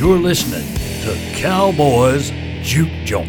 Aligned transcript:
You're 0.00 0.16
listening 0.16 0.66
to 1.02 1.38
Cowboys 1.38 2.30
Juke 2.62 2.88
Joint. 3.04 3.28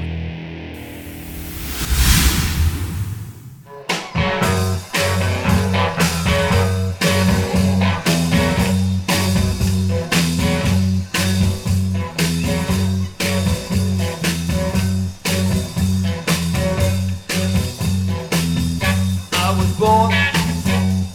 I 19.33 19.55
was 19.57 19.77
born 19.77 20.13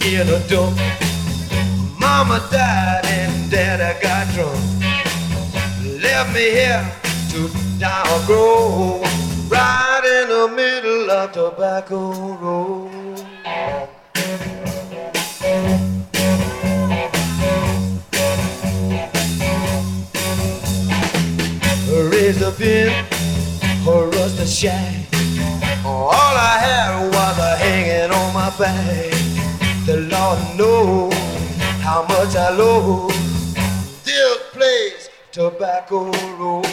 in 0.04 0.28
a 0.28 0.46
dump. 0.48 0.78
Mama 1.98 2.46
died 2.50 3.06
and 3.06 3.50
Daddy 3.50 3.98
got 4.02 4.28
drunk. 4.34 4.75
Left 6.16 6.32
me 6.32 6.48
here 6.48 6.92
to 7.28 7.50
die 7.78 8.02
or 8.10 8.24
grow. 8.24 9.02
Right 9.50 10.02
in 10.16 10.30
the 10.30 10.48
middle 10.48 11.10
of 11.10 11.30
Tobacco 11.30 12.32
Road. 12.40 13.22
Raised 22.10 22.42
up 22.42 22.60
in 22.62 22.88
a 23.86 24.06
rusted 24.16 24.48
shack. 24.48 24.94
All 25.84 26.12
I 26.12 26.56
had 26.66 27.10
was 27.12 27.38
a 27.38 27.56
hanging 27.56 28.10
on 28.10 28.32
my 28.32 28.48
back. 28.56 29.12
The 29.84 30.08
Lord 30.10 30.38
knows 30.56 31.12
how 31.82 32.06
much 32.08 32.34
I 32.34 32.56
place, 32.56 33.25
Tobacco 35.36 36.10
Road. 36.38 36.64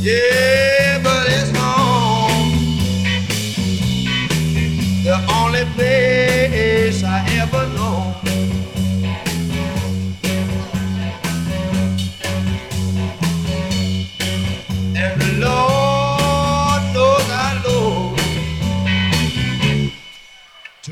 Yeah, 0.00 0.69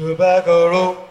Tobacco 0.09 0.70
Road. 0.70 1.08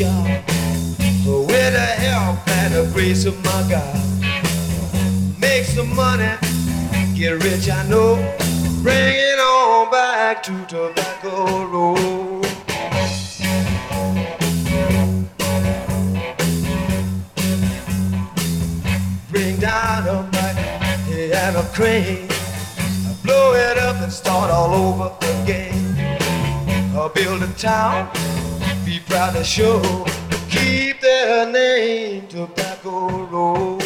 Job 0.00 0.26
with 1.26 1.72
the 1.74 1.90
help 2.00 2.38
and 2.48 2.72
the 2.72 2.90
grace 2.94 3.26
of 3.26 3.36
my 3.44 3.62
God. 3.68 4.00
Make 5.38 5.64
some 5.64 5.94
money, 5.94 6.32
get 7.14 7.32
rich, 7.44 7.68
I 7.68 7.86
know. 7.86 8.14
Bring 8.82 9.14
it 9.14 9.38
on 9.38 9.90
back 9.90 10.42
to 10.44 10.52
Tobacco 10.64 11.66
Road. 11.66 12.46
Bring 19.30 19.60
dynamite 19.60 20.56
and 21.14 21.56
a 21.56 21.62
crane. 21.74 22.26
Blow 23.22 23.52
it 23.52 23.76
up 23.76 23.96
and 23.96 24.10
start 24.10 24.50
all 24.50 24.72
over 24.72 25.12
again. 25.42 25.76
I'll 26.96 27.10
build 27.10 27.42
a 27.42 27.52
town, 27.58 28.08
be 28.90 28.98
proud 29.06 29.32
to 29.34 29.44
show. 29.44 29.80
Keep 30.50 31.00
their 31.00 31.48
name, 31.48 32.26
Tobacco 32.26 33.24
Road. 33.26 33.80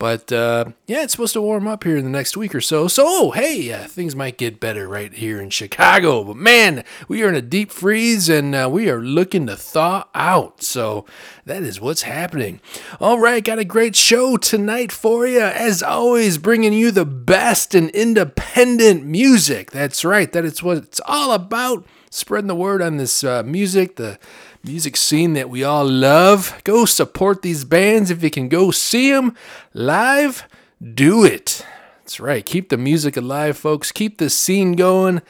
But 0.00 0.32
uh, 0.32 0.64
yeah, 0.86 1.02
it's 1.02 1.12
supposed 1.12 1.34
to 1.34 1.42
warm 1.42 1.68
up 1.68 1.84
here 1.84 1.98
in 1.98 2.04
the 2.04 2.10
next 2.10 2.34
week 2.34 2.54
or 2.54 2.62
so. 2.62 2.88
So, 2.88 3.04
oh, 3.06 3.30
hey, 3.32 3.70
uh, 3.70 3.86
things 3.86 4.16
might 4.16 4.38
get 4.38 4.58
better 4.58 4.88
right 4.88 5.12
here 5.12 5.38
in 5.38 5.50
Chicago. 5.50 6.24
But 6.24 6.36
man, 6.36 6.84
we 7.06 7.22
are 7.22 7.28
in 7.28 7.34
a 7.34 7.42
deep 7.42 7.70
freeze 7.70 8.30
and 8.30 8.54
uh, 8.54 8.70
we 8.72 8.88
are 8.88 9.02
looking 9.02 9.46
to 9.48 9.56
thaw 9.56 10.06
out. 10.14 10.62
So, 10.62 11.04
that 11.44 11.62
is 11.62 11.82
what's 11.82 12.02
happening. 12.02 12.62
All 12.98 13.18
right, 13.18 13.44
got 13.44 13.58
a 13.58 13.64
great 13.64 13.94
show 13.94 14.38
tonight 14.38 14.90
for 14.90 15.26
you. 15.26 15.42
As 15.42 15.82
always, 15.82 16.38
bringing 16.38 16.72
you 16.72 16.90
the 16.90 17.04
best 17.04 17.74
in 17.74 17.90
independent 17.90 19.04
music. 19.04 19.70
That's 19.70 20.02
right, 20.02 20.32
that 20.32 20.46
is 20.46 20.62
what 20.62 20.78
it's 20.78 21.02
all 21.04 21.32
about. 21.32 21.84
Spreading 22.10 22.48
the 22.48 22.56
word 22.56 22.80
on 22.80 22.96
this 22.96 23.22
uh, 23.22 23.42
music, 23.44 23.96
the 23.96 24.18
music 24.62 24.96
scene 24.96 25.32
that 25.34 25.50
we 25.50 25.64
all 25.64 25.84
love. 25.84 26.60
Go 26.64 26.84
support 26.84 27.42
these 27.42 27.64
bands 27.64 28.10
if 28.10 28.22
you 28.22 28.30
can 28.30 28.48
go 28.48 28.70
see 28.70 29.10
them 29.10 29.36
live. 29.72 30.44
Do 30.82 31.24
it. 31.24 31.64
That's 31.98 32.20
right. 32.20 32.44
Keep 32.44 32.68
the 32.68 32.76
music 32.76 33.16
alive, 33.16 33.56
folks. 33.56 33.92
Keep 33.92 34.18
the 34.18 34.30
scene 34.30 34.72
going. 34.72 35.22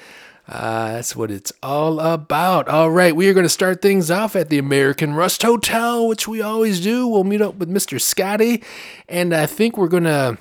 Uh, 0.48 0.94
that's 0.94 1.14
what 1.14 1.30
it's 1.30 1.52
all 1.62 2.00
about. 2.00 2.68
All 2.68 2.90
right, 2.90 3.14
we 3.14 3.28
are 3.28 3.34
going 3.34 3.44
to 3.44 3.48
start 3.48 3.80
things 3.80 4.10
off 4.10 4.34
at 4.34 4.48
the 4.50 4.58
American 4.58 5.14
Rust 5.14 5.42
Hotel, 5.42 6.08
which 6.08 6.26
we 6.26 6.42
always 6.42 6.80
do. 6.80 7.06
We'll 7.06 7.22
meet 7.22 7.40
up 7.40 7.54
with 7.54 7.70
Mr. 7.70 8.00
Scotty, 8.00 8.64
and 9.08 9.32
I 9.32 9.46
think 9.46 9.76
we're 9.76 9.86
going 9.86 10.04
to 10.04 10.38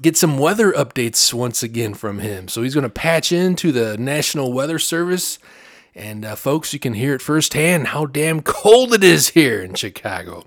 get 0.00 0.16
some 0.16 0.38
weather 0.38 0.72
updates 0.72 1.34
once 1.34 1.62
again 1.62 1.92
from 1.92 2.20
him. 2.20 2.48
So 2.48 2.62
he's 2.62 2.72
going 2.72 2.84
to 2.84 2.90
patch 2.90 3.30
into 3.30 3.70
the 3.70 3.98
National 3.98 4.50
Weather 4.50 4.78
Service. 4.78 5.38
And 5.98 6.24
uh, 6.24 6.36
folks, 6.36 6.72
you 6.72 6.78
can 6.78 6.94
hear 6.94 7.14
it 7.14 7.20
firsthand 7.20 7.88
how 7.88 8.06
damn 8.06 8.40
cold 8.40 8.94
it 8.94 9.02
is 9.02 9.30
here 9.30 9.60
in 9.60 9.74
Chicago. 9.74 10.46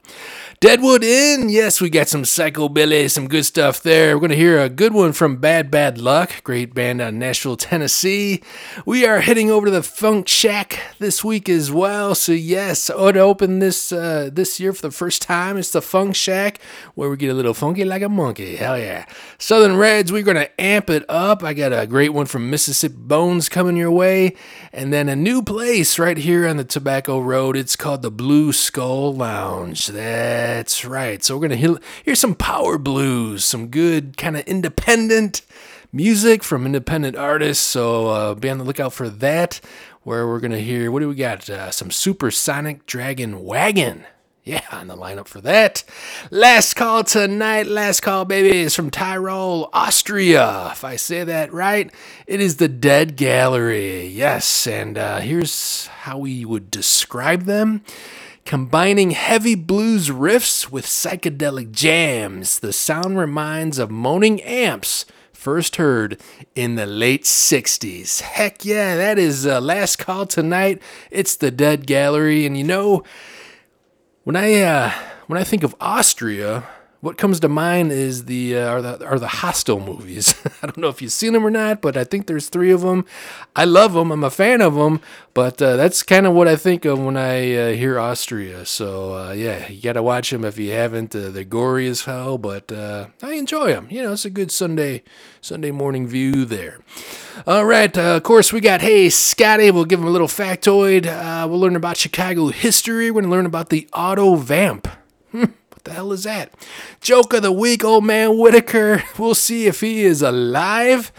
Deadwood 0.62 1.04
Inn, 1.04 1.50
yes, 1.50 1.81
we 1.81 1.90
got 1.90 2.08
some 2.08 2.22
psychobilly, 2.22 3.10
some 3.10 3.28
good 3.28 3.48
stuff 3.48 3.81
there. 3.81 4.16
We're 4.16 4.19
going 4.19 4.30
to 4.30 4.36
hear 4.36 4.62
a 4.62 4.69
good 4.69 4.94
one 4.94 5.12
from 5.12 5.38
Bad 5.38 5.72
Bad 5.72 5.98
Luck, 5.98 6.44
great 6.44 6.75
band 6.75 7.02
out 7.02 7.08
of 7.08 7.13
Nashville, 7.16 7.58
Tennessee. 7.58 8.44
We 8.86 9.04
are 9.04 9.22
heading 9.22 9.50
over 9.50 9.66
to 9.66 9.72
the 9.72 9.81
Funk 9.81 10.28
Shack 10.28 10.80
this 11.00 11.24
week 11.24 11.50
as 11.50 11.72
well. 11.72 12.13
So 12.13 12.34
yes, 12.34 12.92
oh, 12.94 13.12
to 13.12 13.19
open 13.19 13.58
this 13.58 13.92
uh, 13.92 14.30
this 14.31 14.60
year 14.60 14.72
for 14.72 14.84
the 14.84 14.92
first 14.92 15.24
time, 15.24 15.58
it's 15.58 15.72
the 15.72 15.81
Funk 15.81 16.16
Shack 16.16 16.62
where 16.94 17.10
we 17.10 17.18
get 17.18 17.31
a 17.31 17.34
little 17.34 17.56
funky 17.56 17.84
like 17.84 18.04
a 18.04 18.10
monkey. 18.10 18.58
Hell 18.58 18.78
yeah! 18.78 19.08
Southern 19.40 19.78
Reds, 19.78 20.12
we're 20.12 20.22
going 20.22 20.38
to 20.38 20.62
amp 20.62 20.92
it 20.92 21.06
up. 21.10 21.44
I 21.44 21.56
got 21.56 21.74
a 21.74 21.88
great 21.88 22.13
one 22.13 22.28
from 22.28 22.52
Mississippi 22.52 22.98
Bones 23.00 23.50
coming 23.50 23.78
your 23.78 23.90
way, 23.90 24.36
and 24.72 24.94
then 24.94 25.10
a 25.10 25.16
new 25.16 25.42
place 25.42 25.98
right 25.98 26.18
here 26.18 26.48
on 26.48 26.58
the 26.58 26.63
Tobacco 26.63 27.19
Road. 27.19 27.58
It's 27.58 27.75
called 27.75 28.04
the 28.04 28.12
Blue 28.12 28.54
Skull 28.54 29.16
Lounge. 29.16 29.88
That 29.88 30.50
that's 30.51 30.83
right. 30.83 31.24
So 31.24 31.38
we're 31.38 31.48
going 31.48 31.59
to 31.59 31.80
hear 32.03 32.15
some 32.15 32.36
power 32.36 32.77
blues, 32.77 33.45
some 33.45 33.68
good 33.68 34.18
kind 34.18 34.36
of 34.36 34.44
independent 34.45 35.44
music 35.94 36.44
from 36.44 36.65
independent 36.65 37.15
artists. 37.15 37.63
So 37.63 38.07
uh, 38.07 38.36
be 38.36 38.50
on 38.50 38.57
the 38.57 38.65
lookout 38.65 38.92
for 38.92 39.09
that. 39.09 39.62
Where 40.03 40.27
we're 40.27 40.42
to 40.42 40.59
hear, 40.59 40.92
what 40.92 41.00
do 41.00 41.07
we 41.07 41.15
got? 41.15 41.50
Uh, 41.50 41.71
some 41.71 41.89
Supersonic 41.89 42.86
Dragon 42.86 43.45
Wagon. 43.45 44.06
Yeah, 44.44 44.63
on 44.71 44.88
the 44.88 44.98
lineup 44.98 45.27
for 45.27 45.39
that. 45.42 45.83
Last 46.31 46.74
call 46.74 47.03
tonight, 47.03 47.68
last 47.68 48.01
call, 48.01 48.25
baby, 48.25 48.57
is 48.57 48.75
from 48.75 48.89
Tyrol, 48.89 49.69
Austria. 49.71 50.69
If 50.71 50.83
I 50.83 50.95
say 50.95 51.24
that 51.24 51.53
right, 51.53 51.94
it 52.25 52.42
is 52.42 52.57
the 52.57 52.68
Dead 52.68 53.15
Gallery. 53.15 54.07
Yes, 54.07 54.65
and 54.65 54.98
uh, 54.98 55.19
here's 55.19 55.86
how 55.88 56.18
we 56.18 56.44
would 56.44 56.71
describe 56.71 57.44
them. 57.44 57.83
Combining 58.51 59.12
heavy 59.12 59.56
blues 59.56 60.09
riffs 60.09 60.69
with 60.69 60.86
psychedelic 60.86 61.71
jams, 61.71 62.59
the 62.59 62.74
sound 62.74 63.18
reminds 63.18 63.80
of 63.80 63.89
moaning 63.89 64.42
amps 64.42 65.06
first 65.31 65.77
heard 65.77 66.19
in 66.53 66.75
the 66.75 66.86
late 66.86 67.24
60s. 67.24 68.19
Heck 68.19 68.65
yeah, 68.65 68.98
that 68.98 69.18
is 69.18 69.48
uh, 69.48 69.62
last 69.62 70.00
call 70.00 70.25
tonight. 70.25 70.81
It's 71.09 71.38
the 71.38 71.50
Dead 71.50 71.88
Gallery 71.88 72.45
and 72.45 72.57
you 72.57 72.65
know 72.65 73.06
when 74.25 74.36
I 74.36 74.59
uh, 74.59 74.92
when 75.27 75.39
I 75.39 75.45
think 75.45 75.63
of 75.63 75.74
Austria, 75.80 76.65
what 77.01 77.18
comes 77.18 77.39
to 77.39 77.50
mind 77.50 77.92
is 77.92 78.25
the 78.25 78.56
uh, 78.56 78.69
are 78.69 78.81
the 78.81 79.06
are 79.06 79.18
the 79.18 79.27
Hostel 79.27 79.80
movies. 79.80 80.36
I 80.62 80.68
don't 80.68 80.77
know 80.77 80.88
if 80.88 81.01
you've 81.01 81.12
seen 81.12 81.33
them 81.33 81.45
or 81.45 81.50
not, 81.50 81.81
but 81.81 81.98
I 81.98 82.03
think 82.03 82.27
there's 82.27 82.48
three 82.48 82.71
of 82.71 82.81
them. 82.81 83.06
I 83.56 83.65
love 83.65 83.94
them. 83.94 84.12
I'm 84.12 84.24
a 84.24 84.30
fan 84.30 84.62
of 84.62 84.75
them, 84.75 85.01
but 85.33 85.59
uh, 85.62 85.77
that's 85.77 86.03
kind 86.03 86.27
of 86.27 86.33
what 86.33 86.48
I 86.48 86.56
think 86.56 86.86
of 86.86 87.00
when 87.00 87.18
I 87.18 87.56
uh, 87.56 87.69
hear 87.74 88.00
Austria. 88.00 88.65
So 88.68 89.15
uh, 89.15 89.31
yeah, 89.31 89.68
you 89.68 89.81
got 89.81 89.94
to 89.94 90.03
watch 90.03 90.30
them 90.30 90.45
if 90.45 90.59
you 90.59 90.71
haven't. 90.71 91.15
Uh, 91.15 91.31
they're 91.31 91.44
gory 91.44 91.88
as 91.88 92.06
hell, 92.06 92.38
but 92.38 92.71
uh, 92.71 93.07
I 93.24 93.33
enjoy 93.33 93.74
them. 93.74 93.88
You 93.89 94.03
know, 94.03 94.13
it's 94.13 94.25
a 94.25 94.30
good 94.30 94.51
Sunday 94.51 95.01
Sunday 95.42 95.71
morning 95.71 96.07
view 96.07 96.45
there. 96.45 96.81
All 97.48 97.65
right, 97.65 97.98
of 97.98 98.21
course 98.21 98.53
we 98.53 98.62
got 98.62 98.81
Hey 98.81 99.09
Scotty. 99.09 99.71
We'll 99.71 99.86
give 99.86 100.00
him 100.00 100.07
a 100.07 100.12
little 100.12 100.27
factoid. 100.27 101.06
we'll 101.50 101.59
learn 101.59 101.75
about 101.75 101.98
Chicago 101.98 102.50
history. 102.50 103.09
We're 103.09 103.21
gonna 103.21 103.33
learn 103.33 103.48
about 103.48 103.69
the 103.69 103.89
Auto 103.92 104.36
Vamp. 104.36 104.88
The 105.91 105.95
hell 105.95 106.13
is 106.13 106.23
that? 106.23 106.53
Joke 107.01 107.33
of 107.33 107.41
the 107.41 107.51
week, 107.51 107.83
old 107.83 108.05
man 108.05 108.38
Whitaker. 108.38 109.03
We'll 109.19 109.35
see 109.35 109.67
if 109.67 109.81
he 109.81 110.03
is 110.03 110.21
alive 110.21 111.11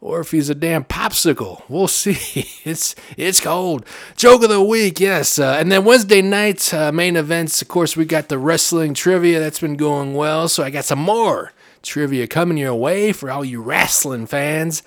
or 0.00 0.20
if 0.20 0.30
he's 0.30 0.48
a 0.48 0.54
damn 0.54 0.84
popsicle. 0.84 1.62
We'll 1.68 1.88
see. 2.02 2.46
It's 2.62 2.94
it's 3.16 3.40
cold. 3.40 3.84
Joke 4.14 4.44
of 4.44 4.50
the 4.50 4.62
week, 4.62 5.00
yes. 5.00 5.40
Uh, 5.40 5.56
and 5.58 5.72
then 5.72 5.84
Wednesday 5.84 6.22
nights 6.22 6.72
uh, 6.72 6.92
main 6.92 7.16
events. 7.16 7.60
Of 7.60 7.66
course, 7.66 7.96
we 7.96 8.04
got 8.04 8.28
the 8.28 8.38
wrestling 8.38 8.94
trivia 8.94 9.40
that's 9.40 9.58
been 9.58 9.74
going 9.74 10.14
well. 10.14 10.46
So 10.46 10.62
I 10.62 10.70
got 10.70 10.84
some 10.84 11.00
more 11.00 11.52
trivia 11.82 12.28
coming 12.28 12.56
your 12.56 12.76
way 12.76 13.10
for 13.12 13.32
all 13.32 13.44
you 13.44 13.60
wrestling 13.60 14.28
fans. 14.28 14.84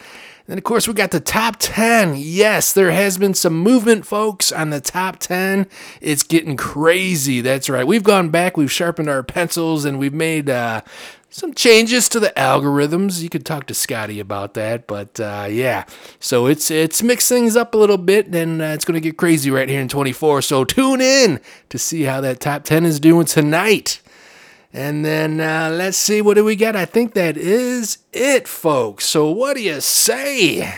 And 0.47 0.57
of 0.57 0.63
course, 0.65 0.87
we 0.87 0.93
got 0.93 1.11
the 1.11 1.21
top 1.21 1.55
10. 1.59 2.15
Yes, 2.17 2.73
there 2.73 2.91
has 2.91 3.17
been 3.17 3.33
some 3.33 3.57
movement, 3.57 4.05
folks, 4.05 4.51
on 4.51 4.71
the 4.71 4.81
top 4.81 5.19
10. 5.19 5.67
It's 6.01 6.23
getting 6.23 6.57
crazy. 6.57 7.39
That's 7.39 7.69
right. 7.69 7.87
We've 7.87 8.03
gone 8.03 8.29
back, 8.29 8.57
we've 8.57 8.71
sharpened 8.71 9.09
our 9.09 9.23
pencils, 9.23 9.85
and 9.85 9.97
we've 9.99 10.13
made 10.13 10.49
uh, 10.49 10.81
some 11.29 11.53
changes 11.53 12.09
to 12.09 12.19
the 12.19 12.33
algorithms. 12.35 13.21
You 13.21 13.29
could 13.29 13.45
talk 13.45 13.67
to 13.67 13.73
Scotty 13.73 14.19
about 14.19 14.53
that, 14.53 14.85
but 14.85 15.17
uh, 15.17 15.47
yeah. 15.49 15.85
So 16.19 16.45
it's 16.45 16.69
it's 16.69 17.01
mixed 17.01 17.29
things 17.29 17.55
up 17.55 17.73
a 17.73 17.77
little 17.77 17.97
bit, 17.97 18.27
and 18.27 18.61
uh, 18.61 18.65
it's 18.65 18.85
going 18.85 18.95
to 18.95 19.01
get 19.01 19.17
crazy 19.17 19.49
right 19.49 19.67
here 19.67 19.81
in 19.81 19.87
24. 19.87 20.43
So 20.43 20.65
tune 20.65 20.99
in 21.01 21.39
to 21.69 21.79
see 21.79 22.03
how 22.03 22.21
that 22.21 22.41
top 22.41 22.65
10 22.65 22.85
is 22.85 22.99
doing 22.99 23.25
tonight. 23.25 24.01
And 24.75 25.05
then 25.05 25.39
uh, 25.39 25.69
let's 25.71 25.97
see, 25.97 26.19
what 26.21 26.33
do 26.33 26.43
we 26.43 26.55
get? 26.55 26.75
I 26.75 26.85
think 26.85 27.13
that 27.13 27.37
is 27.37 27.99
it, 28.11 28.47
folks. 28.47 29.05
So 29.05 29.29
what 29.29 29.55
do 29.55 29.61
you 29.61 29.79
say? 29.79 30.73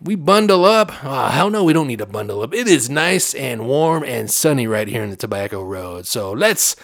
We 0.00 0.14
bundle 0.14 0.64
up. 0.64 0.92
Oh, 1.04 1.26
hell 1.26 1.50
no, 1.50 1.64
we 1.64 1.72
don't 1.72 1.88
need 1.88 1.98
to 1.98 2.06
bundle 2.06 2.42
up. 2.42 2.54
It 2.54 2.68
is 2.68 2.88
nice 2.88 3.34
and 3.34 3.66
warm 3.66 4.04
and 4.04 4.30
sunny 4.30 4.68
right 4.68 4.86
here 4.86 5.02
in 5.02 5.10
the 5.10 5.16
Tobacco 5.16 5.64
Road. 5.64 6.06
So 6.06 6.30
let's 6.30 6.76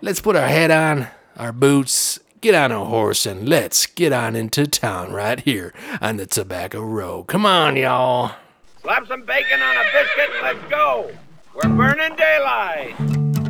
let's 0.00 0.20
put 0.20 0.34
our 0.34 0.48
head 0.48 0.72
on, 0.72 1.06
our 1.36 1.52
boots, 1.52 2.18
get 2.40 2.56
on 2.56 2.72
a 2.72 2.84
horse, 2.84 3.24
and 3.24 3.48
let's 3.48 3.86
get 3.86 4.12
on 4.12 4.34
into 4.34 4.66
town 4.66 5.12
right 5.12 5.38
here 5.38 5.72
on 6.00 6.16
the 6.16 6.26
Tobacco 6.26 6.82
Road. 6.82 7.24
Come 7.28 7.46
on, 7.46 7.76
y'all. 7.76 8.34
Slap 8.80 9.06
some 9.06 9.22
bacon 9.22 9.62
on 9.62 9.76
a 9.76 9.84
biscuit 9.92 10.30
let's 10.42 10.70
go. 10.70 11.10
We're 11.54 11.68
burning 11.68 12.16
daylight. 12.16 13.41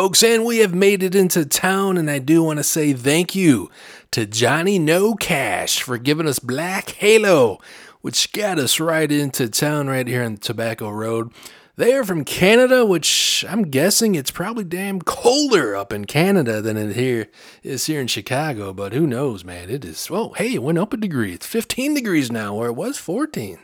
Folks, 0.00 0.22
and 0.22 0.46
we 0.46 0.60
have 0.60 0.74
made 0.74 1.02
it 1.02 1.14
into 1.14 1.44
town, 1.44 1.98
and 1.98 2.10
I 2.10 2.20
do 2.20 2.42
want 2.42 2.56
to 2.56 2.62
say 2.62 2.94
thank 2.94 3.34
you 3.34 3.70
to 4.12 4.24
Johnny 4.24 4.78
Nocash 4.78 5.82
for 5.82 5.98
giving 5.98 6.26
us 6.26 6.38
Black 6.38 6.88
Halo, 6.92 7.58
which 8.00 8.32
got 8.32 8.58
us 8.58 8.80
right 8.80 9.12
into 9.12 9.46
town 9.50 9.88
right 9.88 10.08
here 10.08 10.24
on 10.24 10.38
Tobacco 10.38 10.88
Road. 10.88 11.30
They 11.76 11.92
are 11.92 12.02
from 12.02 12.24
Canada, 12.24 12.86
which 12.86 13.44
I'm 13.46 13.64
guessing 13.64 14.14
it's 14.14 14.30
probably 14.30 14.64
damn 14.64 15.02
colder 15.02 15.76
up 15.76 15.92
in 15.92 16.06
Canada 16.06 16.62
than 16.62 16.78
it 16.78 16.96
here 16.96 17.26
is 17.62 17.84
here 17.84 18.00
in 18.00 18.06
Chicago, 18.06 18.72
but 18.72 18.94
who 18.94 19.06
knows, 19.06 19.44
man? 19.44 19.68
It 19.68 19.84
is. 19.84 20.08
Well, 20.08 20.32
hey, 20.32 20.54
it 20.54 20.62
went 20.62 20.78
up 20.78 20.94
a 20.94 20.96
degree. 20.96 21.34
It's 21.34 21.46
15 21.46 21.92
degrees 21.92 22.32
now, 22.32 22.54
where 22.54 22.68
it 22.68 22.72
was 22.72 22.96
14. 22.96 23.58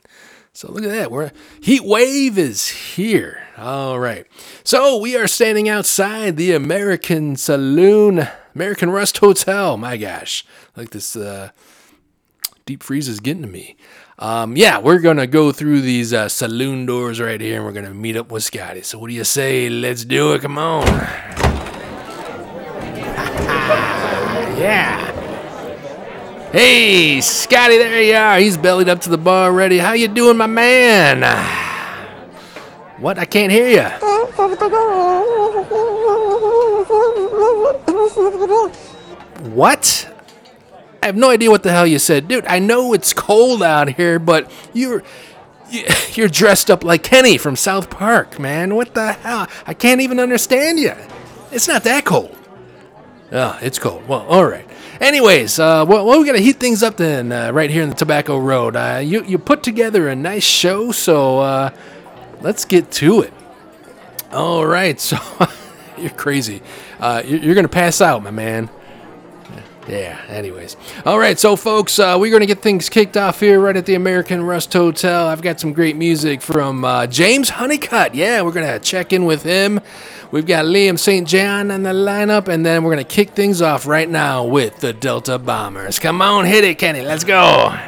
So 0.52 0.70
look 0.70 0.84
at 0.84 0.90
that. 0.90 1.10
We're 1.10 1.32
heat 1.62 1.84
wave 1.84 2.36
is 2.36 2.68
here. 2.68 3.45
All 3.58 3.98
right. 3.98 4.26
So 4.64 4.98
we 4.98 5.16
are 5.16 5.26
standing 5.26 5.66
outside 5.66 6.36
the 6.36 6.52
American 6.52 7.36
Saloon, 7.36 8.28
American 8.54 8.90
Rust 8.90 9.16
Hotel. 9.18 9.78
My 9.78 9.96
gosh, 9.96 10.44
like 10.76 10.90
this 10.90 11.16
uh, 11.16 11.50
deep 12.66 12.82
freeze 12.82 13.08
is 13.08 13.18
getting 13.18 13.40
to 13.42 13.48
me. 13.48 13.76
Um, 14.18 14.56
yeah, 14.58 14.78
we're 14.78 14.98
gonna 14.98 15.26
go 15.26 15.52
through 15.52 15.80
these 15.80 16.12
uh, 16.12 16.28
saloon 16.28 16.84
doors 16.84 17.18
right 17.18 17.40
here, 17.40 17.56
and 17.56 17.64
we're 17.64 17.72
gonna 17.72 17.94
meet 17.94 18.16
up 18.16 18.30
with 18.30 18.44
Scotty. 18.44 18.82
So 18.82 18.98
what 18.98 19.08
do 19.08 19.14
you 19.14 19.24
say? 19.24 19.70
Let's 19.70 20.04
do 20.04 20.34
it. 20.34 20.42
Come 20.42 20.58
on. 20.58 20.86
yeah. 24.58 25.12
Hey, 26.52 27.22
Scotty, 27.22 27.78
there 27.78 28.02
you 28.02 28.14
are. 28.16 28.38
He's 28.38 28.58
bellied 28.58 28.90
up 28.90 29.00
to 29.02 29.08
the 29.08 29.18
bar 29.18 29.50
already. 29.50 29.78
How 29.78 29.94
you 29.94 30.08
doing, 30.08 30.36
my 30.36 30.46
man? 30.46 31.75
What? 32.98 33.18
I 33.18 33.24
can't 33.26 33.52
hear 33.52 33.68
you. 33.68 33.82
What? 39.52 40.12
I 41.02 41.06
have 41.06 41.16
no 41.16 41.30
idea 41.30 41.50
what 41.50 41.62
the 41.62 41.70
hell 41.72 41.86
you 41.86 41.98
said, 41.98 42.26
dude. 42.26 42.46
I 42.46 42.58
know 42.58 42.92
it's 42.94 43.12
cold 43.12 43.62
out 43.62 43.90
here, 43.90 44.18
but 44.18 44.50
you're 44.72 45.02
you're 46.14 46.28
dressed 46.28 46.70
up 46.70 46.84
like 46.84 47.02
Kenny 47.02 47.38
from 47.38 47.54
South 47.54 47.90
Park, 47.90 48.38
man. 48.38 48.74
What 48.74 48.94
the 48.94 49.12
hell? 49.12 49.46
I 49.66 49.74
can't 49.74 50.00
even 50.00 50.18
understand 50.18 50.78
you. 50.78 50.94
It's 51.52 51.68
not 51.68 51.84
that 51.84 52.04
cold. 52.04 52.36
Oh, 53.32 53.58
it's 53.60 53.78
cold. 53.78 54.06
Well, 54.08 54.24
all 54.26 54.46
right. 54.46 54.68
Anyways, 55.00 55.58
uh, 55.58 55.84
well, 55.86 56.06
well, 56.06 56.18
we 56.18 56.26
gotta 56.26 56.38
heat 56.38 56.56
things 56.56 56.82
up 56.82 56.96
then, 56.96 57.30
uh, 57.30 57.50
right 57.50 57.68
here 57.68 57.82
in 57.82 57.90
the 57.90 57.94
Tobacco 57.94 58.38
Road. 58.38 58.76
Uh, 58.76 59.00
you 59.04 59.22
you 59.24 59.36
put 59.36 59.62
together 59.62 60.08
a 60.08 60.16
nice 60.16 60.44
show, 60.44 60.92
so 60.92 61.40
uh, 61.40 61.70
let's 62.40 62.64
get 62.64 62.90
to 62.92 63.22
it. 63.22 63.32
All 64.32 64.66
right, 64.66 64.98
so 65.00 65.18
you're 65.98 66.10
crazy. 66.10 66.62
Uh, 66.98 67.22
you're, 67.24 67.40
you're 67.40 67.54
gonna 67.54 67.68
pass 67.68 68.00
out, 68.00 68.22
my 68.22 68.30
man. 68.30 68.70
Yeah, 69.88 70.20
anyways. 70.28 70.76
All 71.04 71.18
right, 71.18 71.38
so 71.38 71.54
folks, 71.54 71.98
uh, 71.98 72.16
we're 72.18 72.30
going 72.30 72.40
to 72.40 72.46
get 72.46 72.60
things 72.60 72.88
kicked 72.88 73.16
off 73.16 73.38
here 73.38 73.60
right 73.60 73.76
at 73.76 73.86
the 73.86 73.94
American 73.94 74.42
Rust 74.42 74.72
Hotel. 74.72 75.28
I've 75.28 75.42
got 75.42 75.60
some 75.60 75.72
great 75.72 75.94
music 75.94 76.42
from 76.42 76.84
uh, 76.84 77.06
James 77.06 77.52
Hunnicutt. 77.52 78.14
Yeah, 78.14 78.42
we're 78.42 78.50
going 78.50 78.66
to 78.66 78.80
check 78.80 79.12
in 79.12 79.26
with 79.26 79.44
him. 79.44 79.80
We've 80.32 80.46
got 80.46 80.64
Liam 80.64 80.98
St. 80.98 81.26
John 81.26 81.70
on 81.70 81.84
the 81.84 81.92
lineup, 81.92 82.48
and 82.48 82.66
then 82.66 82.82
we're 82.82 82.94
going 82.94 83.06
to 83.06 83.14
kick 83.14 83.30
things 83.30 83.62
off 83.62 83.86
right 83.86 84.08
now 84.08 84.44
with 84.44 84.80
the 84.80 84.92
Delta 84.92 85.38
Bombers. 85.38 86.00
Come 86.00 86.20
on, 86.20 86.46
hit 86.46 86.64
it, 86.64 86.78
Kenny. 86.78 87.02
Let's 87.02 87.22
go. 87.22 87.78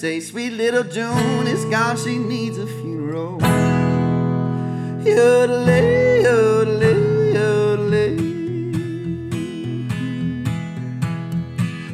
Say, 0.00 0.18
Sweet 0.18 0.54
little 0.54 0.84
June 0.84 1.46
is 1.46 1.66
gone, 1.66 1.94
she 1.94 2.16
needs 2.16 2.56
a 2.56 2.66
funeral. 2.66 3.38
Yodelay, 5.04 6.24
yodelay, 6.24 7.34
yodelay. 7.34 8.16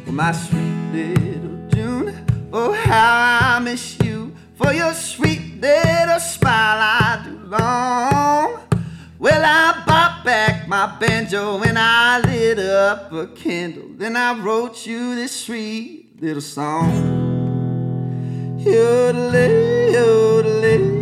Well, 0.04 0.08
oh, 0.08 0.12
my 0.12 0.30
sweet 0.30 0.92
little 0.92 1.68
June, 1.68 2.48
oh 2.52 2.72
how 2.72 3.56
I 3.56 3.58
miss 3.58 3.98
you. 3.98 4.32
For 4.54 4.72
your 4.72 4.94
sweet 4.94 5.60
little 5.60 6.20
smile 6.20 6.78
I 6.78 7.22
do 7.24 7.36
long. 7.48 8.60
Well, 9.18 9.42
I 9.44 9.82
bought 9.84 10.22
back 10.24 10.68
my 10.68 10.96
banjo 11.00 11.60
and 11.60 11.76
I 11.76 12.20
lit 12.20 12.60
up 12.60 13.12
a 13.12 13.26
candle. 13.26 13.88
Then 13.96 14.14
I 14.16 14.38
wrote 14.38 14.86
you 14.86 15.16
this 15.16 15.32
sweet 15.44 16.22
little 16.22 16.40
song. 16.40 17.45
Yodelay, 18.66 19.94
yodelay, 19.94 20.95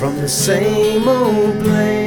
from 0.00 0.16
the 0.16 0.28
same 0.28 1.06
old 1.08 1.60
place, 1.62 2.06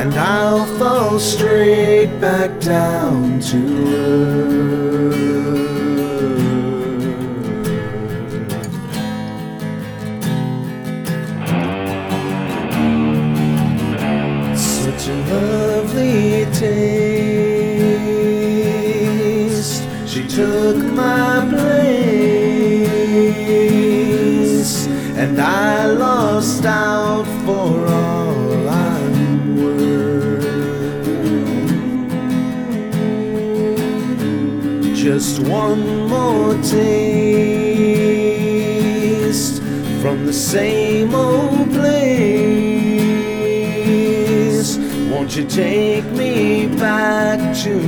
and 0.00 0.12
I'll 0.14 0.66
fall 0.78 1.20
straight 1.20 2.20
back 2.20 2.60
down 2.60 3.40
to 3.50 3.58
earth. 3.94 4.47
One 35.48 36.06
more 36.08 36.54
taste 36.62 37.08
from 40.02 40.26
the 40.26 40.32
same 40.32 41.14
old 41.14 41.70
place. 41.72 42.28
Won't 45.10 45.34
you 45.36 45.44
take 45.44 46.04
me 46.12 46.66
back 46.76 47.56
to 47.64 47.80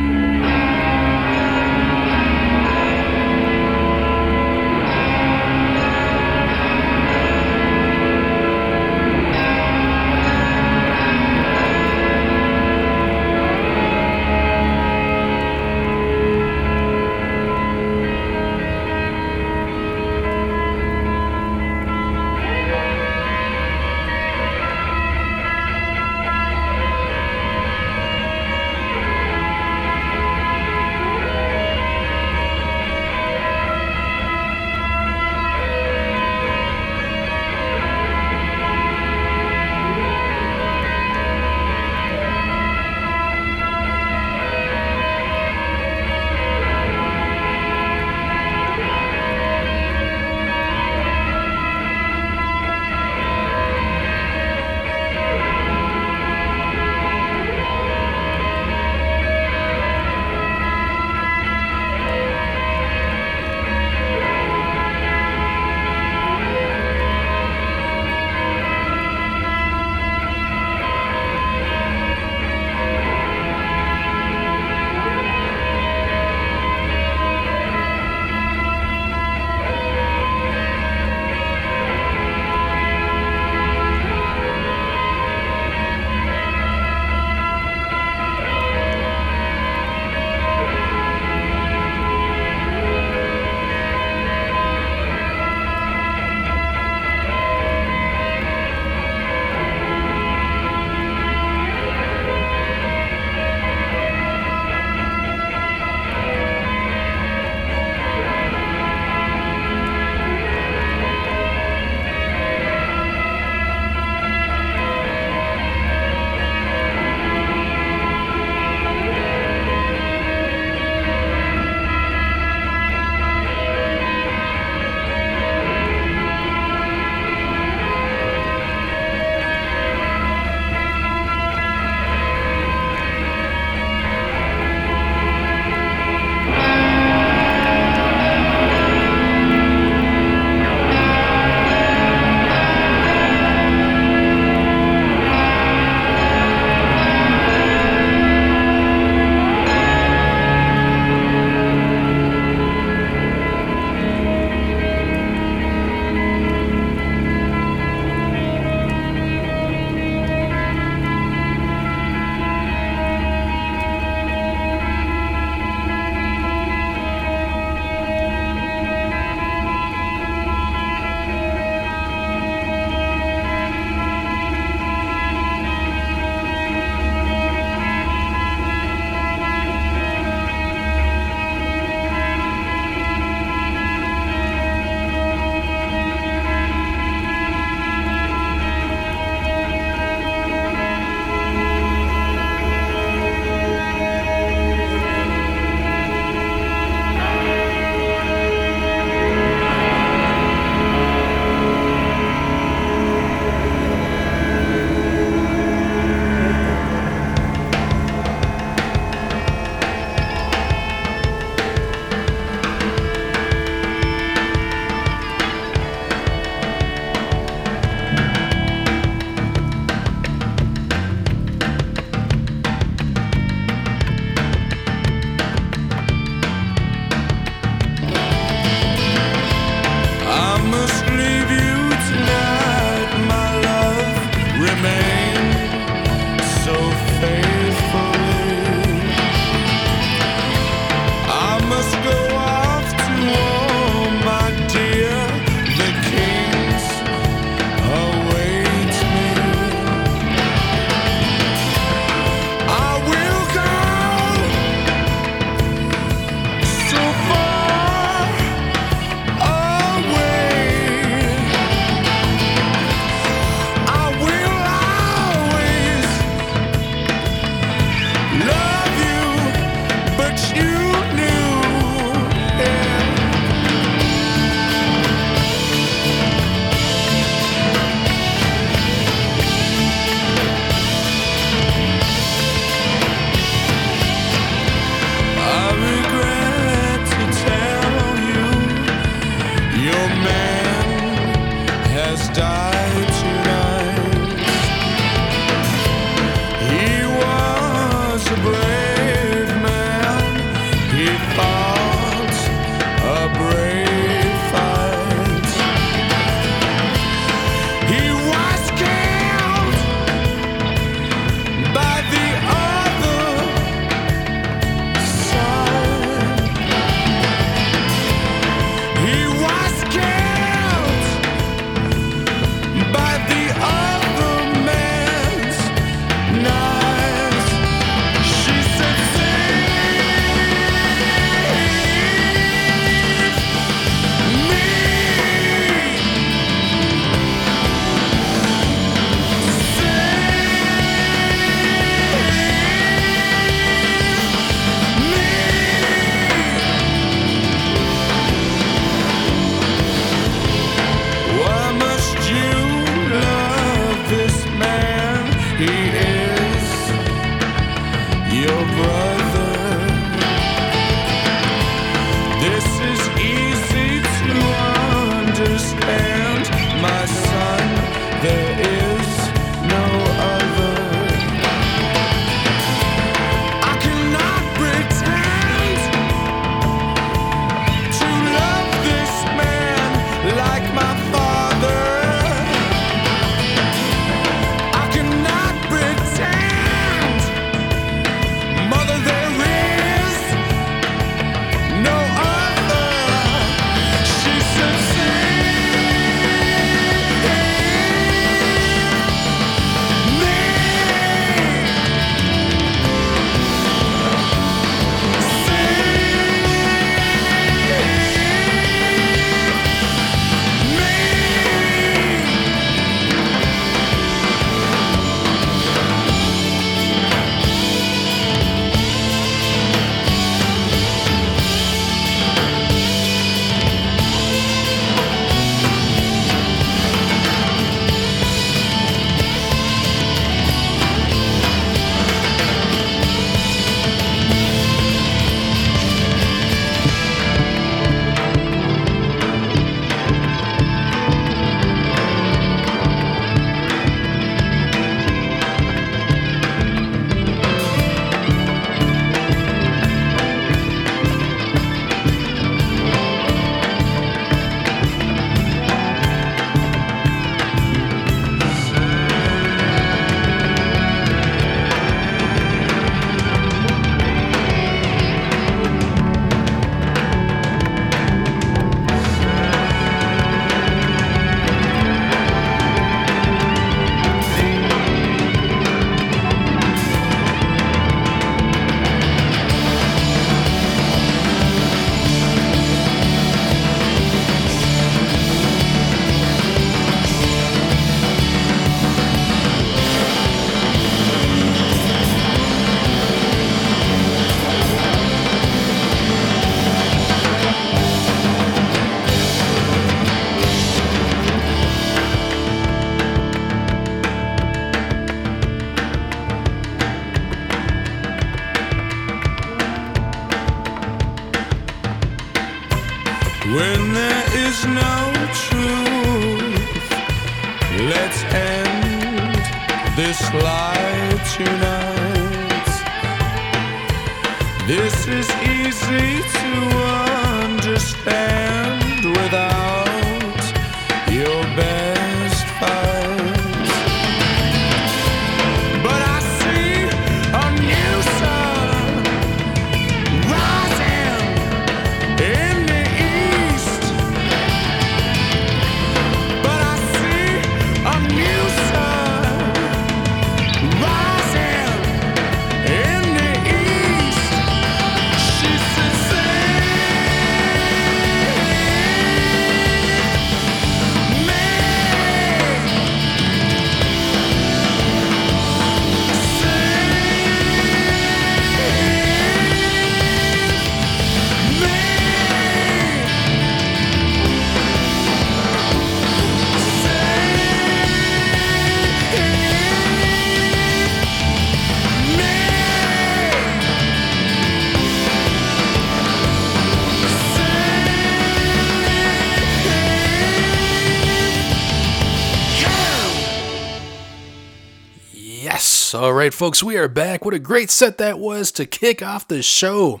right, 596.26 596.34
folks, 596.34 596.60
we 596.60 596.76
are 596.76 596.88
back. 596.88 597.24
What 597.24 597.34
a 597.34 597.38
great 597.38 597.70
set 597.70 597.98
that 597.98 598.18
was 598.18 598.50
to 598.50 598.66
kick 598.66 599.00
off 599.00 599.28
the 599.28 599.44
show. 599.44 600.00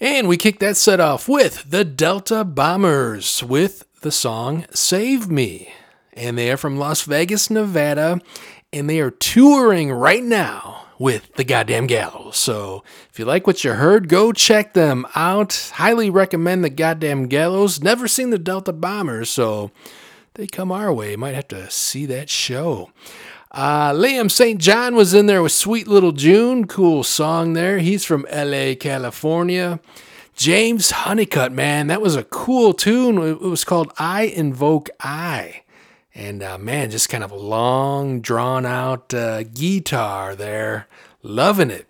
And 0.00 0.28
we 0.28 0.38
kicked 0.38 0.60
that 0.60 0.78
set 0.78 0.98
off 0.98 1.28
with 1.28 1.70
the 1.70 1.84
Delta 1.84 2.42
Bombers 2.42 3.42
with 3.42 3.84
the 4.00 4.10
song 4.10 4.64
Save 4.72 5.28
Me. 5.28 5.74
And 6.14 6.38
they 6.38 6.50
are 6.50 6.56
from 6.56 6.78
Las 6.78 7.02
Vegas, 7.02 7.50
Nevada, 7.50 8.18
and 8.72 8.88
they 8.88 8.98
are 8.98 9.10
touring 9.10 9.92
right 9.92 10.24
now 10.24 10.86
with 10.98 11.30
the 11.34 11.44
Goddamn 11.44 11.86
Gallows. 11.86 12.38
So 12.38 12.82
if 13.10 13.18
you 13.18 13.26
like 13.26 13.46
what 13.46 13.62
you 13.62 13.74
heard, 13.74 14.08
go 14.08 14.32
check 14.32 14.72
them 14.72 15.04
out. 15.14 15.70
Highly 15.74 16.08
recommend 16.08 16.64
the 16.64 16.70
Goddamn 16.70 17.28
Gallows. 17.28 17.82
Never 17.82 18.08
seen 18.08 18.30
the 18.30 18.38
Delta 18.38 18.72
Bombers, 18.72 19.28
so 19.28 19.70
they 20.32 20.46
come 20.46 20.72
our 20.72 20.90
way. 20.90 21.14
Might 21.14 21.34
have 21.34 21.48
to 21.48 21.70
see 21.70 22.06
that 22.06 22.30
show. 22.30 22.90
Uh, 23.56 23.90
Liam 23.90 24.30
St. 24.30 24.60
John 24.60 24.94
was 24.94 25.14
in 25.14 25.24
there 25.24 25.42
with 25.42 25.50
Sweet 25.50 25.88
Little 25.88 26.12
June. 26.12 26.66
Cool 26.66 27.02
song 27.02 27.54
there. 27.54 27.78
He's 27.78 28.04
from 28.04 28.26
LA, 28.30 28.74
California. 28.78 29.80
James 30.34 30.92
Hunnicutt, 30.92 31.52
man, 31.52 31.86
that 31.86 32.02
was 32.02 32.16
a 32.16 32.24
cool 32.24 32.74
tune. 32.74 33.16
It 33.16 33.40
was 33.40 33.64
called 33.64 33.94
I 33.98 34.24
Invoke 34.24 34.90
I. 35.00 35.62
And 36.14 36.42
uh, 36.42 36.58
man, 36.58 36.90
just 36.90 37.08
kind 37.08 37.24
of 37.24 37.30
a 37.30 37.36
long, 37.36 38.20
drawn 38.20 38.66
out 38.66 39.14
uh, 39.14 39.44
guitar 39.44 40.36
there. 40.36 40.86
Loving 41.22 41.70
it. 41.70 41.86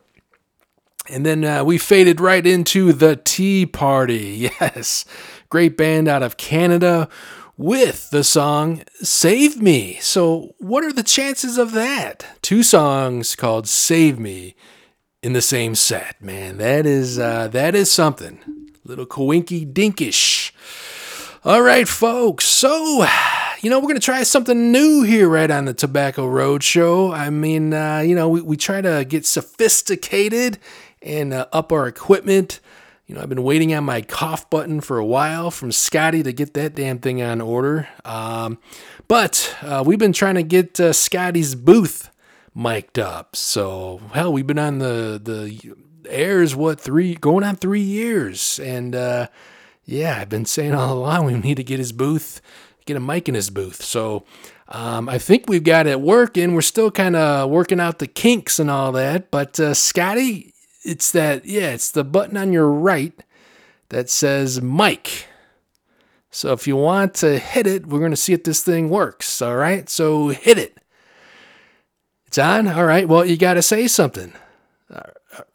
And 1.11 1.27
then 1.27 1.45
uh, 1.45 1.65
we 1.65 1.79
faded 1.79 2.21
right 2.21 2.47
into 2.47 2.93
the 2.93 3.17
Tea 3.17 3.67
Party. 3.67 4.51
Yes, 4.61 5.05
great 5.49 5.77
band 5.77 6.07
out 6.07 6.23
of 6.23 6.37
Canada 6.37 7.09
with 7.57 8.11
the 8.11 8.25
song 8.25 8.83
Save 9.01 9.61
Me. 9.61 9.99
So, 10.01 10.55
what 10.59 10.85
are 10.85 10.93
the 10.93 11.03
chances 11.03 11.59
of 11.59 11.73
that? 11.73 12.27
Two 12.43 12.63
songs 12.63 13.35
called 13.35 13.69
Save 13.69 14.19
Me 14.19 14.55
in 15.23 15.33
the 15.33 15.43
same 15.43 15.75
set. 15.75 16.21
Man, 16.21 16.59
that 16.59 16.87
is 16.87 17.19
uh, 17.19 17.49
that 17.49 17.75
is 17.75 17.91
something. 17.91 18.39
Little 18.85 19.07
coinky 19.07 19.71
dinkish. 19.71 20.53
All 21.45 21.63
right, 21.63 21.87
folks. 21.87 22.45
So, 22.45 23.07
you 23.61 23.71
know, 23.71 23.79
we're 23.79 23.89
going 23.89 23.95
to 23.95 24.01
try 24.01 24.23
something 24.25 24.73
new 24.73 25.03
here 25.03 25.29
right 25.29 25.51
on 25.51 25.65
the 25.65 25.75
Tobacco 25.75 26.27
Road 26.27 26.63
Show. 26.63 27.13
I 27.13 27.31
mean, 27.31 27.73
uh, 27.73 27.99
you 27.99 28.17
know, 28.17 28.29
we, 28.29 28.41
we 28.41 28.57
try 28.57 28.81
to 28.81 29.05
get 29.05 29.25
sophisticated 29.25 30.59
and 31.03 31.33
uh, 31.33 31.47
up 31.53 31.71
our 31.71 31.87
equipment. 31.87 32.59
You 33.07 33.15
know, 33.15 33.21
I've 33.21 33.29
been 33.29 33.45
waiting 33.45 33.73
on 33.73 33.85
my 33.85 34.03
cough 34.03 34.51
button 34.51 34.81
for 34.81 34.99
a 34.99 35.07
while 35.07 35.53
from 35.53 35.71
Scotty 35.71 36.25
to 36.25 36.33
get 36.33 36.55
that 36.55 36.75
damn 36.75 36.99
thing 36.99 37.23
on 37.23 37.41
order. 37.41 37.89
Um, 38.05 38.59
but 39.07 39.57
uh, 39.63 39.85
we've 39.87 39.99
been 39.99 40.13
trying 40.13 40.35
to 40.35 40.43
get 40.43 40.81
uh, 40.81 40.93
Scotty's 40.93 41.55
booth 41.55 42.11
mic'd 42.53 42.99
up. 42.99 43.37
So, 43.37 44.01
hell, 44.13 44.33
we've 44.33 44.47
been 44.47 44.59
on 44.59 44.79
the, 44.79 45.21
the 45.23 45.77
airs, 46.09 46.57
what, 46.57 46.81
three, 46.81 47.15
going 47.15 47.45
on 47.45 47.55
three 47.55 47.81
years. 47.81 48.59
And, 48.59 48.97
uh, 48.97 49.29
yeah, 49.85 50.19
I've 50.21 50.29
been 50.29 50.45
saying 50.45 50.75
all 50.75 50.99
along 50.99 51.27
we 51.27 51.35
need 51.35 51.59
to 51.59 51.65
get 51.65 51.79
his 51.79 51.93
booth, 51.93 52.41
get 52.87 52.97
a 52.97 53.01
mic 53.01 53.29
in 53.29 53.37
his 53.37 53.51
booth. 53.51 53.83
So 53.83 54.25
um, 54.67 55.09
I 55.09 55.19
think 55.19 55.45
we've 55.49 55.63
got 55.63 55.87
it 55.87 56.01
working. 56.01 56.55
We're 56.55 56.63
still 56.63 56.91
kind 56.91 57.15
of 57.15 57.51
working 57.51 57.79
out 57.79 58.01
the 58.01 58.09
kinks 58.09 58.59
and 58.59 58.69
all 58.69 58.91
that. 58.93 59.31
But 59.31 59.61
uh, 59.61 59.75
Scotty, 59.75 60.55
it's 60.87 61.11
that, 61.13 61.45
yeah, 61.45 61.71
it's 61.71 61.91
the 61.91 62.05
button 62.05 62.37
on 62.37 62.53
your 62.53 62.71
right 62.71 63.13
that 63.89 64.09
says 64.11 64.63
mic. 64.63 65.27
So 66.31 66.53
if 66.53 66.67
you 66.67 66.77
want 66.77 67.15
to 67.15 67.39
hit 67.39 67.67
it, 67.67 67.87
we're 67.87 67.99
going 67.99 68.11
to 68.11 68.17
see 68.17 68.33
if 68.33 68.45
this 68.45 68.63
thing 68.63 68.91
works. 68.91 69.41
All 69.41 69.57
right, 69.57 69.89
so 69.89 70.29
hit 70.29 70.59
it. 70.59 70.79
It's 72.27 72.39
on. 72.39 72.67
All 72.69 72.85
right. 72.85 73.09
Well, 73.09 73.25
you 73.25 73.37
got 73.37 73.55
to 73.55 73.63
say 73.63 73.87
something. 73.89 74.33
Uh, 74.93 75.01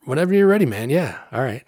whenever 0.06 0.34
you're 0.34 0.48
ready, 0.48 0.66
man. 0.66 0.90
Yeah. 0.90 1.20
All 1.32 1.44
right. 1.44 1.64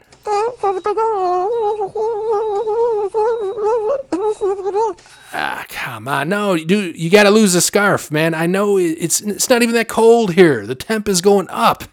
Ah, 5.34 5.65
come 5.67 6.08
on. 6.08 6.30
No, 6.30 6.58
dude, 6.58 6.97
you 6.97 7.10
got 7.10 7.23
to 7.23 7.30
lose 7.30 7.54
the 7.54 7.62
scarf, 7.62 8.12
man. 8.12 8.34
I 8.34 8.45
know 8.45 8.78
it's 8.78 9.21
it's 9.21 9.49
not 9.49 9.62
even 9.62 9.76
that 9.76 9.89
cold 9.89 10.34
here. 10.34 10.65
The 10.65 10.76
temp 10.76 11.10
is 11.10 11.21
going 11.21 11.47
up. 11.49 11.84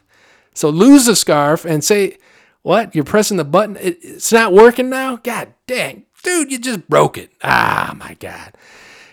So 0.61 0.69
lose 0.69 1.07
the 1.07 1.17
scarf 1.17 1.65
and 1.65 1.83
say, 1.83 2.19
"What? 2.61 2.95
You're 2.95 3.03
pressing 3.03 3.39
the 3.39 3.47
button. 3.47 3.77
It, 3.77 3.97
it's 4.03 4.31
not 4.31 4.53
working 4.53 4.91
now? 4.91 5.17
God 5.17 5.55
dang. 5.67 6.05
Dude, 6.23 6.53
you 6.53 6.59
just 6.59 6.87
broke 6.87 7.17
it. 7.17 7.33
Ah, 7.43 7.95
my 7.97 8.13
god. 8.21 8.59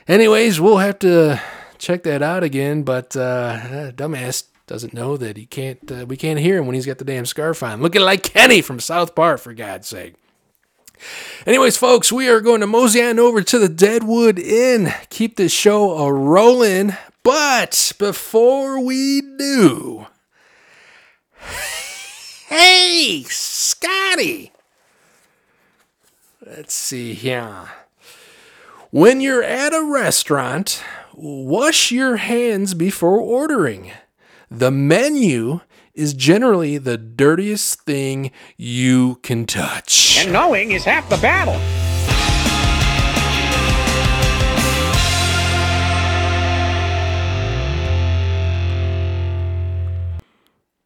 Anyways, 0.10 0.60
we'll 0.60 0.80
have 0.80 1.00
to 1.00 1.42
check 1.78 2.04
that 2.04 2.22
out 2.22 2.44
again, 2.44 2.84
but 2.84 3.16
uh, 3.16 3.94
dumbass 3.94 4.44
doesn't 4.66 4.94
know 4.94 5.16
that 5.16 5.38
he 5.38 5.46
can't 5.46 5.90
uh, 5.90 6.06
we 6.06 6.18
can't 6.18 6.38
hear 6.38 6.58
him 6.58 6.66
when 6.66 6.76
he's 6.76 6.86
got 6.86 6.98
the 6.98 7.06
damn 7.06 7.26
scarf 7.26 7.64
on. 7.64 7.82
Looking 7.82 8.02
like 8.02 8.24
Kenny 8.24 8.62
from 8.62 8.82
South 8.82 9.16
Park 9.16 9.40
for 9.40 9.54
God's 9.54 9.88
sake. 9.88 10.16
Anyways, 11.46 11.78
folks, 11.78 12.12
we 12.12 12.28
are 12.28 12.42
going 12.42 12.60
to 12.60 12.68
mosey 12.68 13.02
on 13.02 13.20
over 13.20 13.42
to 13.42 13.58
the 13.58 13.70
Deadwood 13.70 14.38
Inn. 14.38 14.94
Keep 15.10 15.38
this 15.38 15.54
show 15.54 15.92
a 15.98 16.12
rolling. 16.12 16.98
But 17.24 17.94
before 17.98 18.84
we 18.84 19.22
do, 19.22 20.08
hey, 22.48 23.24
Scotty. 23.28 24.52
Let's 26.46 26.74
see 26.74 27.14
here. 27.14 27.70
When 28.90 29.20
you're 29.22 29.44
at 29.44 29.74
a 29.74 29.84
restaurant, 29.84 30.82
wash 31.14 31.92
your 31.92 32.18
hands 32.18 32.74
before 32.74 33.20
ordering. 33.20 33.92
The 34.50 34.72
menu 34.72 35.60
is 35.94 36.14
generally 36.14 36.78
the 36.78 36.98
dirtiest 36.98 37.82
thing 37.82 38.32
you 38.56 39.16
can 39.24 39.46
touch. 39.46 40.18
And 40.20 40.32
knowing 40.32 40.72
is 40.72 40.86
half 40.86 41.10
the 41.10 41.18
battle. 41.18 41.60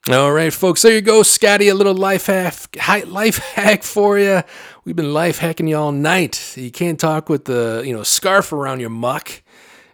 All 0.10 0.34
right, 0.34 0.52
folks, 0.52 0.82
there 0.82 0.94
you 0.94 1.02
go, 1.02 1.22
Scotty. 1.22 1.68
A 1.68 1.76
little 1.76 1.94
life 1.94 2.26
hack, 2.26 2.76
life 3.06 3.38
hack 3.38 3.84
for 3.84 4.18
you. 4.18 4.42
We've 4.84 4.96
been 4.96 5.14
life 5.14 5.38
hacking 5.38 5.68
you 5.68 5.78
all 5.78 5.92
night. 5.92 6.58
You 6.58 6.72
can't 6.72 7.00
talk 7.00 7.30
with 7.30 7.46
the 7.46 7.84
you 7.86 7.94
know 7.96 8.02
scarf 8.02 8.52
around 8.52 8.80
your 8.80 8.90
muck. 8.90 9.44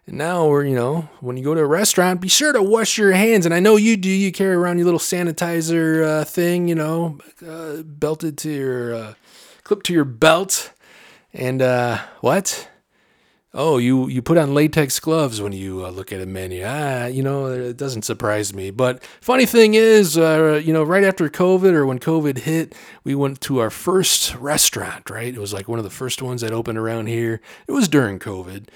And 0.05 0.17
now 0.17 0.47
we're 0.47 0.63
you 0.63 0.75
know 0.75 1.09
when 1.19 1.35
you 1.35 1.43
go 1.43 1.53
to 1.53 1.59
a 1.59 1.65
restaurant, 1.65 2.21
be 2.21 2.29
sure 2.29 2.53
to 2.53 2.63
wash 2.63 2.97
your 2.97 3.11
hands. 3.11 3.45
And 3.45 3.53
I 3.53 3.59
know 3.59 3.75
you 3.75 3.97
do. 3.97 4.09
You 4.09 4.31
carry 4.31 4.55
around 4.55 4.77
your 4.77 4.85
little 4.85 4.97
sanitizer 5.01 6.05
uh, 6.05 6.23
thing, 6.23 6.69
you 6.69 6.75
know, 6.75 7.17
uh, 7.45 7.81
belted 7.83 8.37
to 8.37 8.49
your 8.49 8.95
uh, 8.95 9.13
clipped 9.63 9.87
to 9.87 9.93
your 9.93 10.05
belt. 10.05 10.71
And 11.33 11.61
uh, 11.61 11.97
what? 12.21 12.69
Oh, 13.59 13.79
you 13.79 14.07
you 14.07 14.21
put 14.21 14.37
on 14.37 14.53
latex 14.53 14.99
gloves 14.99 15.41
when 15.41 15.51
you 15.51 15.83
uh, 15.83 15.89
look 15.89 16.13
at 16.13 16.21
a 16.21 16.27
menu. 16.27 16.63
Ah, 16.63 17.07
you 17.07 17.23
know, 17.23 17.47
it 17.47 17.75
doesn't 17.75 18.03
surprise 18.03 18.53
me. 18.53 18.69
But 18.69 19.03
funny 19.19 19.47
thing 19.47 19.73
is, 19.73 20.15
uh, 20.15 20.61
you 20.63 20.71
know, 20.71 20.83
right 20.83 21.03
after 21.03 21.27
COVID 21.27 21.73
or 21.73 21.83
when 21.83 21.97
COVID 21.97 22.37
hit, 22.37 22.75
we 23.03 23.15
went 23.15 23.41
to 23.41 23.57
our 23.57 23.71
first 23.71 24.35
restaurant. 24.35 25.09
Right, 25.09 25.33
it 25.33 25.39
was 25.39 25.53
like 25.53 25.67
one 25.67 25.79
of 25.79 25.85
the 25.85 25.89
first 25.89 26.21
ones 26.21 26.41
that 26.41 26.51
opened 26.53 26.77
around 26.77 27.07
here. 27.07 27.41
It 27.67 27.71
was 27.71 27.87
during 27.87 28.19
COVID. 28.19 28.67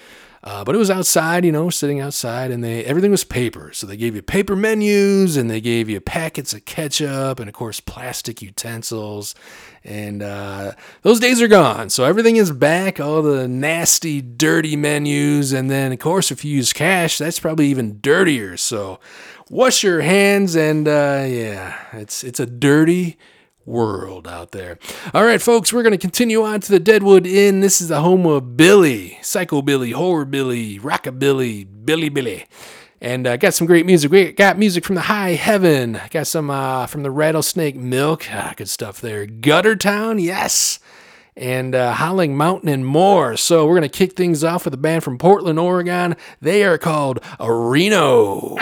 Uh, 0.44 0.64
but 0.64 0.74
it 0.74 0.80
was 0.80 0.90
outside, 0.90 1.46
you 1.46 1.52
know, 1.52 1.70
sitting 1.70 2.00
outside, 2.00 2.50
and 2.50 2.64
they 2.64 2.84
everything 2.86 3.12
was 3.12 3.24
paper. 3.24 3.72
So 3.74 3.86
they 3.86 3.96
gave 3.96 4.16
you 4.16 4.24
paper 4.24 4.56
menus, 4.56 5.38
and 5.38 5.52
they 5.52 5.62
gave 5.62 5.88
you 5.88 6.02
packets 6.02 6.52
of 6.54 6.66
ketchup, 6.66 7.40
and 7.40 7.48
of 7.48 7.54
course 7.54 7.80
plastic 7.80 8.42
utensils. 8.42 9.36
And 9.84 10.24
uh, 10.24 10.72
those 11.04 11.20
days 11.20 11.42
are 11.42 11.48
gone. 11.48 11.90
So 11.90 12.06
everything 12.06 12.38
is 12.38 12.52
back. 12.52 13.00
All 13.00 13.22
the 13.22 13.48
nasty, 13.48 14.20
dirty 14.22 14.76
menus, 14.76 15.54
and 15.54 15.70
then 15.70 15.92
of 15.92 16.00
course 16.00 16.32
if 16.32 16.44
you 16.44 16.56
use 16.56 16.74
cash, 16.74 17.20
that's 17.20 17.40
probably 17.40 17.68
even 17.68 18.00
dirtier. 18.02 18.58
So 18.58 19.00
wash 19.50 19.84
your 19.84 20.02
hands, 20.02 20.56
and 20.56 20.88
uh, 20.88 21.24
yeah, 21.28 21.78
it's 21.94 22.24
it's 22.24 22.40
a 22.40 22.48
dirty 22.48 23.18
world 23.66 24.28
out 24.28 24.52
there. 24.52 24.78
All 25.14 25.24
right, 25.24 25.42
folks, 25.42 25.72
we're 25.72 25.84
going 25.84 25.92
to 25.92 25.98
continue 25.98 26.44
on 26.44 26.62
to 26.62 26.72
the 26.72 26.80
Deadwood 26.80 27.26
Inn. 27.26 27.60
This 27.60 27.82
is 27.82 27.90
the 27.90 28.02
home 28.02 28.26
of 28.26 28.58
Billy, 28.58 29.18
Psycho 29.22 29.62
Billy, 29.62 29.92
Horror 29.92 30.26
Billy, 30.26 30.80
Rockabilly, 30.80 31.68
Billy 31.86 32.10
Billy. 32.10 32.46
And 33.00 33.26
uh, 33.26 33.36
got 33.38 33.56
some 33.56 33.66
great 33.66 33.88
music. 33.88 34.12
We 34.12 34.32
got 34.32 34.60
music 34.60 34.86
from 34.86 34.96
the 34.96 35.02
High 35.02 35.32
Heaven. 35.32 36.00
Got 36.12 36.28
some 36.28 36.52
uh, 36.52 36.86
from 36.86 37.02
the 37.02 37.10
Rattlesnake 37.10 37.76
Milk. 37.76 38.28
Ah, 38.32 38.54
good 38.56 38.70
stuff 38.70 39.02
there. 39.02 39.26
Gutter 39.26 39.76
Town, 39.76 40.20
yes. 40.20 40.80
And 41.36 41.74
uh, 41.74 41.94
Howling 41.94 42.38
Mountain 42.38 42.70
and 42.70 42.86
more. 42.86 43.38
So 43.38 43.66
we're 43.66 43.80
going 43.80 43.90
to 43.90 43.98
kick 43.98 44.14
things 44.14 44.44
off 44.44 44.66
with 44.66 44.74
a 44.76 44.78
band 44.78 45.04
from 45.04 45.18
Portland, 45.18 45.58
Oregon. 45.58 46.16
They 46.42 46.64
are 46.64 46.78
called 46.78 47.20
Reno. 47.40 48.58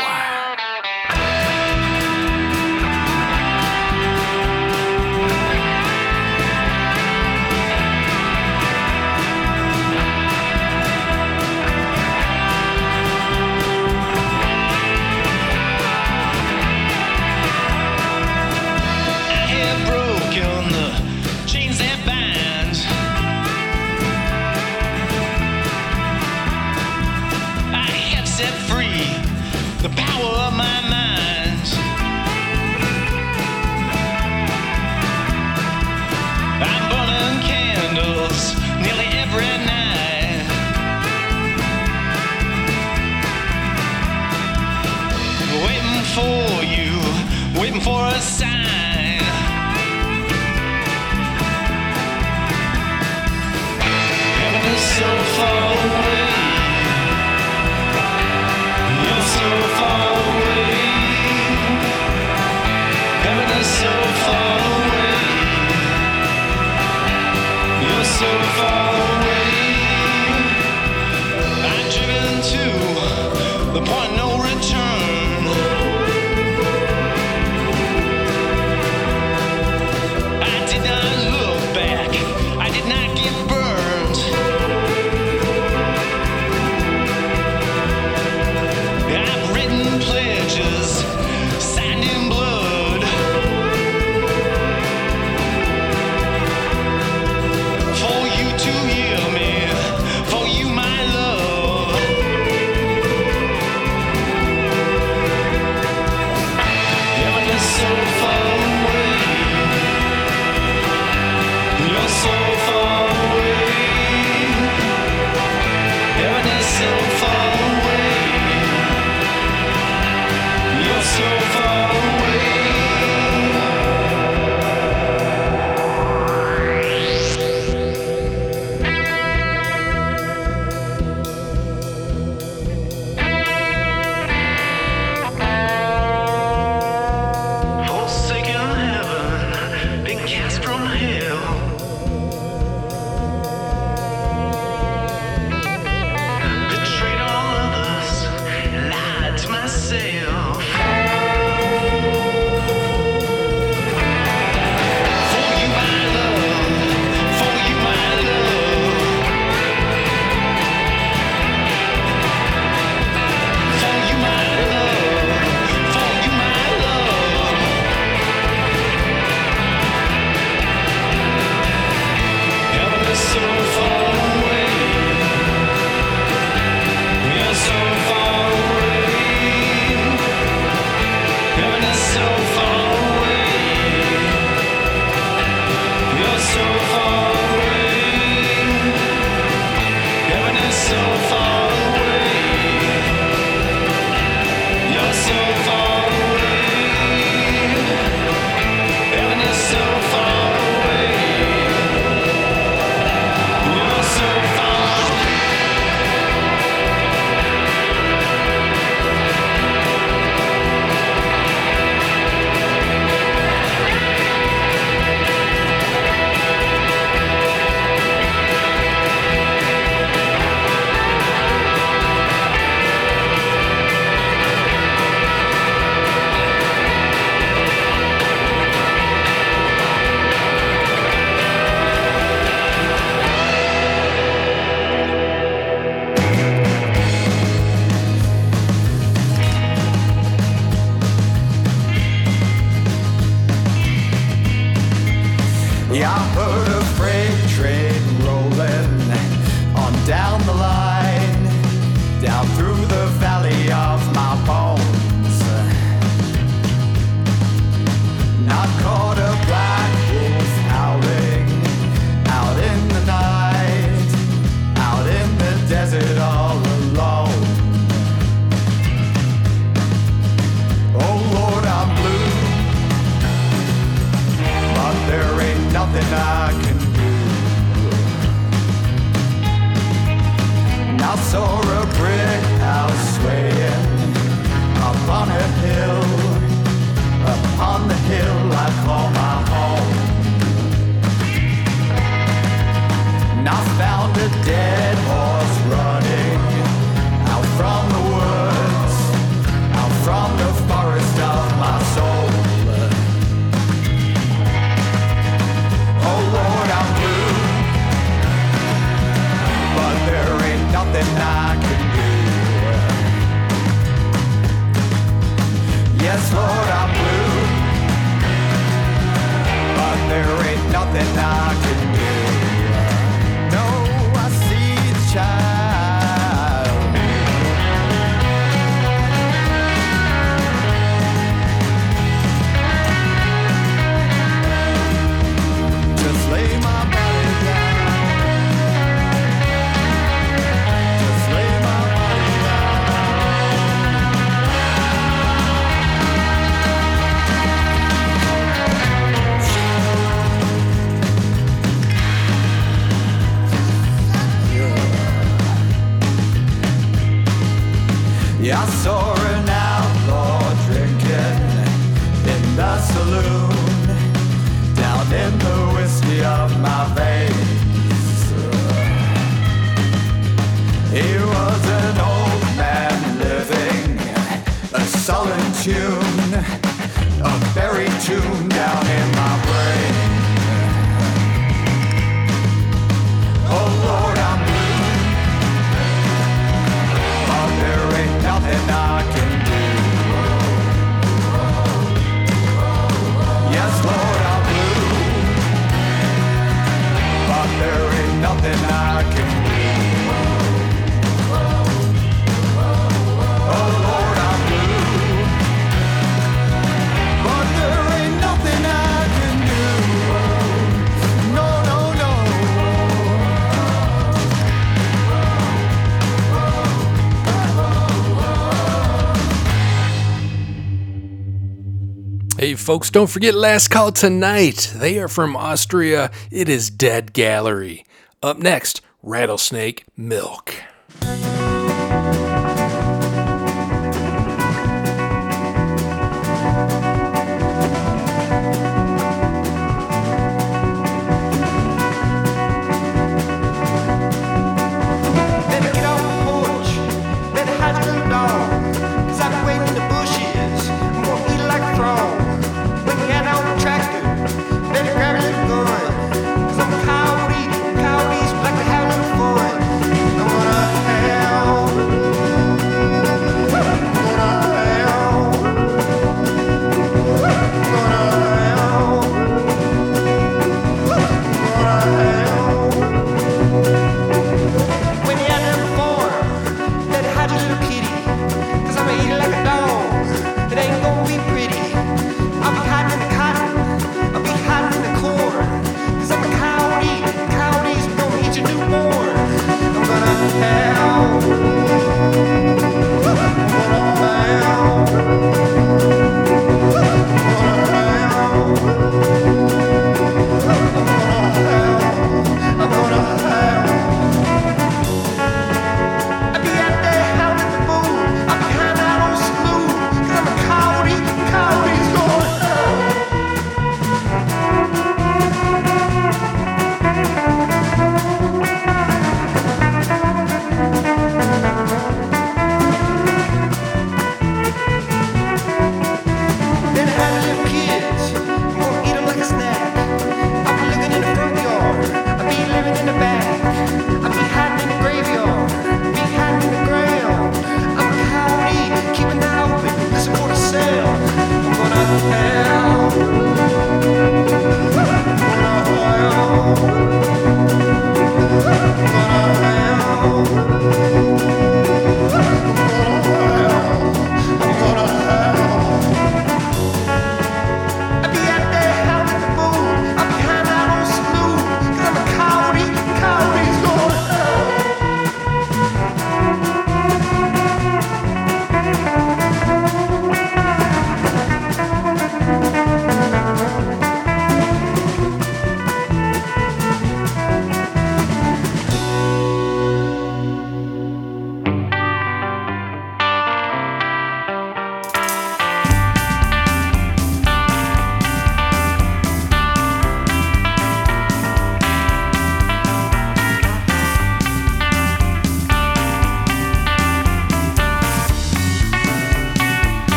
folks, 422.70 422.92
don't 422.92 423.10
forget 423.10 423.34
Last 423.34 423.70
Call 423.70 423.92
tonight. 423.92 424.72
They 424.76 425.00
are 425.00 425.08
from 425.08 425.36
Austria. 425.36 426.12
It 426.30 426.48
is 426.48 426.70
Dead 426.70 427.14
Gallery. 427.14 427.84
Up 428.22 428.38
next, 428.38 428.82
Rattlesnake 429.02 429.86
Milk. 429.98 430.49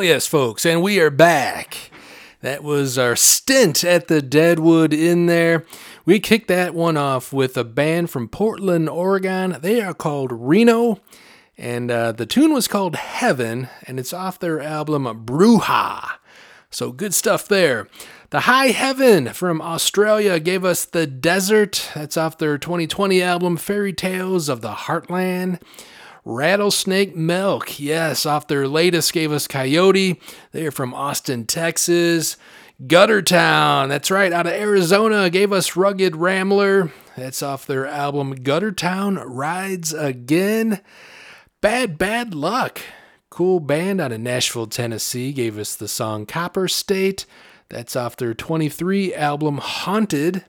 Hell 0.00 0.06
yes, 0.06 0.26
folks, 0.26 0.64
and 0.64 0.80
we 0.80 0.98
are 0.98 1.10
back. 1.10 1.90
That 2.40 2.64
was 2.64 2.96
our 2.96 3.14
stint 3.14 3.84
at 3.84 4.08
the 4.08 4.22
Deadwood 4.22 4.94
Inn 4.94 5.26
there. 5.26 5.66
We 6.06 6.20
kicked 6.20 6.48
that 6.48 6.74
one 6.74 6.96
off 6.96 7.34
with 7.34 7.54
a 7.58 7.64
band 7.64 8.08
from 8.08 8.26
Portland, 8.26 8.88
Oregon. 8.88 9.58
They 9.60 9.82
are 9.82 9.92
called 9.92 10.32
Reno, 10.32 11.00
and 11.58 11.90
uh, 11.90 12.12
the 12.12 12.24
tune 12.24 12.54
was 12.54 12.66
called 12.66 12.96
Heaven, 12.96 13.68
and 13.86 14.00
it's 14.00 14.14
off 14.14 14.38
their 14.38 14.58
album 14.58 15.04
Bruja. 15.26 16.12
So 16.70 16.92
good 16.92 17.12
stuff 17.12 17.46
there. 17.46 17.86
The 18.30 18.40
High 18.40 18.68
Heaven 18.68 19.34
from 19.34 19.60
Australia 19.60 20.40
gave 20.40 20.64
us 20.64 20.86
The 20.86 21.06
Desert. 21.06 21.90
That's 21.94 22.16
off 22.16 22.38
their 22.38 22.56
2020 22.56 23.20
album 23.20 23.58
Fairy 23.58 23.92
Tales 23.92 24.48
of 24.48 24.62
the 24.62 24.72
Heartland. 24.72 25.60
Rattlesnake 26.24 27.16
Milk, 27.16 27.80
yes, 27.80 28.26
off 28.26 28.46
their 28.46 28.68
latest 28.68 29.12
gave 29.12 29.32
us 29.32 29.46
Coyote. 29.46 30.20
They're 30.52 30.70
from 30.70 30.92
Austin, 30.94 31.46
Texas. 31.46 32.36
Guttertown, 32.82 33.88
that's 33.88 34.10
right, 34.10 34.32
out 34.32 34.46
of 34.46 34.52
Arizona, 34.52 35.28
gave 35.28 35.52
us 35.52 35.76
Rugged 35.76 36.16
Rambler. 36.16 36.90
That's 37.16 37.42
off 37.42 37.66
their 37.66 37.86
album 37.86 38.36
Guttertown 38.36 39.22
Rides 39.26 39.92
Again. 39.92 40.80
Bad 41.60 41.98
Bad 41.98 42.34
Luck, 42.34 42.80
cool 43.28 43.60
band 43.60 44.00
out 44.00 44.12
of 44.12 44.20
Nashville, 44.20 44.66
Tennessee, 44.66 45.32
gave 45.32 45.58
us 45.58 45.74
the 45.74 45.88
song 45.88 46.24
Copper 46.24 46.68
State. 46.68 47.26
That's 47.68 47.94
off 47.94 48.16
their 48.16 48.32
23 48.32 49.14
album 49.14 49.58
Haunted. 49.58 50.46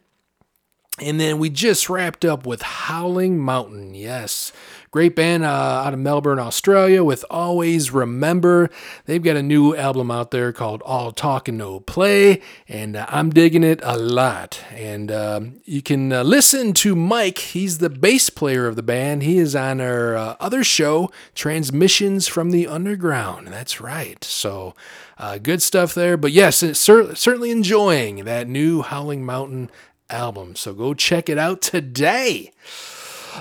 And 1.02 1.20
then 1.20 1.40
we 1.40 1.50
just 1.50 1.90
wrapped 1.90 2.24
up 2.24 2.46
with 2.46 2.62
Howling 2.62 3.40
Mountain. 3.40 3.96
Yes. 3.96 4.54
Great 4.92 5.16
band 5.16 5.44
uh, 5.46 5.48
out 5.48 5.94
of 5.94 6.00
Melbourne, 6.00 6.38
Australia 6.38 7.02
with 7.02 7.24
Always 7.30 7.92
Remember. 7.92 8.70
They've 9.06 9.24
got 9.24 9.38
a 9.38 9.42
new 9.42 9.74
album 9.74 10.12
out 10.12 10.32
there 10.32 10.52
called 10.52 10.82
All 10.82 11.14
Talk 11.14 11.48
and 11.48 11.58
No 11.58 11.80
Play, 11.80 12.42
and 12.68 12.98
uh, 12.98 13.06
I'm 13.08 13.30
digging 13.30 13.64
it 13.64 13.80
a 13.84 13.98
lot. 13.98 14.62
And 14.70 15.10
um, 15.10 15.62
you 15.64 15.82
can 15.82 16.12
uh, 16.12 16.24
listen 16.24 16.74
to 16.74 16.94
Mike. 16.94 17.38
He's 17.38 17.78
the 17.78 17.90
bass 17.90 18.30
player 18.30 18.68
of 18.68 18.76
the 18.76 18.84
band. 18.84 19.24
He 19.24 19.38
is 19.38 19.56
on 19.56 19.80
our 19.80 20.18
uh, 20.18 20.36
other 20.42 20.62
show, 20.62 21.10
Transmissions 21.34 22.28
from 22.28 22.52
the 22.52 22.68
Underground. 22.68 23.48
That's 23.48 23.80
right. 23.80 24.22
So 24.26 24.76
uh, 25.18 25.38
good 25.38 25.62
stuff 25.62 25.94
there. 25.94 26.18
But 26.18 26.34
yes, 26.34 26.58
cer- 26.78 27.16
certainly 27.16 27.50
enjoying 27.50 28.26
that 28.26 28.50
new 28.50 28.82
Howling 28.82 29.26
Mountain 29.26 29.72
album. 30.12 30.56
So 30.56 30.74
go 30.74 30.94
check 30.94 31.30
it 31.30 31.38
out 31.38 31.62
today. 31.62 32.52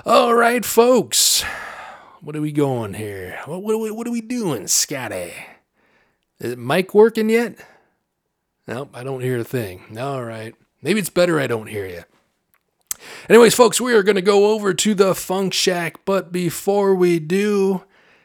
All 0.07 0.35
right, 0.35 0.65
folks. 0.65 1.43
What 2.21 2.37
are 2.37 2.41
we 2.41 2.53
going 2.53 2.95
here? 2.95 3.41
What, 3.47 3.63
what, 3.63 3.75
are, 3.75 3.79
we, 3.79 3.91
what 3.91 4.07
are 4.07 4.13
we 4.13 4.21
doing, 4.21 4.69
Scotty? 4.69 5.33
Is 6.39 6.57
Mike 6.57 6.95
working 6.95 7.31
yet? 7.31 7.57
Nope, 8.67 8.91
I 8.95 9.03
don't 9.03 9.23
hear 9.23 9.39
a 9.39 9.45
thing. 9.45 9.99
All 9.99 10.23
right. 10.25 10.55
Maybe 10.83 11.01
it's 11.01 11.11
better 11.11 11.41
I 11.41 11.47
don't 11.47 11.67
hear 11.67 11.87
you. 11.87 12.03
Anyways, 13.29 13.55
folks, 13.55 13.81
we 13.81 13.95
are 13.95 14.03
going 14.03 14.17
to 14.17 14.23
go 14.23 14.53
over 14.53 14.75
to 14.75 14.95
the 14.95 15.15
Funk 15.15 15.53
Shack, 15.55 16.05
but 16.05 16.33
before 16.33 16.95
we 16.95 17.19
do, 17.19 17.83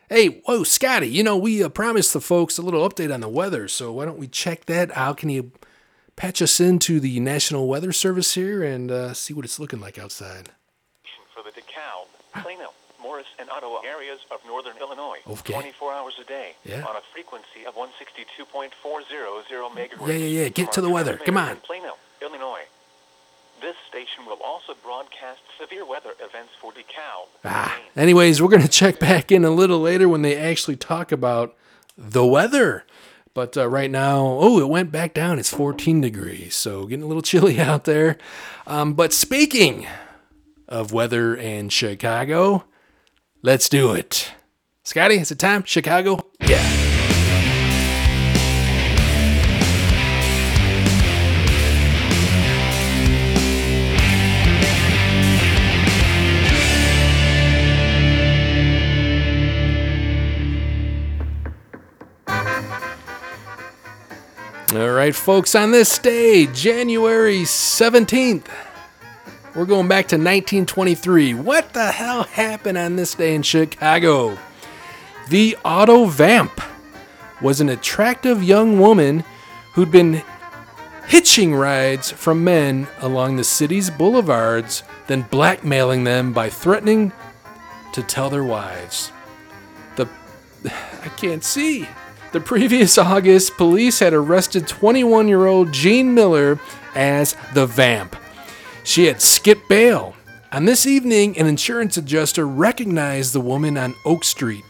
hey, 0.09 0.41
whoa, 0.45 0.63
Scotty, 0.63 1.07
you 1.07 1.23
know, 1.23 1.37
we 1.37 1.63
uh, 1.63 1.69
promised 1.69 2.13
the 2.13 2.21
folks 2.21 2.57
a 2.57 2.61
little 2.61 2.87
update 2.87 3.13
on 3.13 3.21
the 3.21 3.29
weather, 3.29 3.67
so 3.67 3.93
why 3.93 4.05
don't 4.05 4.19
we 4.19 4.27
check 4.27 4.65
that 4.65 4.95
out? 4.95 5.17
Can 5.17 5.29
you 5.29 5.51
patch 6.15 6.41
us 6.41 6.59
into 6.59 6.99
the 6.99 7.19
National 7.19 7.67
Weather 7.67 7.91
Service 7.91 8.33
here 8.35 8.63
and 8.63 8.91
uh, 8.91 9.13
see 9.13 9.33
what 9.33 9.45
it's 9.45 9.59
looking 9.59 9.79
like 9.81 9.97
outside? 9.97 10.49
for 11.33 11.43
the 11.43 11.51
DeKalb, 11.51 12.07
Plano, 12.41 12.71
Morris, 13.01 13.25
and 13.37 13.49
Ottawa 13.49 13.81
areas 13.85 14.19
of 14.31 14.39
northern 14.47 14.77
Illinois. 14.79 15.17
Okay. 15.27 15.51
24 15.53 15.93
hours 15.93 16.13
a 16.21 16.23
day. 16.23 16.53
Yeah. 16.63 16.85
On 16.85 16.95
a 16.95 17.01
frequency 17.11 17.65
of 17.67 17.75
162.400 17.75 18.71
megahertz. 19.75 20.07
Yeah, 20.07 20.13
yeah, 20.13 20.41
yeah. 20.43 20.49
Get 20.49 20.71
to 20.73 20.81
the 20.81 20.89
weather. 20.89 21.17
Come 21.25 21.37
on. 21.37 21.57
Plano, 21.57 21.95
Illinois. 22.21 22.63
This 23.61 23.75
station 23.89 24.25
will 24.25 24.39
also 24.43 24.75
broadcast 24.83 25.41
severe 25.59 25.85
weather 25.85 26.11
events 26.21 26.51
for 26.61 26.71
DeKalb. 26.71 27.27
Ah, 27.43 27.77
anyways, 27.95 28.41
we're 28.41 28.49
going 28.49 28.61
to 28.61 28.67
check 28.69 28.99
back 28.99 29.31
in 29.31 29.43
a 29.43 29.49
little 29.49 29.79
later 29.79 30.07
when 30.07 30.21
they 30.21 30.37
actually 30.37 30.75
talk 30.77 31.11
about 31.11 31.55
the 31.97 32.25
weather. 32.25 32.85
But 33.35 33.57
uh, 33.57 33.67
right 33.67 33.91
now, 33.91 34.25
oh, 34.39 34.59
it 34.59 34.69
went 34.69 34.93
back 34.93 35.13
down. 35.13 35.39
It's 35.39 35.53
14 35.53 35.99
degrees, 35.99 36.55
so 36.55 36.85
getting 36.85 37.03
a 37.03 37.07
little 37.07 37.21
chilly 37.31 37.59
out 37.59 37.83
there. 37.83 38.17
Um, 38.65 38.93
but 38.93 39.13
speaking 39.13 39.85
of 40.67 40.93
weather 40.93 41.35
in 41.35 41.69
Chicago, 41.69 42.63
let's 43.43 43.69
do 43.69 43.91
it. 43.91 44.31
Scotty, 44.83 45.17
is 45.17 45.31
it 45.31 45.37
time? 45.39 45.63
Chicago? 45.65 46.25
Yeah. 46.47 46.84
All 64.73 64.89
right, 64.89 65.15
folks, 65.15 65.53
on 65.53 65.71
this 65.71 65.99
day, 65.99 66.47
January 66.47 67.41
17th, 67.41 68.47
we're 69.53 69.65
going 69.65 69.87
back 69.87 70.07
to 70.07 70.15
1923. 70.15 71.35
What 71.35 71.71
the 71.73 71.91
hell 71.91 72.23
happened 72.23 72.79
on 72.79 72.95
this 72.95 73.13
day 73.13 73.35
in 73.35 73.43
Chicago? 73.43 74.39
The 75.29 75.55
Auto 75.63 76.05
Vamp 76.05 76.59
was 77.41 77.61
an 77.61 77.69
attractive 77.69 78.41
young 78.41 78.79
woman 78.79 79.23
who'd 79.73 79.91
been 79.91 80.23
hitching 81.07 81.53
rides 81.53 82.11
from 82.11 82.43
men 82.43 82.87
along 83.01 83.35
the 83.35 83.43
city's 83.43 83.91
boulevards, 83.91 84.81
then 85.05 85.21
blackmailing 85.21 86.05
them 86.05 86.33
by 86.33 86.49
threatening 86.49 87.13
to 87.93 88.01
tell 88.01 88.31
their 88.31 88.43
wives. 88.43 89.11
The 89.95 90.09
I 90.65 91.09
can't 91.09 91.43
see. 91.43 91.87
The 92.35 92.41
previous 92.41 92.97
August, 92.97 93.55
police 93.55 93.99
had 93.99 94.13
arrested 94.13 94.67
21 94.67 95.29
year 95.29 95.45
old 95.45 95.71
Jean 95.71 96.13
Miller 96.13 96.59
as 96.93 97.33
the 97.53 97.65
Vamp. 97.65 98.13
She 98.83 99.05
had 99.05 99.21
skipped 99.21 99.69
bail. 99.69 100.17
On 100.51 100.65
this 100.65 100.85
evening, 100.85 101.37
an 101.37 101.47
insurance 101.47 101.95
adjuster 101.95 102.45
recognized 102.45 103.31
the 103.31 103.39
woman 103.39 103.77
on 103.77 103.95
Oak 104.03 104.25
Street. 104.25 104.65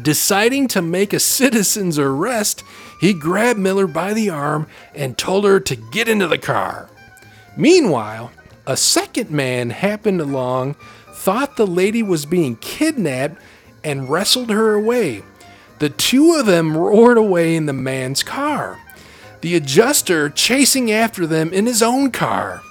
Deciding 0.00 0.66
to 0.68 0.80
make 0.80 1.12
a 1.12 1.20
citizen's 1.20 1.98
arrest, 1.98 2.64
he 2.98 3.12
grabbed 3.12 3.58
Miller 3.58 3.86
by 3.86 4.14
the 4.14 4.30
arm 4.30 4.66
and 4.94 5.18
told 5.18 5.44
her 5.44 5.60
to 5.60 5.76
get 5.76 6.08
into 6.08 6.26
the 6.26 6.38
car. 6.38 6.88
Meanwhile, 7.54 8.32
a 8.66 8.78
second 8.78 9.28
man 9.28 9.68
happened 9.68 10.22
along, 10.22 10.76
thought 11.12 11.58
the 11.58 11.66
lady 11.66 12.02
was 12.02 12.24
being 12.24 12.56
kidnapped, 12.56 13.36
and 13.84 14.08
wrestled 14.08 14.48
her 14.48 14.72
away. 14.72 15.22
The 15.82 15.90
two 15.90 16.34
of 16.34 16.46
them 16.46 16.76
roared 16.76 17.18
away 17.18 17.56
in 17.56 17.66
the 17.66 17.72
man's 17.72 18.22
car, 18.22 18.78
the 19.40 19.56
adjuster 19.56 20.30
chasing 20.30 20.92
after 20.92 21.26
them 21.26 21.52
in 21.52 21.66
his 21.66 21.82
own 21.82 22.12
car. 22.12 22.62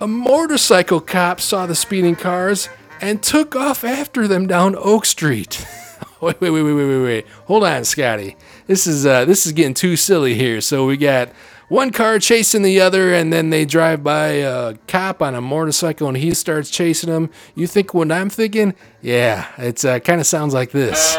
A 0.00 0.06
motorcycle 0.06 1.00
cop 1.00 1.40
saw 1.40 1.66
the 1.66 1.74
speeding 1.74 2.14
cars 2.14 2.68
and 3.00 3.24
took 3.24 3.56
off 3.56 3.82
after 3.82 4.28
them 4.28 4.46
down 4.46 4.76
Oak 4.76 5.04
Street. 5.04 5.66
wait, 6.20 6.40
wait, 6.40 6.50
wait, 6.50 6.62
wait, 6.62 6.74
wait, 6.74 7.02
wait. 7.02 7.26
Hold 7.46 7.64
on, 7.64 7.84
Scotty. 7.84 8.36
This 8.68 8.86
is 8.86 9.04
uh, 9.04 9.24
this 9.24 9.44
is 9.44 9.50
getting 9.50 9.74
too 9.74 9.96
silly 9.96 10.34
here. 10.36 10.60
So 10.60 10.86
we 10.86 10.96
got 10.96 11.30
one 11.66 11.90
car 11.90 12.20
chasing 12.20 12.62
the 12.62 12.80
other, 12.80 13.12
and 13.12 13.32
then 13.32 13.50
they 13.50 13.64
drive 13.64 14.04
by 14.04 14.26
a 14.26 14.76
cop 14.86 15.22
on 15.22 15.34
a 15.34 15.40
motorcycle, 15.40 16.06
and 16.06 16.16
he 16.16 16.34
starts 16.34 16.70
chasing 16.70 17.10
them. 17.10 17.30
You 17.56 17.66
think 17.66 17.94
what 17.94 18.12
I'm 18.12 18.30
thinking? 18.30 18.74
Yeah, 19.02 19.48
it's 19.58 19.84
uh, 19.84 19.98
kind 19.98 20.20
of 20.20 20.26
sounds 20.28 20.54
like 20.54 20.70
this. 20.70 21.18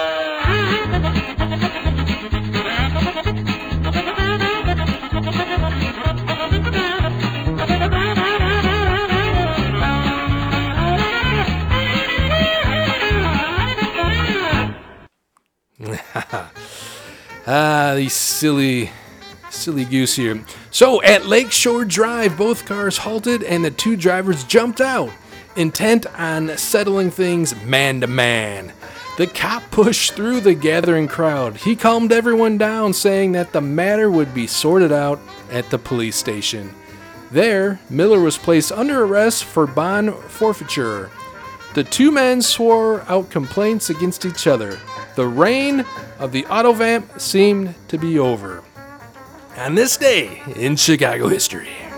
ah, 17.48 17.94
these 17.96 18.14
silly, 18.14 18.90
silly 19.50 19.86
goose 19.86 20.16
here. 20.16 20.44
So 20.72 21.02
at 21.04 21.26
Lakeshore 21.26 21.86
Drive, 21.86 22.38
both 22.38 22.66
cars 22.66 22.98
halted 22.98 23.44
and 23.44 23.64
the 23.64 23.72
two 23.72 23.96
drivers 23.96 24.44
jumped 24.44 24.82
out, 24.82 25.12
intent 25.56 26.06
on 26.20 26.58
settling 26.58 27.12
things 27.12 27.56
man 27.64 28.02
to 28.02 28.08
man. 28.08 28.74
The 29.20 29.28
cop 29.28 29.70
pushed 29.70 30.14
through 30.14 30.40
the 30.40 30.54
gathering 30.54 31.10
crowd. 31.10 31.58
He 31.58 31.76
calmed 31.76 32.14
everyone 32.14 32.58
down, 32.58 32.94
saying 32.94 33.34
that 33.34 33.52
the 33.52 33.60
matter 33.60 34.10
would 34.10 34.34
be 34.34 34.48
sorted 34.48 34.94
out 34.94 35.20
at 35.52 35.70
the 35.70 35.78
police 35.78 36.16
station. 36.16 36.74
There, 37.30 37.82
Miller 37.90 38.22
was 38.22 38.38
placed 38.38 38.72
under 38.72 39.04
arrest 39.04 39.44
for 39.44 39.68
bond 39.68 40.14
forfeiture. 40.14 41.12
The 41.74 41.84
two 41.84 42.12
men 42.12 42.42
swore 42.42 43.02
out 43.10 43.30
complaints 43.30 43.90
against 43.90 44.24
each 44.24 44.48
other. 44.48 44.80
the 45.18 45.28
reign 45.28 45.84
of 46.18 46.32
the 46.32 46.44
Autovamp 46.44 47.20
seemed 47.20 47.76
to 47.90 47.98
be 47.98 48.18
over. 48.18 48.64
On 49.58 49.76
this 49.76 49.98
day 49.98 50.42
in 50.56 50.78
Chicago 50.78 51.28
history. 51.28 51.89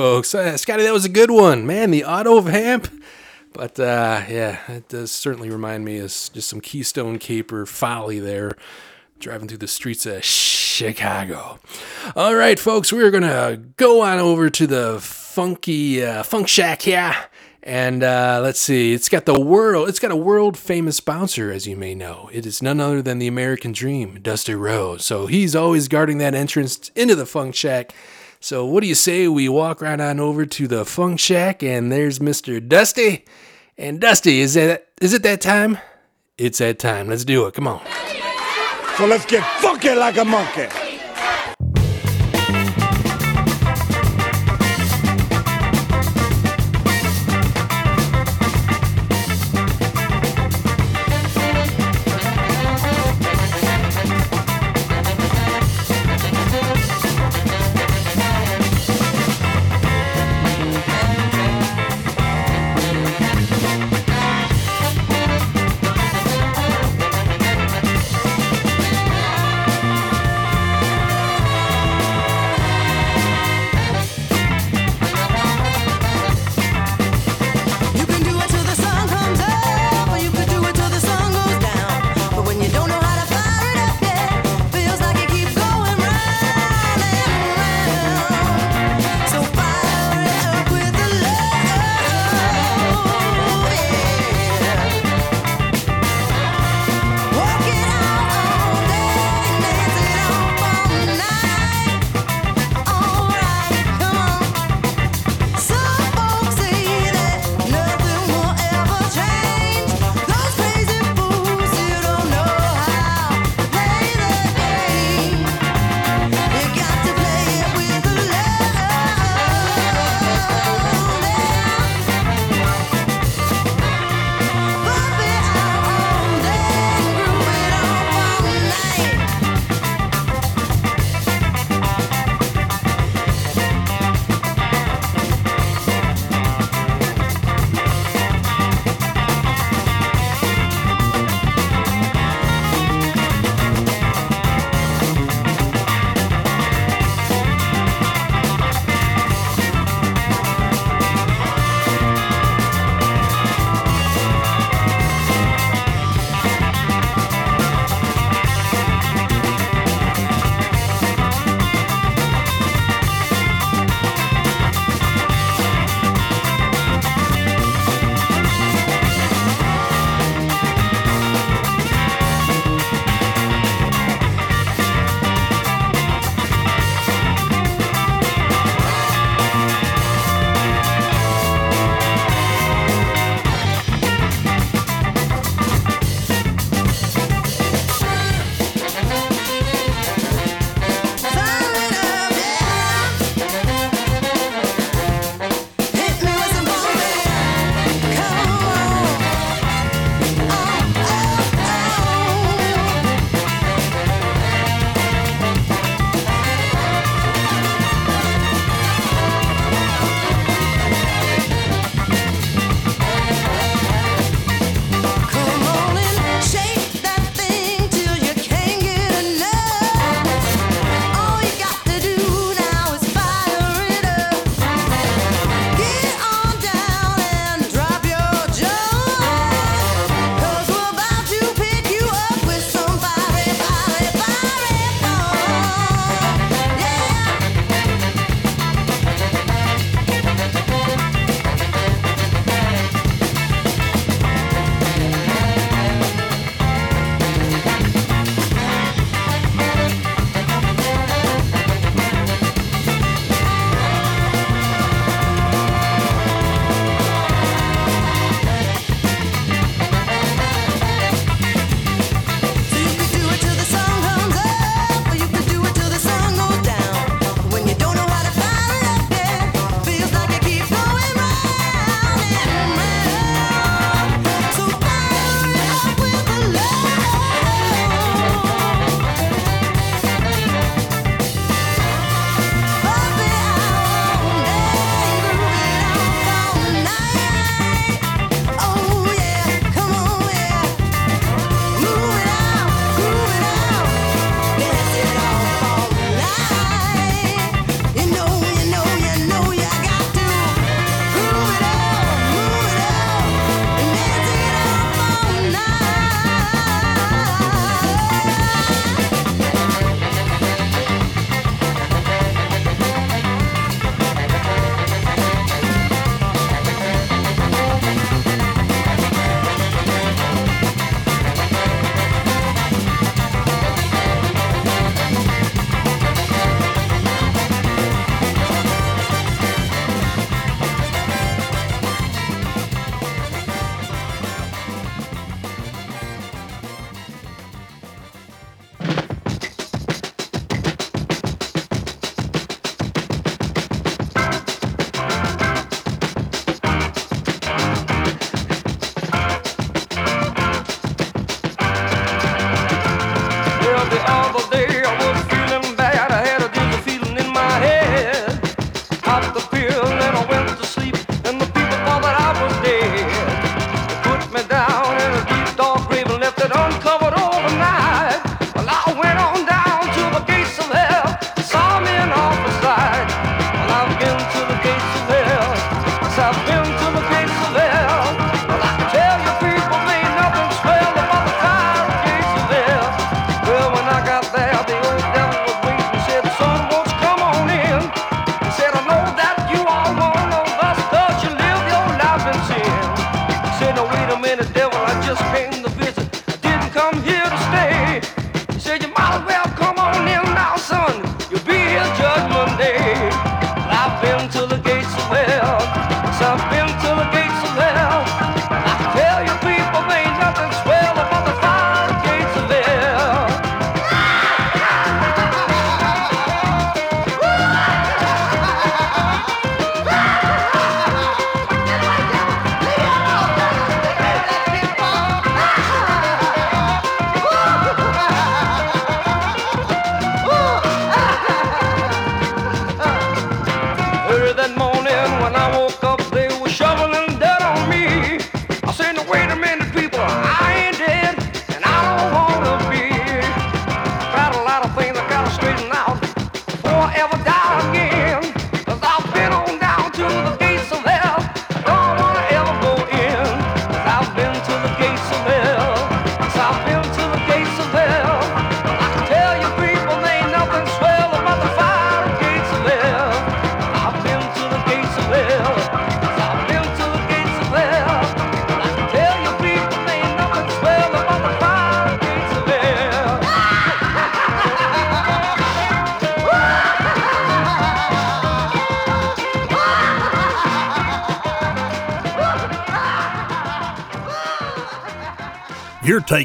Folks. 0.00 0.34
Uh, 0.34 0.56
Scotty, 0.56 0.82
that 0.84 0.94
was 0.94 1.04
a 1.04 1.10
good 1.10 1.30
one. 1.30 1.66
Man, 1.66 1.90
the 1.90 2.04
auto 2.04 2.40
vamp. 2.40 2.88
But 3.52 3.78
uh, 3.78 4.22
yeah, 4.30 4.58
it 4.66 4.88
does 4.88 5.10
certainly 5.12 5.50
remind 5.50 5.84
me 5.84 5.98
of 5.98 6.06
just 6.06 6.48
some 6.48 6.62
Keystone 6.62 7.18
Caper 7.18 7.66
folly 7.66 8.18
there, 8.18 8.52
driving 9.18 9.46
through 9.46 9.58
the 9.58 9.68
streets 9.68 10.06
of 10.06 10.24
Chicago. 10.24 11.58
All 12.16 12.34
right, 12.34 12.58
folks, 12.58 12.94
we're 12.94 13.10
to 13.10 13.60
go 13.76 14.00
on 14.00 14.18
over 14.20 14.48
to 14.48 14.66
the 14.66 15.00
funky 15.02 16.02
uh, 16.02 16.22
Funk 16.22 16.48
Shack 16.48 16.80
here. 16.80 17.14
And 17.62 18.02
uh, 18.02 18.40
let's 18.42 18.58
see, 18.58 18.94
it's 18.94 19.10
got 19.10 19.26
the 19.26 19.38
world, 19.38 19.90
it's 19.90 19.98
got 19.98 20.12
a 20.12 20.16
world 20.16 20.56
famous 20.56 20.98
bouncer, 21.00 21.52
as 21.52 21.66
you 21.66 21.76
may 21.76 21.94
know. 21.94 22.30
It 22.32 22.46
is 22.46 22.62
none 22.62 22.80
other 22.80 23.02
than 23.02 23.18
the 23.18 23.26
American 23.26 23.72
Dream, 23.72 24.18
Dusty 24.22 24.54
Rhodes. 24.54 25.04
So 25.04 25.26
he's 25.26 25.54
always 25.54 25.88
guarding 25.88 26.16
that 26.16 26.34
entrance 26.34 26.90
into 26.96 27.14
the 27.14 27.26
Funk 27.26 27.54
Shack. 27.54 27.92
So 28.42 28.64
what 28.64 28.80
do 28.80 28.86
you 28.86 28.94
say 28.94 29.28
we 29.28 29.50
walk 29.50 29.82
right 29.82 30.00
on 30.00 30.18
over 30.18 30.46
to 30.46 30.66
the 30.66 30.86
Funk 30.86 31.20
Shack 31.20 31.62
and 31.62 31.92
there's 31.92 32.20
Mr. 32.20 32.66
Dusty. 32.66 33.26
And 33.76 34.00
Dusty, 34.00 34.40
is 34.40 34.54
that 34.54 34.88
is 35.02 35.12
it 35.12 35.22
that 35.24 35.42
time? 35.42 35.76
It's 36.38 36.58
that 36.58 36.78
time. 36.78 37.08
Let's 37.08 37.26
do 37.26 37.46
it. 37.46 37.52
Come 37.52 37.68
on. 37.68 37.82
So 38.96 39.06
let's 39.06 39.26
get 39.26 39.44
funky 39.60 39.94
like 39.94 40.16
a 40.16 40.24
monkey. 40.24 40.89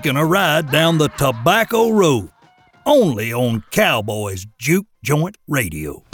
taking 0.06 0.18
a 0.22 0.24
ride 0.26 0.70
down 0.70 1.00
the 1.00 1.08
tobacco 1.18 1.90
road 1.90 2.30
only 2.86 3.34
on 3.34 3.64
Cowboys 3.72 4.46
Juke 4.60 4.86
Joint 5.02 5.36
Radio. 5.48 6.05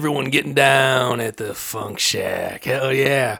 Everyone 0.00 0.30
getting 0.30 0.54
down 0.54 1.20
at 1.20 1.36
the 1.36 1.52
Funk 1.52 1.98
Shack. 1.98 2.64
Hell 2.64 2.90
yeah. 2.90 3.38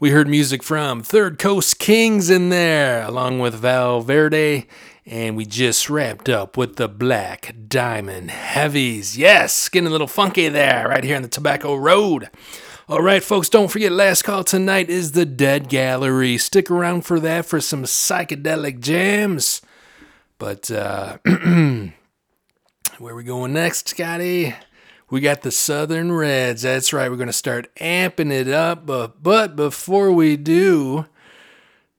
We 0.00 0.10
heard 0.10 0.26
music 0.26 0.64
from 0.64 1.04
Third 1.04 1.38
Coast 1.38 1.78
Kings 1.78 2.28
in 2.28 2.48
there, 2.48 3.04
along 3.04 3.38
with 3.38 3.62
Valverda. 3.62 4.66
And 5.06 5.36
we 5.36 5.46
just 5.46 5.88
wrapped 5.88 6.28
up 6.28 6.56
with 6.56 6.74
the 6.74 6.88
Black 6.88 7.54
Diamond 7.68 8.32
Heavies. 8.32 9.16
Yes, 9.16 9.68
getting 9.68 9.86
a 9.86 9.90
little 9.90 10.08
funky 10.08 10.48
there, 10.48 10.88
right 10.88 11.04
here 11.04 11.14
on 11.14 11.22
the 11.22 11.28
Tobacco 11.28 11.76
Road. 11.76 12.28
All 12.88 13.02
right, 13.02 13.22
folks, 13.22 13.48
don't 13.48 13.68
forget 13.68 13.92
last 13.92 14.22
call 14.22 14.42
tonight 14.42 14.90
is 14.90 15.12
the 15.12 15.24
Dead 15.24 15.68
Gallery. 15.68 16.38
Stick 16.38 16.72
around 16.72 17.02
for 17.02 17.20
that 17.20 17.46
for 17.46 17.60
some 17.60 17.84
psychedelic 17.84 18.80
jams. 18.80 19.62
But 20.38 20.72
uh 20.72 21.18
where 22.98 23.14
we 23.14 23.22
going 23.22 23.52
next, 23.52 23.90
Scotty? 23.90 24.56
We 25.10 25.20
got 25.20 25.42
the 25.42 25.50
Southern 25.50 26.12
Reds. 26.12 26.62
That's 26.62 26.92
right. 26.92 27.10
We're 27.10 27.16
going 27.16 27.26
to 27.26 27.32
start 27.32 27.74
amping 27.76 28.30
it 28.30 28.48
up. 28.48 28.86
But, 28.86 29.20
but 29.20 29.56
before 29.56 30.12
we 30.12 30.36
do, 30.36 31.06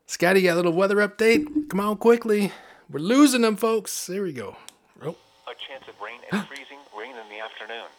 Scotty, 0.08 0.42
got 0.42 0.54
a 0.54 0.56
little 0.56 0.72
weather 0.72 0.96
update? 0.96 1.70
Come 1.70 1.82
on, 1.82 1.98
quickly. 1.98 2.54
We're 2.90 3.02
losing 3.02 3.42
them, 3.42 3.58
folks. 3.58 4.08
There 4.08 4.24
we 4.24 4.32
go. 4.32 4.56
Oh. 5.04 5.18
A 5.44 5.56
chance 5.68 5.84
of 5.90 6.00
rain 6.00 6.20
and 6.32 6.48
freezing 6.48 6.80
rain 6.98 7.12
in 7.12 7.28
the 7.28 7.44
afternoon. 7.44 7.92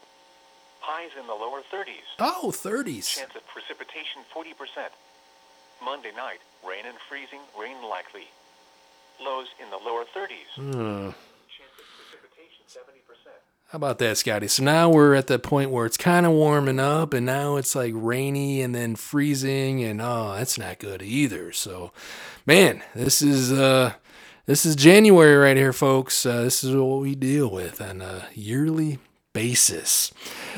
Highs 0.80 1.10
in 1.20 1.26
the 1.26 1.34
lower 1.34 1.60
30s. 1.60 2.08
Oh, 2.18 2.48
30s. 2.48 3.12
Chance 3.12 3.36
of 3.36 3.46
precipitation 3.52 4.24
40%. 4.34 4.88
Monday 5.84 6.12
night, 6.16 6.40
rain 6.66 6.86
and 6.86 6.96
freezing 7.08 7.40
rain 7.60 7.76
likely. 7.82 8.28
Lows 9.20 9.48
in 9.62 9.68
the 9.68 9.76
lower 9.76 10.04
30s. 10.04 10.56
Hmm. 10.56 11.12
Chance 11.52 11.76
of 11.76 11.86
precipitation 12.00 12.64
70%. 12.66 13.01
How 13.72 13.76
about 13.76 13.96
that, 14.00 14.18
Scotty? 14.18 14.48
So 14.48 14.62
now 14.62 14.90
we're 14.90 15.14
at 15.14 15.28
the 15.28 15.38
point 15.38 15.70
where 15.70 15.86
it's 15.86 15.96
kind 15.96 16.26
of 16.26 16.32
warming 16.32 16.78
up, 16.78 17.14
and 17.14 17.24
now 17.24 17.56
it's 17.56 17.74
like 17.74 17.94
rainy 17.96 18.60
and 18.60 18.74
then 18.74 18.96
freezing, 18.96 19.82
and 19.82 19.98
oh, 19.98 20.34
that's 20.36 20.58
not 20.58 20.78
good 20.78 21.00
either. 21.00 21.52
So, 21.52 21.90
man, 22.44 22.82
this 22.94 23.22
is 23.22 23.50
uh, 23.50 23.94
this 24.44 24.66
is 24.66 24.76
January 24.76 25.36
right 25.36 25.56
here, 25.56 25.72
folks. 25.72 26.26
Uh, 26.26 26.42
this 26.42 26.62
is 26.62 26.76
what 26.76 27.00
we 27.00 27.14
deal 27.14 27.50
with 27.50 27.80
on 27.80 28.02
a 28.02 28.26
yearly 28.34 28.98
basis. 29.32 30.12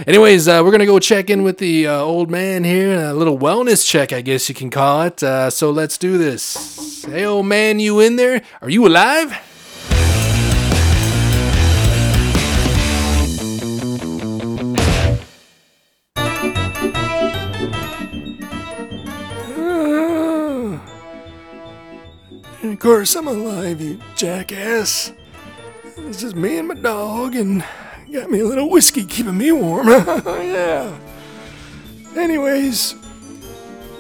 Anyways, 0.09 0.49
uh, 0.49 0.63
we're 0.65 0.73
gonna 0.73 0.85
go 0.85 0.99
check 0.99 1.31
in 1.31 1.45
with 1.45 1.59
the 1.59 1.87
uh, 1.87 2.01
old 2.01 2.33
man 2.33 2.65
here, 2.65 2.99
a 2.99 3.15
little 3.15 3.39
wellness 3.39 3.89
check, 3.89 4.13
I 4.13 4.23
guess 4.23 4.49
you 4.49 4.57
can 4.57 4.71
call 4.71 5.03
it. 5.03 5.23
Uh, 5.23 5.51
so 5.51 5.71
let's 5.71 5.99
do 5.99 6.19
this. 6.19 7.05
Hey, 7.05 7.25
old 7.25 7.47
man, 7.47 7.79
you 7.79 8.01
in 8.01 8.17
there? 8.17 8.43
Are 8.61 8.71
you 8.71 8.85
alive? 8.85 9.54
Of 22.75 22.81
course, 22.81 23.15
I'm 23.15 23.29
alive, 23.29 23.81
you 23.81 24.01
jackass. 24.17 25.13
It's 25.97 26.21
just 26.21 26.35
me 26.35 26.59
and 26.59 26.67
my 26.67 26.75
dog, 26.75 27.37
and 27.37 27.65
got 28.13 28.29
me 28.29 28.41
a 28.41 28.45
little 28.45 28.69
whiskey 28.69 29.05
keeping 29.05 29.39
me 29.39 29.53
warm. 29.53 29.87
yeah. 29.87 30.93
Anyways, 32.17 32.97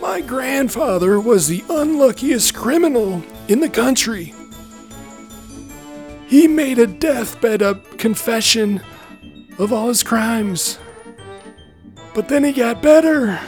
my 0.00 0.20
grandfather 0.20 1.20
was 1.20 1.46
the 1.46 1.62
unluckiest 1.70 2.52
criminal 2.52 3.22
in 3.46 3.60
the 3.60 3.68
country. 3.68 4.34
He 6.26 6.48
made 6.48 6.80
a 6.80 6.88
deathbed 6.88 7.62
confession 7.96 8.80
of 9.56 9.72
all 9.72 9.86
his 9.86 10.02
crimes. 10.02 10.80
But 12.12 12.26
then 12.26 12.42
he 12.42 12.50
got 12.52 12.82
better. 12.82 13.38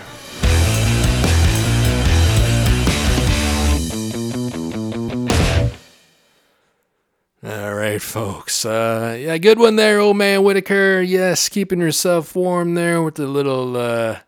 All 7.46 7.74
right, 7.76 8.02
folks. 8.02 8.64
Uh, 8.64 9.16
yeah, 9.20 9.38
good 9.38 9.60
one 9.60 9.76
there, 9.76 10.00
old 10.00 10.16
man 10.16 10.42
Whitaker. 10.42 11.00
Yes, 11.00 11.48
keeping 11.48 11.78
yourself 11.78 12.34
warm 12.34 12.74
there 12.74 13.00
with 13.00 13.14
the 13.14 13.28
little 13.28 13.76
uh, 13.76 14.18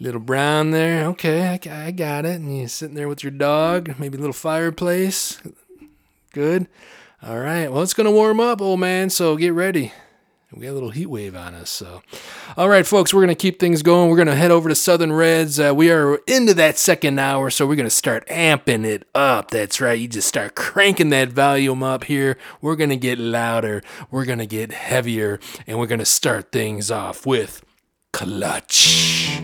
little 0.00 0.20
brown 0.20 0.70
there. 0.70 1.04
Okay, 1.08 1.46
I, 1.46 1.88
I 1.88 1.90
got 1.90 2.24
it. 2.24 2.36
And 2.40 2.56
you're 2.56 2.68
sitting 2.68 2.94
there 2.94 3.06
with 3.06 3.22
your 3.22 3.32
dog, 3.32 3.96
maybe 3.98 4.16
a 4.16 4.20
little 4.20 4.32
fireplace. 4.32 5.42
Good. 6.32 6.68
All 7.22 7.38
right. 7.38 7.70
Well, 7.70 7.82
it's 7.82 7.92
gonna 7.92 8.10
warm 8.10 8.40
up, 8.40 8.62
old 8.62 8.80
man. 8.80 9.10
So 9.10 9.36
get 9.36 9.52
ready. 9.52 9.92
We 10.52 10.62
got 10.62 10.70
a 10.70 10.72
little 10.72 10.90
heat 10.90 11.06
wave 11.06 11.36
on 11.36 11.54
us. 11.54 11.68
So, 11.68 12.02
all 12.56 12.70
right, 12.70 12.86
folks, 12.86 13.12
we're 13.12 13.20
going 13.20 13.28
to 13.28 13.34
keep 13.34 13.60
things 13.60 13.82
going. 13.82 14.08
We're 14.08 14.16
going 14.16 14.28
to 14.28 14.34
head 14.34 14.50
over 14.50 14.70
to 14.70 14.74
Southern 14.74 15.12
Reds. 15.12 15.60
Uh, 15.60 15.74
we 15.76 15.90
are 15.90 16.16
into 16.26 16.54
that 16.54 16.78
second 16.78 17.18
hour, 17.18 17.50
so 17.50 17.66
we're 17.66 17.76
going 17.76 17.84
to 17.84 17.90
start 17.90 18.26
amping 18.28 18.86
it 18.86 19.06
up. 19.14 19.50
That's 19.50 19.78
right. 19.78 19.98
You 19.98 20.08
just 20.08 20.26
start 20.26 20.54
cranking 20.54 21.10
that 21.10 21.28
volume 21.28 21.82
up 21.82 22.04
here. 22.04 22.38
We're 22.62 22.76
going 22.76 22.90
to 22.90 22.96
get 22.96 23.18
louder. 23.18 23.82
We're 24.10 24.24
going 24.24 24.38
to 24.38 24.46
get 24.46 24.72
heavier, 24.72 25.38
and 25.66 25.78
we're 25.78 25.86
going 25.86 25.98
to 25.98 26.06
start 26.06 26.50
things 26.50 26.90
off 26.90 27.26
with 27.26 27.62
Clutch. 28.14 29.42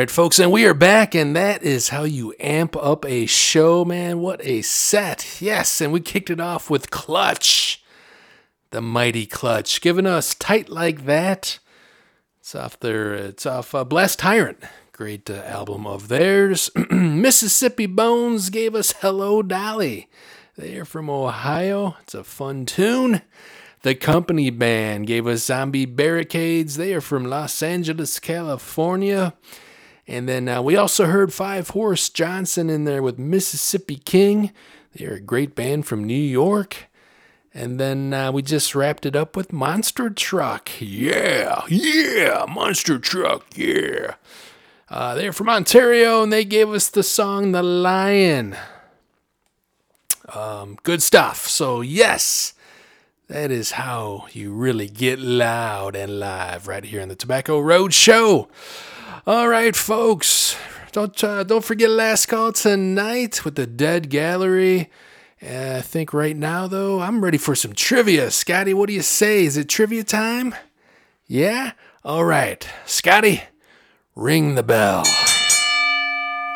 Right, 0.00 0.10
folks, 0.10 0.38
and 0.38 0.50
we 0.50 0.64
are 0.64 0.72
back, 0.72 1.14
and 1.14 1.36
that 1.36 1.62
is 1.62 1.90
how 1.90 2.04
you 2.04 2.32
amp 2.40 2.74
up 2.74 3.04
a 3.04 3.26
show, 3.26 3.84
man. 3.84 4.20
What 4.20 4.42
a 4.42 4.62
set. 4.62 5.42
Yes, 5.42 5.78
and 5.82 5.92
we 5.92 6.00
kicked 6.00 6.30
it 6.30 6.40
off 6.40 6.70
with 6.70 6.90
Clutch, 6.90 7.84
the 8.70 8.80
mighty 8.80 9.26
Clutch, 9.26 9.82
giving 9.82 10.06
us 10.06 10.34
Tight 10.34 10.70
Like 10.70 11.04
That. 11.04 11.58
It's 12.38 12.54
off 12.54 12.80
their, 12.80 13.12
it's 13.12 13.44
off 13.44 13.74
uh, 13.74 13.84
Blast 13.84 14.20
Tyrant. 14.20 14.64
Great 14.92 15.28
uh, 15.28 15.34
album 15.34 15.86
of 15.86 16.08
theirs. 16.08 16.70
Mississippi 16.90 17.84
Bones 17.84 18.48
gave 18.48 18.74
us 18.74 18.94
Hello 19.02 19.42
Dali. 19.42 20.06
They 20.56 20.78
are 20.78 20.86
from 20.86 21.10
Ohio. 21.10 21.96
It's 22.00 22.14
a 22.14 22.24
fun 22.24 22.64
tune. 22.64 23.20
The 23.82 23.94
Company 23.94 24.48
Band 24.48 25.08
gave 25.08 25.26
us 25.26 25.44
Zombie 25.44 25.84
Barricades. 25.84 26.78
They 26.78 26.94
are 26.94 27.02
from 27.02 27.26
Los 27.26 27.62
Angeles, 27.62 28.18
California. 28.18 29.34
And 30.10 30.28
then 30.28 30.48
uh, 30.48 30.60
we 30.60 30.74
also 30.74 31.06
heard 31.06 31.32
Five 31.32 31.70
Horse 31.70 32.08
Johnson 32.08 32.68
in 32.68 32.84
there 32.84 33.00
with 33.00 33.16
Mississippi 33.16 33.94
King. 33.94 34.50
They're 34.92 35.14
a 35.14 35.20
great 35.20 35.54
band 35.54 35.86
from 35.86 36.02
New 36.02 36.14
York. 36.14 36.88
And 37.54 37.78
then 37.78 38.12
uh, 38.12 38.32
we 38.32 38.42
just 38.42 38.74
wrapped 38.74 39.06
it 39.06 39.14
up 39.14 39.36
with 39.36 39.52
Monster 39.52 40.10
Truck. 40.10 40.68
Yeah, 40.80 41.62
yeah, 41.68 42.44
Monster 42.48 42.98
Truck, 42.98 43.56
yeah. 43.56 44.14
Uh, 44.88 45.14
they're 45.14 45.32
from 45.32 45.48
Ontario 45.48 46.24
and 46.24 46.32
they 46.32 46.44
gave 46.44 46.70
us 46.70 46.88
the 46.88 47.04
song 47.04 47.52
The 47.52 47.62
Lion. 47.62 48.56
Um, 50.34 50.76
good 50.82 51.04
stuff. 51.04 51.46
So, 51.46 51.82
yes, 51.82 52.54
that 53.28 53.52
is 53.52 53.72
how 53.72 54.26
you 54.32 54.52
really 54.52 54.88
get 54.88 55.20
loud 55.20 55.94
and 55.94 56.18
live 56.18 56.66
right 56.66 56.84
here 56.84 57.00
on 57.00 57.08
the 57.08 57.14
Tobacco 57.14 57.60
Road 57.60 57.94
Show. 57.94 58.48
All 59.26 59.48
right, 59.48 59.76
folks. 59.76 60.56
Don't 60.92 61.22
uh, 61.22 61.44
don't 61.44 61.64
forget 61.64 61.90
last 61.90 62.26
call 62.26 62.52
tonight 62.52 63.44
with 63.44 63.54
the 63.54 63.66
Dead 63.66 64.08
Gallery. 64.08 64.90
Uh, 65.42 65.76
I 65.78 65.80
think 65.82 66.14
right 66.14 66.36
now 66.36 66.66
though 66.66 67.00
I'm 67.00 67.22
ready 67.22 67.36
for 67.36 67.54
some 67.54 67.74
trivia. 67.74 68.30
Scotty, 68.30 68.72
what 68.72 68.86
do 68.86 68.94
you 68.94 69.02
say? 69.02 69.44
Is 69.44 69.58
it 69.58 69.68
trivia 69.68 70.04
time? 70.04 70.54
Yeah. 71.26 71.72
All 72.02 72.24
right, 72.24 72.66
Scotty, 72.86 73.42
ring 74.16 74.54
the 74.54 74.62
bell. 74.62 75.04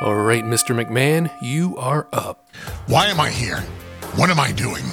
All 0.00 0.16
right, 0.16 0.42
Mr. 0.42 0.74
McMahon, 0.74 1.30
you 1.42 1.76
are 1.76 2.08
up. 2.14 2.48
Why 2.86 3.06
am 3.08 3.20
I 3.20 3.28
here? 3.28 3.60
What 4.16 4.30
am 4.30 4.40
I 4.40 4.52
doing? 4.52 4.84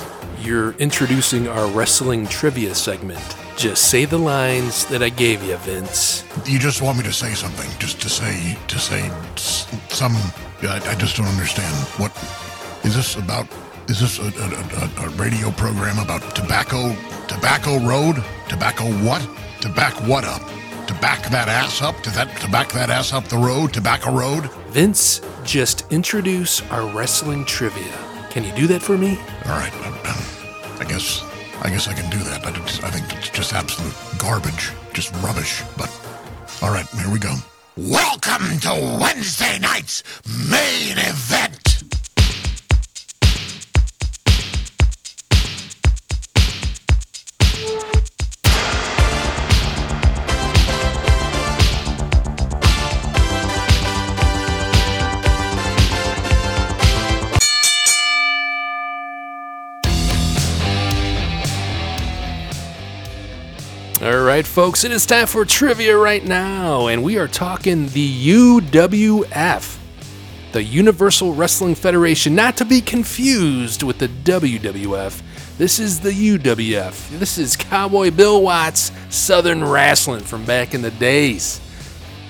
You're 0.42 0.74
introducing 0.74 1.48
our 1.48 1.68
wrestling 1.68 2.28
trivia 2.28 2.76
segment. 2.76 3.38
Just 3.58 3.90
say 3.90 4.06
the 4.06 4.18
lines 4.18 4.86
that 4.86 5.04
I 5.04 5.10
gave 5.10 5.44
you, 5.44 5.56
Vince. 5.58 6.24
You 6.46 6.58
just 6.58 6.82
want 6.82 6.98
me 6.98 7.04
to 7.04 7.14
say 7.14 7.34
something, 7.34 7.70
just 7.80 8.02
to 8.02 8.10
say, 8.10 8.58
to 8.68 8.80
say 8.80 9.12
some. 9.36 10.16
I, 10.64 10.82
I 10.86 10.96
just 10.96 11.18
don't 11.18 11.28
understand. 11.28 11.74
What 11.98 12.12
is 12.84 12.96
this 12.96 13.16
about? 13.18 13.48
Is 13.88 14.00
this 14.00 14.20
a, 14.20 14.24
a, 14.24 15.06
a, 15.06 15.08
a 15.08 15.10
radio 15.12 15.52
program 15.52 16.00
about 16.00 16.22
tobacco? 16.36 16.96
Tobacco 17.28 17.80
Road? 17.80 18.24
Tobacco 18.50 18.86
what? 19.06 19.22
To 19.62 19.70
back 19.70 19.94
what 20.08 20.24
up? 20.24 20.42
To 20.88 20.94
back 20.96 21.30
that 21.30 21.48
ass 21.48 21.82
up? 21.82 22.02
To 22.02 22.10
that? 22.12 22.36
To 22.42 22.50
back 22.50 22.72
that 22.72 22.90
ass 22.90 23.14
up 23.14 23.26
the 23.26 23.38
road? 23.38 23.74
Tobacco 23.74 24.12
Road? 24.12 24.50
Vince, 24.70 25.22
just 25.44 25.92
introduce 25.92 26.62
our 26.72 26.88
wrestling 26.96 27.46
trivia. 27.46 27.94
Can 28.32 28.44
you 28.44 28.52
do 28.54 28.66
that 28.68 28.82
for 28.82 28.98
me? 28.98 29.20
All 29.46 29.58
right. 29.60 29.74
I 30.80 30.86
guess. 30.88 31.31
I 31.64 31.70
guess 31.70 31.88
I 31.88 31.94
can 31.94 32.10
do 32.10 32.18
that. 32.18 32.42
but 32.44 32.58
I 32.84 32.90
think 32.90 33.16
it's 33.16 33.30
just 33.30 33.54
absolute 33.54 33.94
garbage, 34.18 34.72
just 34.94 35.14
rubbish. 35.18 35.62
But 35.78 35.92
all 36.62 36.72
right, 36.72 36.88
here 36.88 37.12
we 37.12 37.20
go. 37.20 37.36
Welcome 37.78 38.60
to 38.62 38.98
Wednesday 39.00 39.60
night's 39.60 40.04
main 40.50 40.98
event. 40.98 41.71
Right, 64.42 64.48
folks, 64.48 64.84
it 64.84 64.92
is 64.92 65.06
time 65.06 65.28
for 65.28 65.46
trivia 65.46 65.96
right 65.96 66.26
now, 66.26 66.88
and 66.88 67.04
we 67.04 67.16
are 67.16 67.28
talking 67.28 67.88
the 67.90 68.28
UWF, 68.28 69.78
the 70.52 70.64
Universal 70.64 71.36
Wrestling 71.36 71.76
Federation, 71.76 72.34
not 72.34 72.58
to 72.58 72.66
be 72.66 72.82
confused 72.82 73.84
with 73.84 74.00
the 74.00 74.08
WWF. 74.08 75.22
This 75.60 75.78
is 75.78 76.00
the 76.00 76.10
UWF. 76.10 77.20
This 77.20 77.38
is 77.38 77.56
Cowboy 77.56 78.10
Bill 78.10 78.42
Watts 78.42 78.92
Southern 79.10 79.64
Wrestling 79.64 80.24
from 80.24 80.44
back 80.44 80.74
in 80.74 80.82
the 80.82 80.90
days. 80.90 81.62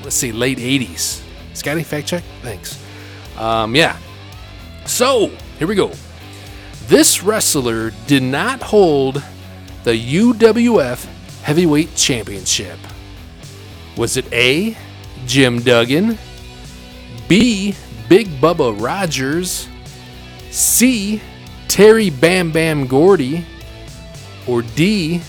Let's 0.04 0.18
see, 0.18 0.34
late 0.34 0.58
80s. 0.58 1.24
Scotty, 1.54 1.84
fact 1.84 2.08
check? 2.08 2.24
Thanks. 2.42 2.78
Um, 3.38 3.74
yeah. 3.74 3.96
So, 4.86 5.32
here 5.60 5.68
we 5.68 5.76
go. 5.76 5.94
This 6.88 7.24
wrestler 7.24 7.94
did 8.08 8.24
not 8.24 8.62
hold 8.62 9.24
the 9.86 9.94
UWF 9.94 11.08
Heavyweight 11.44 11.96
Championship. 11.96 12.78
Was 13.98 14.18
it 14.18 14.32
A. 14.32 14.78
Jim 15.26 15.62
Duggan, 15.62 16.18
B. 17.28 17.76
Big 18.10 18.28
Bubba 18.42 18.80
Rogers, 18.82 19.68
C. 20.50 21.22
Terry 21.68 22.10
Bam 22.10 22.52
Bam 22.52 22.88
Gordy, 22.88 23.46
or 24.48 24.62
D. 24.62 25.22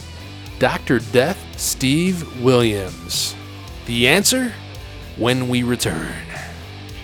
Dr. 0.59 0.99
Death 1.13 1.39
Steve 1.59 2.43
Williams? 2.43 3.37
The 3.87 4.09
answer 4.09 4.53
when 5.17 5.49
we 5.49 5.63
return. 5.63 6.15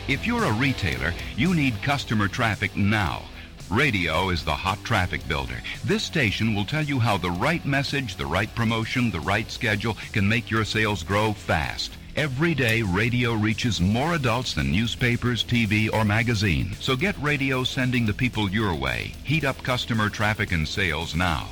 If 0.08 0.26
you're 0.26 0.44
a 0.44 0.52
retailer, 0.52 1.12
you 1.36 1.54
need 1.54 1.82
customer 1.82 2.28
traffic 2.28 2.76
now. 2.76 3.22
Radio 3.70 4.30
is 4.30 4.44
the 4.44 4.50
hot 4.50 4.82
traffic 4.82 5.26
builder. 5.28 5.58
This 5.84 6.02
station 6.02 6.54
will 6.54 6.64
tell 6.64 6.82
you 6.82 6.98
how 6.98 7.18
the 7.18 7.30
right 7.30 7.64
message, 7.66 8.16
the 8.16 8.24
right 8.24 8.52
promotion, 8.54 9.10
the 9.10 9.20
right 9.20 9.50
schedule 9.50 9.94
can 10.12 10.26
make 10.26 10.50
your 10.50 10.64
sales 10.64 11.02
grow 11.02 11.34
fast. 11.34 11.92
Every 12.16 12.54
day, 12.54 12.80
radio 12.80 13.34
reaches 13.34 13.78
more 13.78 14.14
adults 14.14 14.54
than 14.54 14.72
newspapers, 14.72 15.44
TV, 15.44 15.92
or 15.92 16.02
magazine. 16.02 16.72
So 16.80 16.96
get 16.96 17.14
radio 17.22 17.62
sending 17.62 18.06
the 18.06 18.14
people 18.14 18.50
your 18.50 18.74
way. 18.74 19.12
Heat 19.22 19.44
up 19.44 19.62
customer 19.62 20.08
traffic 20.08 20.52
and 20.52 20.66
sales 20.66 21.14
now. 21.14 21.46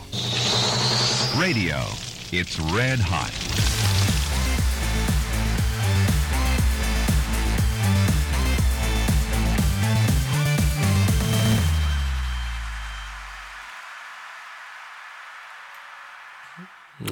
Radio. 1.38 1.84
It's 2.32 2.59
red 2.59 2.98
hot. 2.98 3.95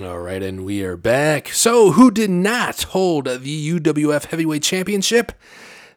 All 0.02 0.18
right, 0.18 0.42
and 0.42 0.64
we 0.64 0.82
are 0.82 0.96
back. 0.96 1.48
So, 1.50 1.92
who 1.92 2.10
did 2.10 2.30
not 2.30 2.82
hold 2.82 3.26
the 3.26 3.78
UWF 3.78 4.24
Heavyweight 4.24 4.62
Championship? 4.62 5.30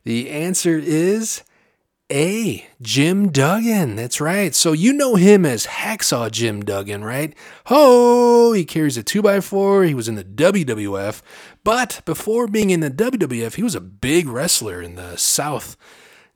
The 0.03 0.29
answer 0.29 0.77
is 0.77 1.41
A. 2.11 2.67
Jim 2.79 3.31
Duggan. 3.31 3.95
That's 3.95 4.21
right. 4.21 4.53
So, 4.53 4.71
you 4.71 4.93
know 4.93 5.15
him 5.15 5.45
as 5.45 5.65
Hacksaw 5.65 6.29
Jim 6.29 6.63
Duggan, 6.63 7.03
right? 7.03 7.33
Ho! 7.65 8.51
He 8.51 8.65
carries 8.65 8.97
a 8.97 9.03
2x4. 9.03 9.87
He 9.87 9.95
was 9.95 10.07
in 10.07 10.15
the 10.15 10.23
WWF. 10.23 11.23
But 11.63 12.01
before 12.05 12.47
being 12.47 12.69
in 12.69 12.81
the 12.81 12.91
WWF, 12.91 13.55
he 13.55 13.63
was 13.63 13.75
a 13.75 13.81
big 13.81 14.27
wrestler 14.27 14.79
in 14.79 14.93
the 14.93 15.17
South, 15.17 15.75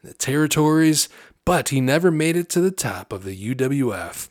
the 0.04 0.16
territories, 0.16 1.10
but 1.46 1.70
he 1.70 1.80
never 1.80 2.10
made 2.10 2.36
it 2.36 2.50
to 2.50 2.62
the 2.62 2.72
top 2.72 3.14
of 3.14 3.24
the 3.24 3.54
UWF. 3.54 4.30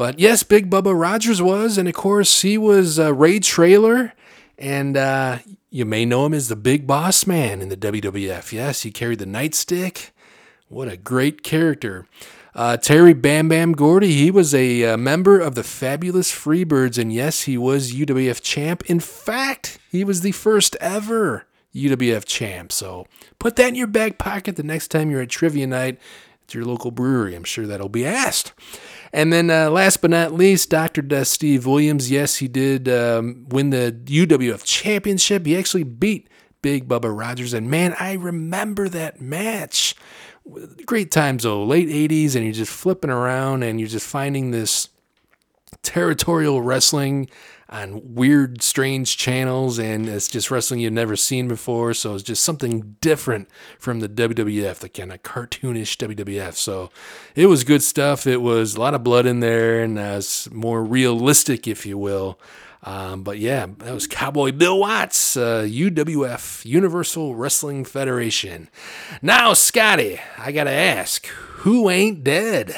But 0.00 0.18
yes, 0.18 0.42
Big 0.42 0.70
Bubba 0.70 0.98
Rogers 0.98 1.42
was, 1.42 1.76
and 1.76 1.86
of 1.86 1.94
course 1.94 2.40
he 2.40 2.56
was 2.56 2.98
uh, 2.98 3.12
Ray 3.12 3.38
Traylor, 3.38 4.14
and 4.56 4.96
uh, 4.96 5.40
you 5.68 5.84
may 5.84 6.06
know 6.06 6.24
him 6.24 6.32
as 6.32 6.48
the 6.48 6.56
Big 6.56 6.86
Boss 6.86 7.26
Man 7.26 7.60
in 7.60 7.68
the 7.68 7.76
WWF. 7.76 8.50
Yes, 8.50 8.80
he 8.80 8.90
carried 8.90 9.18
the 9.18 9.26
nightstick. 9.26 10.12
What 10.68 10.88
a 10.88 10.96
great 10.96 11.42
character. 11.42 12.06
Uh, 12.54 12.78
Terry 12.78 13.12
Bam 13.12 13.50
Bam 13.50 13.72
Gordy, 13.72 14.12
he 14.12 14.30
was 14.30 14.54
a 14.54 14.84
uh, 14.84 14.96
member 14.96 15.38
of 15.38 15.54
the 15.54 15.62
Fabulous 15.62 16.32
Freebirds, 16.32 16.96
and 16.96 17.12
yes, 17.12 17.42
he 17.42 17.58
was 17.58 17.92
UWF 17.92 18.40
champ. 18.40 18.88
In 18.88 19.00
fact, 19.00 19.78
he 19.90 20.02
was 20.02 20.22
the 20.22 20.32
first 20.32 20.76
ever 20.80 21.44
UWF 21.74 22.24
champ. 22.24 22.72
So 22.72 23.06
put 23.38 23.56
that 23.56 23.68
in 23.68 23.74
your 23.74 23.86
back 23.86 24.16
pocket 24.16 24.56
the 24.56 24.62
next 24.62 24.88
time 24.88 25.10
you're 25.10 25.20
at 25.20 25.28
trivia 25.28 25.66
night 25.66 25.98
at 26.48 26.54
your 26.54 26.64
local 26.64 26.90
brewery. 26.90 27.34
I'm 27.34 27.44
sure 27.44 27.66
that'll 27.66 27.90
be 27.90 28.06
asked. 28.06 28.54
And 29.12 29.32
then, 29.32 29.50
uh, 29.50 29.70
last 29.70 30.02
but 30.02 30.10
not 30.10 30.32
least, 30.32 30.70
Dr. 30.70 31.24
Steve 31.24 31.66
Williams. 31.66 32.10
Yes, 32.10 32.36
he 32.36 32.46
did 32.46 32.88
um, 32.88 33.46
win 33.48 33.70
the 33.70 33.98
UWF 34.04 34.64
championship. 34.64 35.46
He 35.46 35.56
actually 35.56 35.82
beat 35.82 36.28
Big 36.62 36.88
Bubba 36.88 37.16
Rogers. 37.16 37.52
And 37.52 37.70
man, 37.70 37.94
I 37.98 38.12
remember 38.14 38.88
that 38.88 39.20
match. 39.20 39.94
Great 40.86 41.10
times 41.10 41.42
though, 41.42 41.64
late 41.64 41.88
80s, 41.88 42.34
and 42.34 42.44
you're 42.44 42.52
just 42.52 42.72
flipping 42.72 43.10
around 43.10 43.62
and 43.62 43.78
you're 43.78 43.88
just 43.88 44.06
finding 44.06 44.50
this 44.50 44.88
territorial 45.82 46.62
wrestling 46.62 47.28
on 47.70 48.14
weird, 48.14 48.62
strange 48.62 49.16
channels, 49.16 49.78
and 49.78 50.08
it's 50.08 50.28
just 50.28 50.50
wrestling 50.50 50.80
you've 50.80 50.92
never 50.92 51.14
seen 51.14 51.46
before. 51.46 51.94
So 51.94 52.14
it's 52.14 52.24
just 52.24 52.44
something 52.44 52.96
different 53.00 53.48
from 53.78 54.00
the 54.00 54.08
WWF, 54.08 54.80
the 54.80 54.88
kind 54.88 55.12
of 55.12 55.22
cartoonish 55.22 55.96
WWF. 55.96 56.54
So 56.54 56.90
it 57.36 57.46
was 57.46 57.62
good 57.62 57.82
stuff. 57.82 58.26
It 58.26 58.42
was 58.42 58.74
a 58.74 58.80
lot 58.80 58.94
of 58.94 59.04
blood 59.04 59.24
in 59.24 59.40
there, 59.40 59.82
and 59.82 59.98
it's 59.98 60.50
more 60.50 60.82
realistic, 60.82 61.68
if 61.68 61.86
you 61.86 61.96
will. 61.96 62.40
Um, 62.82 63.22
but 63.22 63.38
yeah, 63.38 63.66
that 63.78 63.94
was 63.94 64.06
Cowboy 64.06 64.52
Bill 64.52 64.78
Watts, 64.78 65.36
uh, 65.36 65.66
UWF, 65.68 66.64
Universal 66.64 67.34
Wrestling 67.34 67.84
Federation. 67.84 68.68
Now, 69.20 69.52
Scotty, 69.52 70.18
I 70.38 70.50
gotta 70.50 70.70
ask, 70.70 71.26
who 71.26 71.90
ain't 71.90 72.24
dead? 72.24 72.74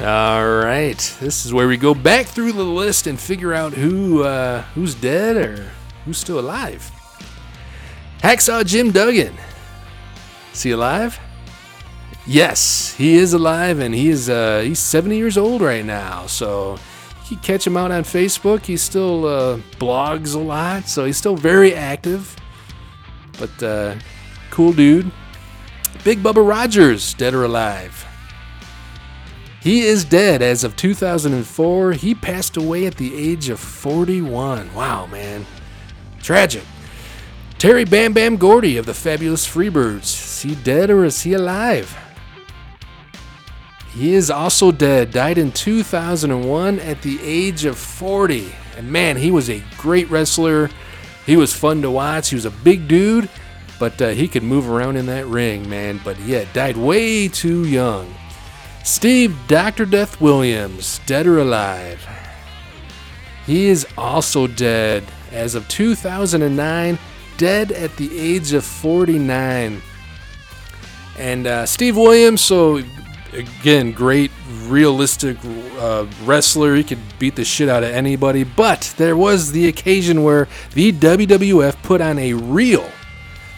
All 0.00 0.48
right, 0.48 0.96
this 1.20 1.44
is 1.44 1.52
where 1.52 1.68
we 1.68 1.76
go 1.76 1.92
back 1.94 2.24
through 2.24 2.52
the 2.52 2.64
list 2.64 3.06
and 3.06 3.20
figure 3.20 3.52
out 3.52 3.74
who 3.74 4.22
uh, 4.22 4.62
who's 4.74 4.94
dead 4.94 5.36
or 5.36 5.70
who's 6.06 6.16
still 6.16 6.40
alive. 6.40 6.90
Hacksaw 8.22 8.64
Jim 8.64 8.92
Duggan, 8.92 9.34
is 10.54 10.62
he 10.62 10.70
alive? 10.70 11.20
Yes, 12.26 12.94
he 12.94 13.16
is 13.16 13.34
alive, 13.34 13.78
and 13.78 13.94
he 13.94 14.08
is 14.08 14.30
uh, 14.30 14.60
he's 14.60 14.78
70 14.78 15.18
years 15.18 15.36
old 15.36 15.60
right 15.60 15.84
now. 15.84 16.26
So 16.28 16.78
you 17.24 17.36
can 17.36 17.40
catch 17.40 17.66
him 17.66 17.76
out 17.76 17.90
on 17.90 18.02
Facebook. 18.02 18.64
He 18.64 18.78
still 18.78 19.26
uh, 19.26 19.58
blogs 19.78 20.34
a 20.34 20.38
lot, 20.38 20.88
so 20.88 21.04
he's 21.04 21.18
still 21.18 21.36
very 21.36 21.74
active. 21.74 22.34
But 23.38 23.62
uh, 23.62 23.96
cool 24.48 24.72
dude. 24.72 25.12
Big 26.04 26.22
Bubba 26.22 26.48
Rogers, 26.48 27.12
dead 27.12 27.34
or 27.34 27.44
alive? 27.44 28.06
He 29.60 29.82
is 29.82 30.04
dead 30.04 30.40
as 30.40 30.64
of 30.64 30.74
2004. 30.76 31.92
He 31.92 32.14
passed 32.14 32.56
away 32.56 32.86
at 32.86 32.96
the 32.96 33.14
age 33.14 33.50
of 33.50 33.60
41. 33.60 34.72
Wow, 34.74 35.06
man. 35.06 35.44
Tragic. 36.22 36.62
Terry 37.58 37.84
Bam 37.84 38.14
Bam 38.14 38.38
Gordy 38.38 38.78
of 38.78 38.86
the 38.86 38.94
Fabulous 38.94 39.46
Freebirds. 39.46 40.04
Is 40.04 40.40
he 40.42 40.54
dead 40.54 40.88
or 40.88 41.04
is 41.04 41.20
he 41.22 41.34
alive? 41.34 41.94
He 43.92 44.14
is 44.14 44.30
also 44.30 44.72
dead. 44.72 45.10
Died 45.10 45.36
in 45.36 45.52
2001 45.52 46.78
at 46.78 47.02
the 47.02 47.18
age 47.22 47.66
of 47.66 47.76
40. 47.76 48.50
And 48.78 48.90
man, 48.90 49.18
he 49.18 49.30
was 49.30 49.50
a 49.50 49.62
great 49.76 50.08
wrestler. 50.10 50.70
He 51.26 51.36
was 51.36 51.54
fun 51.54 51.82
to 51.82 51.90
watch. 51.90 52.30
He 52.30 52.34
was 52.34 52.46
a 52.46 52.50
big 52.50 52.88
dude, 52.88 53.28
but 53.78 54.00
uh, 54.00 54.08
he 54.08 54.26
could 54.26 54.42
move 54.42 54.70
around 54.70 54.96
in 54.96 55.04
that 55.06 55.26
ring, 55.26 55.68
man. 55.68 56.00
But 56.02 56.18
yeah, 56.20 56.46
died 56.54 56.78
way 56.78 57.28
too 57.28 57.66
young. 57.66 58.14
Steve 58.82 59.36
Dr. 59.46 59.84
Death 59.84 60.20
Williams, 60.20 61.00
dead 61.06 61.26
or 61.26 61.38
alive? 61.38 62.06
He 63.46 63.66
is 63.66 63.86
also 63.96 64.46
dead 64.46 65.04
as 65.32 65.54
of 65.54 65.68
2009, 65.68 66.98
dead 67.36 67.72
at 67.72 67.96
the 67.96 68.18
age 68.18 68.52
of 68.52 68.64
49. 68.64 69.82
And 71.18 71.46
uh, 71.46 71.66
Steve 71.66 71.96
Williams, 71.96 72.40
so 72.40 72.80
again, 73.32 73.92
great 73.92 74.30
realistic 74.64 75.36
uh, 75.78 76.06
wrestler. 76.24 76.74
He 76.74 76.84
could 76.84 77.00
beat 77.18 77.36
the 77.36 77.44
shit 77.44 77.68
out 77.68 77.82
of 77.82 77.90
anybody. 77.90 78.44
But 78.44 78.94
there 78.96 79.16
was 79.16 79.52
the 79.52 79.68
occasion 79.68 80.22
where 80.22 80.48
the 80.72 80.92
WWF 80.92 81.82
put 81.82 82.00
on 82.00 82.18
a 82.18 82.32
real 82.32 82.88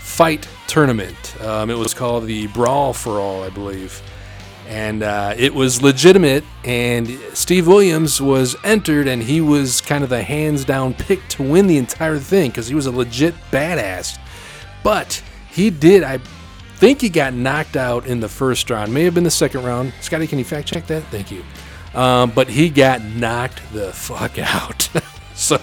fight 0.01 0.49
tournament. 0.67 1.41
Um, 1.41 1.71
it 1.71 1.79
was 1.79 1.95
called 1.95 2.27
the 2.27 2.49
Brawl 2.49 2.93
for 2.93 3.21
All, 3.21 3.45
I 3.45 3.51
believe 3.51 4.03
and 4.67 5.03
uh, 5.03 5.35
it 5.37 5.55
was 5.55 5.83
legitimate. 5.83 6.45
And 6.65 7.09
Steve 7.35 7.67
Williams 7.67 8.21
was 8.21 8.57
entered, 8.65 9.09
and 9.09 9.23
he 9.23 9.41
was 9.41 9.81
kind 9.81 10.05
of 10.05 10.11
the 10.11 10.23
hands 10.23 10.65
down 10.65 10.95
pick 10.95 11.27
to 11.29 11.43
win 11.43 11.67
the 11.67 11.79
entire 11.79 12.19
thing 12.19 12.51
because 12.51 12.69
he 12.69 12.75
was 12.75 12.87
a 12.87 12.93
legit 12.93 13.35
badass. 13.51 14.19
But 14.83 15.23
he 15.51 15.71
did, 15.71 16.03
I 16.03 16.19
think 16.77 17.01
he 17.01 17.09
got 17.09 17.35
knocked 17.35 17.77
out 17.77 18.07
in 18.07 18.21
the 18.21 18.29
first 18.29 18.69
round. 18.71 18.93
May 18.93 19.05
have 19.05 19.15
been 19.15 19.25
the 19.25 19.31
second 19.31 19.63
round. 19.65 19.93
Scotty, 20.01 20.27
can 20.27 20.39
you 20.39 20.45
fact 20.45 20.69
check 20.69 20.87
that? 20.87 21.03
Thank 21.05 21.31
you. 21.31 21.45
Um, 21.95 22.31
but 22.31 22.49
he 22.49 22.71
got 22.71 23.03
knocked 23.03 23.61
the 23.73 23.93
fuck 23.93 24.39
out. 24.39 24.89
so, 25.35 25.61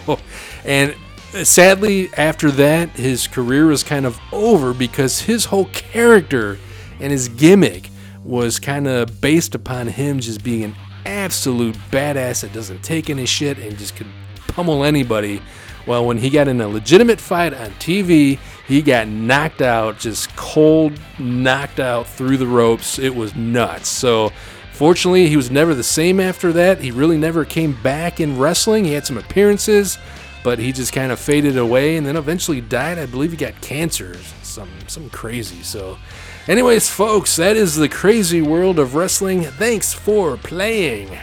and 0.64 0.96
sadly, 1.44 2.10
after 2.16 2.52
that, 2.52 2.90
his 2.92 3.28
career 3.28 3.66
was 3.66 3.84
kind 3.84 4.06
of 4.06 4.20
over 4.32 4.74
because 4.74 5.22
his 5.22 5.46
whole 5.46 5.66
character 5.66 6.60
and 7.00 7.12
his 7.12 7.30
gimmick 7.30 7.90
was 8.30 8.60
kind 8.60 8.88
of 8.88 9.20
based 9.20 9.56
upon 9.56 9.88
him 9.88 10.20
just 10.20 10.44
being 10.44 10.64
an 10.64 10.76
absolute 11.06 11.76
badass 11.92 12.42
that 12.42 12.54
doesn't 12.54 12.84
take 12.84 13.10
any 13.10 13.26
shit 13.26 13.58
and 13.58 13.76
just 13.78 13.96
could 13.96 14.08
pummel 14.48 14.84
anybody. 14.84 15.42
Well, 15.88 16.06
when 16.06 16.20
he 16.20 16.30
got 16.30 16.48
in 16.48 16.62
a 16.62 16.68
legitimate 16.68 17.20
fight 17.20 17.56
on 17.56 17.72
TV, 17.72 18.38
he 18.68 18.84
got 18.84 19.08
knocked 19.08 19.64
out, 19.64 19.98
just 19.98 20.36
cold 20.36 20.94
knocked 21.18 21.80
out 21.80 22.06
through 22.06 22.38
the 22.38 22.46
ropes. 22.46 23.00
It 23.00 23.16
was 23.16 23.34
nuts. 23.34 23.90
So, 23.90 24.32
fortunately, 24.74 25.28
he 25.28 25.36
was 25.36 25.50
never 25.50 25.74
the 25.74 25.84
same 25.84 26.20
after 26.20 26.54
that. 26.54 26.80
He 26.80 26.92
really 26.92 27.18
never 27.18 27.46
came 27.46 27.82
back 27.82 28.20
in 28.20 28.38
wrestling. 28.38 28.86
He 28.86 28.94
had 28.94 29.08
some 29.08 29.18
appearances, 29.18 29.98
but 30.44 30.60
he 30.60 30.72
just 30.72 30.94
kind 30.94 31.12
of 31.12 31.20
faded 31.20 31.58
away 31.58 31.98
and 31.98 32.06
then 32.06 32.16
eventually 32.16 32.62
died. 32.62 33.00
I 33.00 33.08
believe 33.08 33.32
he 33.32 33.38
got 33.38 33.60
cancer, 33.62 34.16
some 34.44 34.70
some 34.86 35.10
crazy. 35.10 35.64
So, 35.64 35.98
Anyways, 36.50 36.90
folks, 36.90 37.36
that 37.36 37.56
is 37.56 37.76
the 37.76 37.88
crazy 37.88 38.42
world 38.42 38.80
of 38.80 38.96
wrestling. 38.96 39.44
Thanks 39.44 39.94
for 39.94 40.36
playing. 40.36 41.16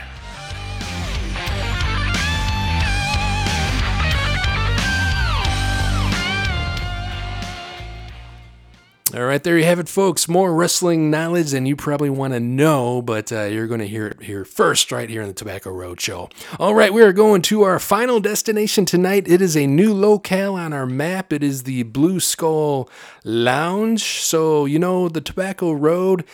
All 9.14 9.24
right, 9.24 9.42
there 9.42 9.56
you 9.56 9.64
have 9.64 9.78
it, 9.78 9.88
folks. 9.88 10.26
More 10.26 10.52
wrestling 10.52 11.12
knowledge 11.12 11.52
than 11.52 11.64
you 11.64 11.76
probably 11.76 12.10
want 12.10 12.32
to 12.32 12.40
know, 12.40 13.00
but 13.00 13.30
uh, 13.30 13.44
you're 13.44 13.68
going 13.68 13.78
to 13.78 13.86
hear 13.86 14.08
it 14.08 14.20
here 14.20 14.44
first, 14.44 14.90
right 14.90 15.08
here 15.08 15.22
on 15.22 15.28
the 15.28 15.34
Tobacco 15.34 15.70
Road 15.70 16.00
Show. 16.00 16.28
All 16.58 16.74
right, 16.74 16.92
we 16.92 17.02
are 17.02 17.12
going 17.12 17.40
to 17.42 17.62
our 17.62 17.78
final 17.78 18.18
destination 18.18 18.84
tonight. 18.84 19.28
It 19.28 19.40
is 19.40 19.56
a 19.56 19.68
new 19.68 19.94
locale 19.94 20.56
on 20.56 20.72
our 20.72 20.86
map. 20.86 21.32
It 21.32 21.44
is 21.44 21.62
the 21.62 21.84
Blue 21.84 22.18
Skull 22.18 22.90
Lounge. 23.22 24.02
So, 24.02 24.64
you 24.64 24.80
know, 24.80 25.08
the 25.08 25.20
Tobacco 25.20 25.70
Road 25.70 26.24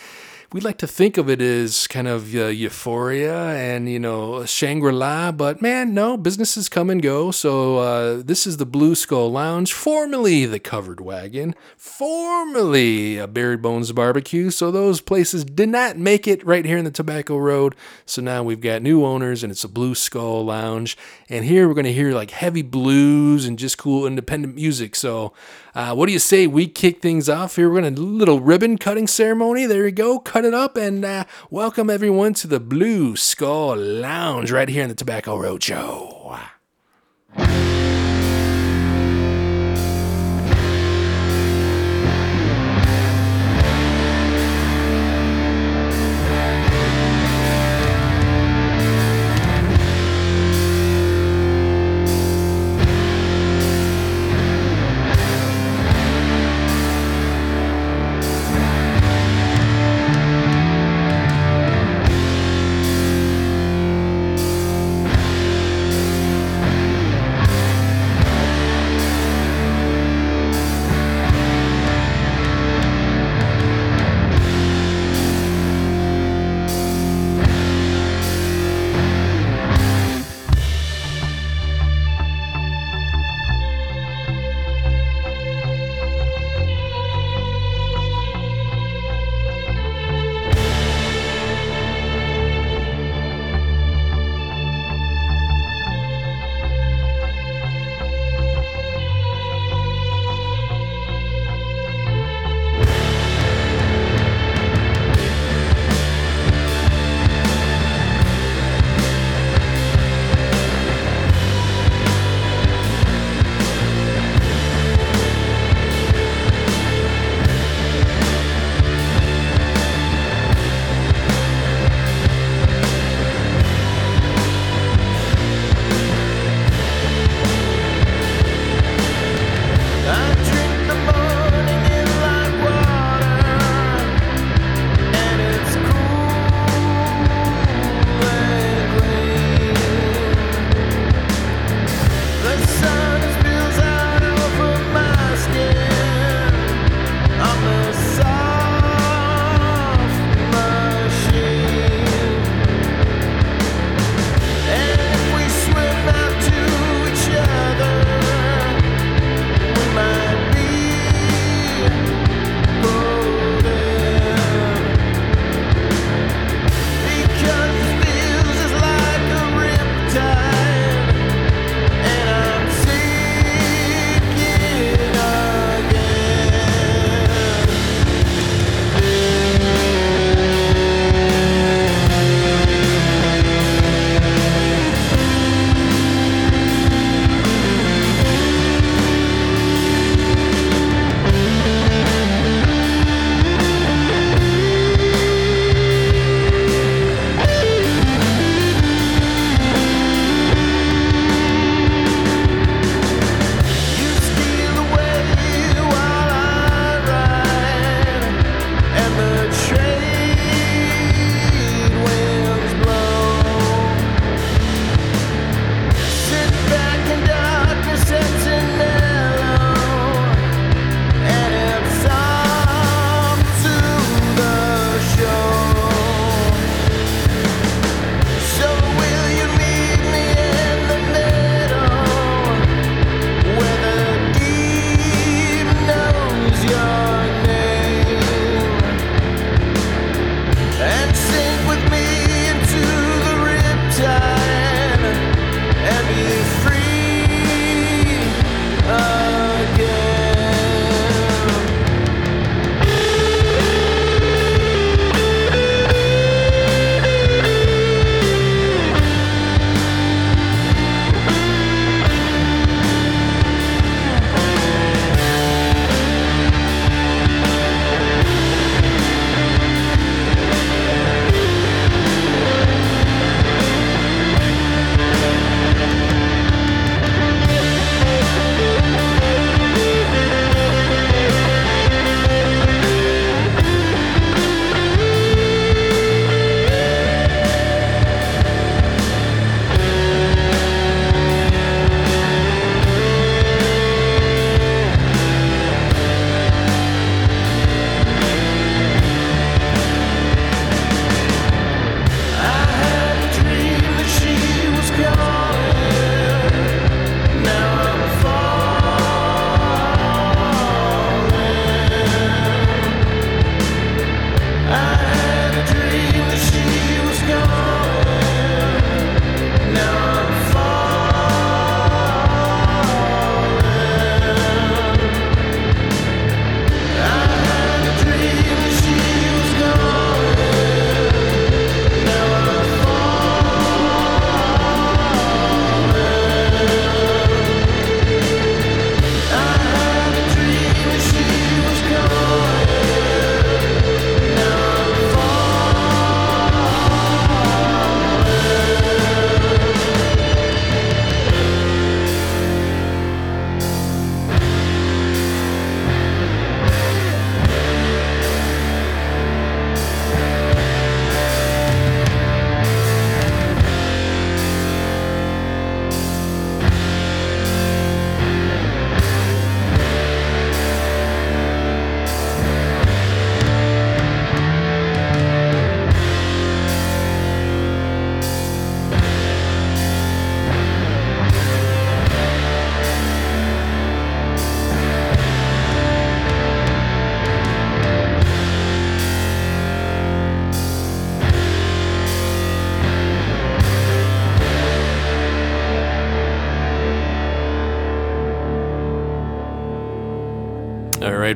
we 0.53 0.61
like 0.61 0.77
to 0.77 0.87
think 0.87 1.17
of 1.17 1.31
it 1.31 1.41
as 1.41 1.87
kind 1.87 2.07
of 2.07 2.35
uh, 2.35 2.45
euphoria 2.45 3.55
and 3.55 3.89
you 3.89 3.99
know 3.99 4.45
Shangri-La, 4.45 5.31
but 5.31 5.63
man, 5.63 5.95
no, 5.95 6.15
businesses 6.15 6.69
come 6.69 6.91
and 6.91 7.01
go. 7.01 7.31
So 7.31 7.79
uh, 7.79 8.21
this 8.23 8.45
is 8.45 8.57
the 8.57 8.65
Blue 8.65 8.93
Skull 8.93 9.31
Lounge, 9.31 9.73
formerly 9.73 10.45
the 10.45 10.59
Covered 10.59 11.01
Wagon, 11.01 11.55
formerly 11.75 13.17
a 13.17 13.27
Barry 13.27 13.57
Bones 13.57 13.91
Barbecue. 13.91 14.51
So 14.51 14.69
those 14.69 15.01
places 15.01 15.43
did 15.43 15.69
not 15.69 15.97
make 15.97 16.27
it 16.27 16.45
right 16.45 16.65
here 16.65 16.77
in 16.77 16.85
the 16.85 16.91
Tobacco 16.91 17.37
Road. 17.37 17.75
So 18.05 18.21
now 18.21 18.43
we've 18.43 18.61
got 18.61 18.83
new 18.83 19.03
owners, 19.03 19.41
and 19.41 19.51
it's 19.51 19.63
a 19.63 19.69
Blue 19.69 19.95
Skull 19.95 20.45
Lounge. 20.45 20.95
And 21.29 21.45
here 21.45 21.67
we're 21.67 21.73
to 21.81 21.91
hear 21.91 22.13
like 22.13 22.29
heavy 22.29 22.61
blues 22.61 23.47
and 23.47 23.57
just 23.57 23.79
cool 23.79 24.05
independent 24.05 24.53
music. 24.53 24.95
So 24.95 25.33
uh, 25.75 25.93
what 25.93 26.05
do 26.05 26.13
you 26.13 26.19
say 26.19 26.47
we 26.47 26.67
kick 26.67 27.01
things 27.01 27.27
off 27.27 27.55
here? 27.55 27.69
We're 27.69 27.81
going 27.81 27.95
to 27.95 28.01
a 28.01 28.03
little 28.03 28.39
ribbon 28.39 28.77
cutting 28.77 29.07
ceremony. 29.07 29.65
There 29.65 29.85
you 29.85 29.91
go. 29.91 30.19
Cut 30.19 30.45
it 30.45 30.53
up 30.53 30.77
and 30.77 31.03
uh, 31.03 31.25
welcome 31.49 31.89
everyone 31.89 32.33
to 32.35 32.47
the 32.47 32.59
Blue 32.59 33.15
Skull 33.15 33.75
Lounge 33.75 34.51
right 34.51 34.69
here 34.69 34.83
in 34.83 34.89
the 34.89 34.95
Tobacco 34.95 35.37
Road 35.37 35.63
Show. 35.63 36.37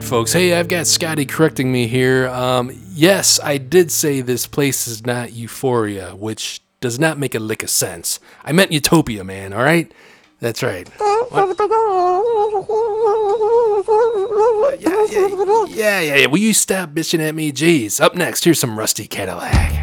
folks. 0.08 0.32
Hey, 0.32 0.54
I've 0.54 0.70
got 0.70 0.88
Scotty 0.88 1.26
correcting 1.26 1.70
me 1.70 1.88
here. 1.88 2.30
Um, 2.30 2.72
yes, 2.94 3.42
I 3.44 3.58
did 3.58 3.92
say 3.92 4.22
this 4.22 4.48
place 4.48 4.88
is 4.88 5.06
not 5.06 5.34
Euphoria, 5.34 6.16
which 6.16 6.62
does 6.80 6.98
not 6.98 7.20
make 7.20 7.36
a 7.36 7.40
lick 7.40 7.62
of 7.62 7.70
sense. 7.70 8.22
I 8.46 8.54
meant 8.54 8.72
Utopia, 8.72 9.26
man, 9.26 9.52
all 9.52 9.64
right? 9.64 9.92
That's 10.40 10.64
right. 10.64 10.90
Yeah 10.98 11.16
yeah, 15.10 15.66
yeah, 15.68 16.00
yeah, 16.00 16.16
yeah. 16.16 16.26
Will 16.28 16.38
you 16.38 16.54
stop 16.54 16.92
bitching 16.92 17.20
at 17.20 17.36
me? 17.36 17.52
Jeez. 17.52 18.00
Up 18.00 18.16
next, 18.16 18.46
here's 18.46 18.60
some 18.60 18.80
Rusty 18.80 19.08
Cadillac. 19.08 19.77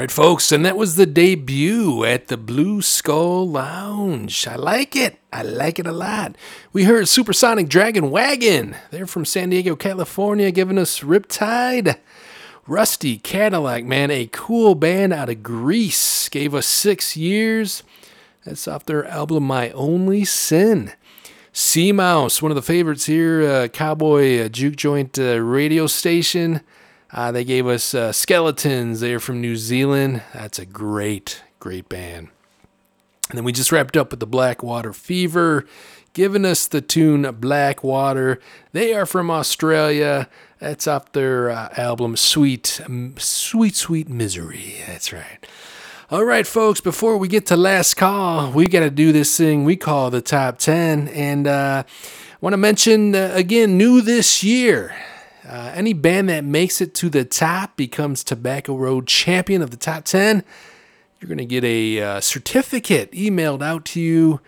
Right, 0.00 0.10
folks, 0.10 0.50
and 0.50 0.64
that 0.64 0.78
was 0.78 0.96
the 0.96 1.04
debut 1.04 2.04
at 2.04 2.28
the 2.28 2.38
Blue 2.38 2.80
Skull 2.80 3.46
Lounge. 3.46 4.46
I 4.46 4.56
like 4.56 4.96
it. 4.96 5.18
I 5.30 5.42
like 5.42 5.78
it 5.78 5.86
a 5.86 5.92
lot. 5.92 6.36
We 6.72 6.84
heard 6.84 7.06
Supersonic 7.06 7.68
Dragon 7.68 8.10
Wagon. 8.10 8.76
They're 8.90 9.06
from 9.06 9.26
San 9.26 9.50
Diego, 9.50 9.76
California, 9.76 10.50
giving 10.52 10.78
us 10.78 11.00
Riptide. 11.00 11.98
Rusty 12.66 13.18
Cadillac, 13.18 13.84
man, 13.84 14.10
a 14.10 14.26
cool 14.32 14.74
band 14.74 15.12
out 15.12 15.28
of 15.28 15.42
Greece, 15.42 16.30
gave 16.30 16.54
us 16.54 16.64
six 16.64 17.14
years. 17.14 17.82
That's 18.46 18.66
off 18.66 18.86
their 18.86 19.04
album 19.04 19.42
My 19.42 19.68
Only 19.72 20.24
Sin. 20.24 20.92
Sea 21.52 21.92
Mouse, 21.92 22.40
one 22.40 22.50
of 22.50 22.56
the 22.56 22.62
favorites 22.62 23.04
here, 23.04 23.42
uh, 23.42 23.68
Cowboy 23.68 24.46
uh, 24.46 24.48
Juke 24.48 24.76
Joint 24.76 25.18
uh, 25.18 25.42
radio 25.42 25.86
station. 25.86 26.62
Uh, 27.12 27.32
they 27.32 27.44
gave 27.44 27.66
us 27.66 27.94
uh, 27.94 28.12
Skeletons. 28.12 29.00
They're 29.00 29.20
from 29.20 29.40
New 29.40 29.56
Zealand. 29.56 30.22
That's 30.32 30.58
a 30.58 30.66
great, 30.66 31.42
great 31.58 31.88
band. 31.88 32.28
And 33.28 33.38
then 33.38 33.44
we 33.44 33.52
just 33.52 33.72
wrapped 33.72 33.96
up 33.96 34.10
with 34.10 34.20
the 34.20 34.26
Blackwater 34.26 34.92
Fever, 34.92 35.64
giving 36.12 36.44
us 36.44 36.66
the 36.66 36.80
tune 36.80 37.22
Blackwater. 37.38 38.40
They 38.72 38.92
are 38.94 39.06
from 39.06 39.30
Australia. 39.30 40.28
That's 40.58 40.86
off 40.86 41.12
their 41.12 41.50
uh, 41.50 41.68
album 41.76 42.16
Sweet, 42.16 42.80
Sweet, 43.18 43.76
Sweet 43.76 44.08
Misery. 44.08 44.76
That's 44.86 45.12
right. 45.12 45.46
All 46.10 46.24
right, 46.24 46.46
folks, 46.46 46.80
before 46.80 47.16
we 47.18 47.28
get 47.28 47.46
to 47.46 47.56
last 47.56 47.94
call, 47.94 48.50
we 48.50 48.66
got 48.66 48.80
to 48.80 48.90
do 48.90 49.12
this 49.12 49.36
thing 49.36 49.64
we 49.64 49.76
call 49.76 50.10
the 50.10 50.20
top 50.20 50.58
10. 50.58 51.06
And 51.08 51.46
uh, 51.46 51.84
want 52.40 52.52
to 52.52 52.56
mention 52.56 53.14
uh, 53.14 53.30
again, 53.32 53.78
new 53.78 54.00
this 54.00 54.42
year. 54.42 54.92
Uh, 55.50 55.72
any 55.74 55.92
band 55.92 56.28
that 56.28 56.44
makes 56.44 56.80
it 56.80 56.94
to 56.94 57.10
the 57.10 57.24
top 57.24 57.76
becomes 57.76 58.22
Tobacco 58.22 58.76
Road 58.76 59.08
champion 59.08 59.62
of 59.62 59.72
the 59.72 59.76
top 59.76 60.04
10. 60.04 60.44
You're 61.18 61.26
going 61.26 61.38
to 61.38 61.44
get 61.44 61.64
a 61.64 62.00
uh, 62.00 62.20
certificate 62.20 63.10
emailed 63.10 63.60
out 63.60 63.84
to 63.86 64.00
you 64.00 64.40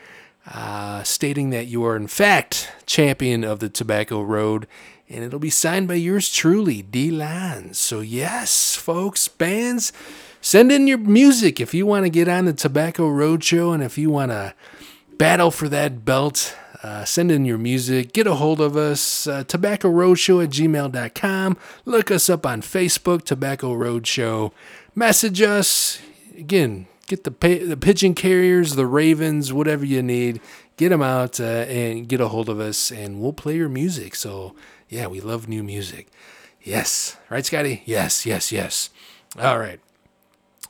uh, 0.47 1.03
stating 1.03 1.51
that 1.51 1.67
you 1.67 1.85
are, 1.85 1.97
in 1.97 2.07
fact, 2.07 2.71
champion 2.87 3.43
of 3.43 3.59
the 3.59 3.69
Tobacco 3.69 4.23
Road. 4.23 4.69
And 5.09 5.25
it'll 5.25 5.41
be 5.41 5.51
signed 5.51 5.89
by 5.89 5.95
yours 5.95 6.33
truly, 6.33 6.85
dlonz. 6.85 7.75
So, 7.75 7.99
yes, 7.99 8.77
folks, 8.77 9.27
bands, 9.27 9.93
send 10.41 10.71
in 10.71 10.87
your 10.87 10.99
music 10.99 11.61
if 11.61 11.75
you 11.75 11.85
want 11.85 12.05
to 12.05 12.11
get 12.11 12.29
on 12.29 12.45
the 12.45 12.53
Tobacco 12.53 13.09
Road 13.09 13.43
Show 13.43 13.73
and 13.73 13.83
if 13.83 13.99
you 13.99 14.09
want 14.09 14.31
to 14.31 14.55
battle 15.19 15.51
for 15.51 15.69
that 15.69 16.05
belt. 16.05 16.57
Uh, 16.83 17.05
send 17.05 17.31
in 17.31 17.45
your 17.45 17.59
music. 17.59 18.13
Get 18.13 18.27
a 18.27 18.35
hold 18.35 18.61
of 18.61 18.77
us. 18.77 19.27
Uh, 19.27 19.45
tobacco 19.45 19.89
Roadshow 19.89 20.43
at 20.43 20.51
gmail.com. 20.51 21.57
Look 21.85 22.11
us 22.11 22.29
up 22.29 22.45
on 22.45 22.61
Facebook, 22.61 23.23
Tobacco 23.25 23.73
Roadshow. 23.75 24.51
message 24.95 25.41
us. 25.41 26.01
Again, 26.37 26.87
get 27.07 27.23
the 27.25 27.31
the 27.31 27.77
pigeon 27.77 28.15
carriers, 28.15 28.75
the 28.75 28.87
ravens, 28.87 29.53
whatever 29.53 29.85
you 29.85 30.03
need. 30.03 30.41
Get 30.77 30.89
them 30.89 31.03
out 31.03 31.39
uh, 31.39 31.45
and 31.45 32.09
get 32.09 32.21
a 32.21 32.29
hold 32.29 32.49
of 32.49 32.59
us, 32.59 32.91
and 32.91 33.21
we'll 33.21 33.33
play 33.33 33.57
your 33.57 33.69
music. 33.69 34.15
So 34.17 34.55
yeah, 34.89 35.07
we 35.07 35.21
love 35.21 35.47
new 35.49 35.63
music. 35.63 36.09
Yes, 36.63 37.17
right, 37.31 37.45
Scotty? 37.45 37.83
Yes, 37.87 38.27
yes, 38.27 38.51
yes. 38.51 38.91
All 39.39 39.59
right. 39.59 39.81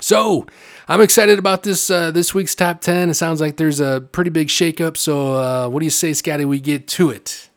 So 0.02 0.46
I'm 0.88 1.00
excited 1.00 1.38
about 1.38 1.62
this 1.62 1.88
uh, 1.88 2.10
this 2.10 2.34
week's 2.34 2.56
top 2.56 2.80
ten. 2.80 3.08
It 3.08 3.14
sounds 3.14 3.40
like 3.40 3.56
there's 3.56 3.78
a 3.78 4.00
pretty 4.10 4.30
big 4.30 4.48
shakeup. 4.48 4.96
So 4.96 5.34
uh, 5.34 5.68
what 5.68 5.78
do 5.78 5.86
you 5.86 5.90
say, 5.90 6.12
Scotty? 6.12 6.44
We 6.44 6.58
get 6.58 6.88
to 6.88 7.10
it. 7.10 7.48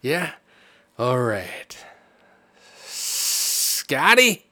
Yeah. 0.00 0.32
All 0.98 1.20
right. 1.20 1.76
Scotty, 2.86 4.46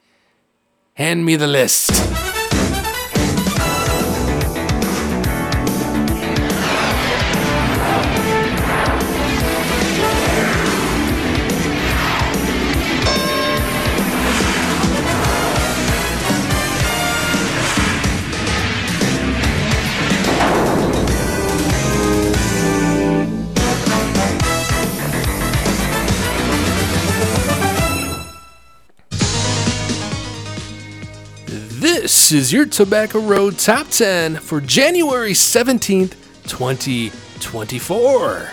hand 0.93 1.25
me 1.25 1.37
the 1.37 1.47
list. 1.47 2.34
This 32.25 32.33
is 32.33 32.55
your 32.55 32.65
Tobacco 32.65 33.21
Road 33.21 33.59
Top 33.59 33.89
10 33.89 34.37
for 34.37 34.59
January 34.59 35.33
17th, 35.33 36.13
2024. 36.49 38.49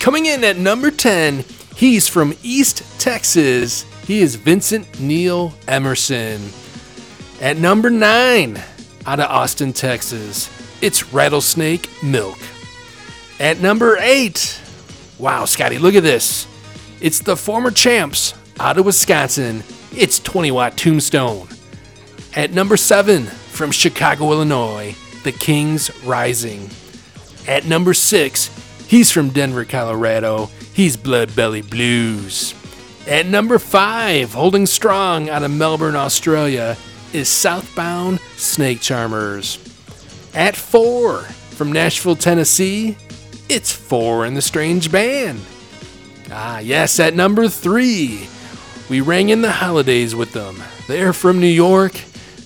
Coming 0.00 0.26
in 0.26 0.42
at 0.42 0.56
number 0.56 0.90
10, 0.90 1.44
he's 1.76 2.08
from 2.08 2.34
East 2.42 3.00
Texas. 3.00 3.84
He 4.04 4.18
is 4.18 4.34
Vincent 4.34 4.98
Neil 4.98 5.54
Emerson. 5.68 6.42
At 7.40 7.58
number 7.58 7.88
9, 7.88 8.60
out 9.06 9.20
of 9.20 9.30
Austin, 9.30 9.72
Texas, 9.72 10.50
it's 10.82 11.12
Rattlesnake 11.12 11.88
Milk. 12.02 12.38
At 13.38 13.60
number 13.60 13.96
8, 14.00 14.60
wow, 15.20 15.44
Scotty, 15.44 15.78
look 15.78 15.94
at 15.94 16.02
this. 16.02 16.48
It's 17.00 17.20
the 17.20 17.36
former 17.36 17.70
champs 17.70 18.34
out 18.58 18.76
of 18.76 18.86
Wisconsin. 18.86 19.62
It's 19.92 20.18
20 20.18 20.50
Watt 20.50 20.76
Tombstone. 20.76 21.46
At 22.38 22.52
number 22.52 22.76
seven, 22.76 23.24
from 23.24 23.72
Chicago, 23.72 24.30
Illinois, 24.30 24.94
The 25.24 25.32
Kings 25.32 25.90
Rising. 26.04 26.70
At 27.48 27.64
number 27.64 27.92
six, 27.92 28.48
he's 28.86 29.10
from 29.10 29.30
Denver, 29.30 29.64
Colorado. 29.64 30.48
He's 30.72 30.96
Blood 30.96 31.34
Belly 31.34 31.62
Blues. 31.62 32.54
At 33.08 33.26
number 33.26 33.58
five, 33.58 34.34
holding 34.34 34.66
strong 34.66 35.28
out 35.28 35.42
of 35.42 35.50
Melbourne, 35.50 35.96
Australia, 35.96 36.76
is 37.12 37.28
Southbound 37.28 38.20
Snake 38.36 38.80
Charmers. 38.80 39.58
At 40.32 40.54
four, 40.54 41.22
from 41.22 41.72
Nashville, 41.72 42.14
Tennessee, 42.14 42.96
it's 43.48 43.72
Four 43.72 44.24
and 44.24 44.36
the 44.36 44.42
Strange 44.42 44.92
Band. 44.92 45.40
Ah, 46.30 46.60
yes, 46.60 47.00
at 47.00 47.16
number 47.16 47.48
three, 47.48 48.28
we 48.88 49.00
rang 49.00 49.30
in 49.30 49.42
the 49.42 49.50
holidays 49.50 50.14
with 50.14 50.32
them. 50.34 50.62
They're 50.86 51.12
from 51.12 51.40
New 51.40 51.48
York. 51.48 52.00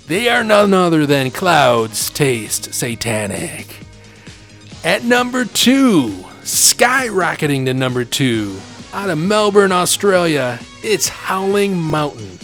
They 0.06 0.28
are 0.28 0.42
none 0.42 0.74
other 0.74 1.06
than 1.06 1.30
Clouds 1.30 2.10
Taste 2.10 2.74
Satanic. 2.74 3.76
At 4.84 5.04
number 5.04 5.44
two, 5.44 6.08
skyrocketing 6.42 7.66
to 7.66 7.74
number 7.74 8.04
two, 8.04 8.58
out 8.92 9.10
of 9.10 9.18
Melbourne, 9.18 9.70
Australia, 9.70 10.58
it's 10.82 11.08
Howling 11.08 11.76
Mountain. 11.78 12.38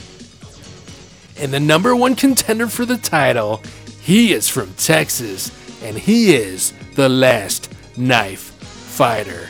And 1.37 1.53
the 1.53 1.61
number 1.61 1.97
one 1.97 2.15
contender 2.15 2.69
for 2.69 2.85
the 2.85 2.97
title, 2.97 3.61
he 4.01 4.33
is 4.33 4.49
from 4.49 4.73
Texas, 4.75 5.51
and 5.83 5.99
he 5.99 6.35
is 6.35 6.73
the 6.95 7.09
last 7.09 7.71
knife 7.99 8.53
fighter. 8.63 9.49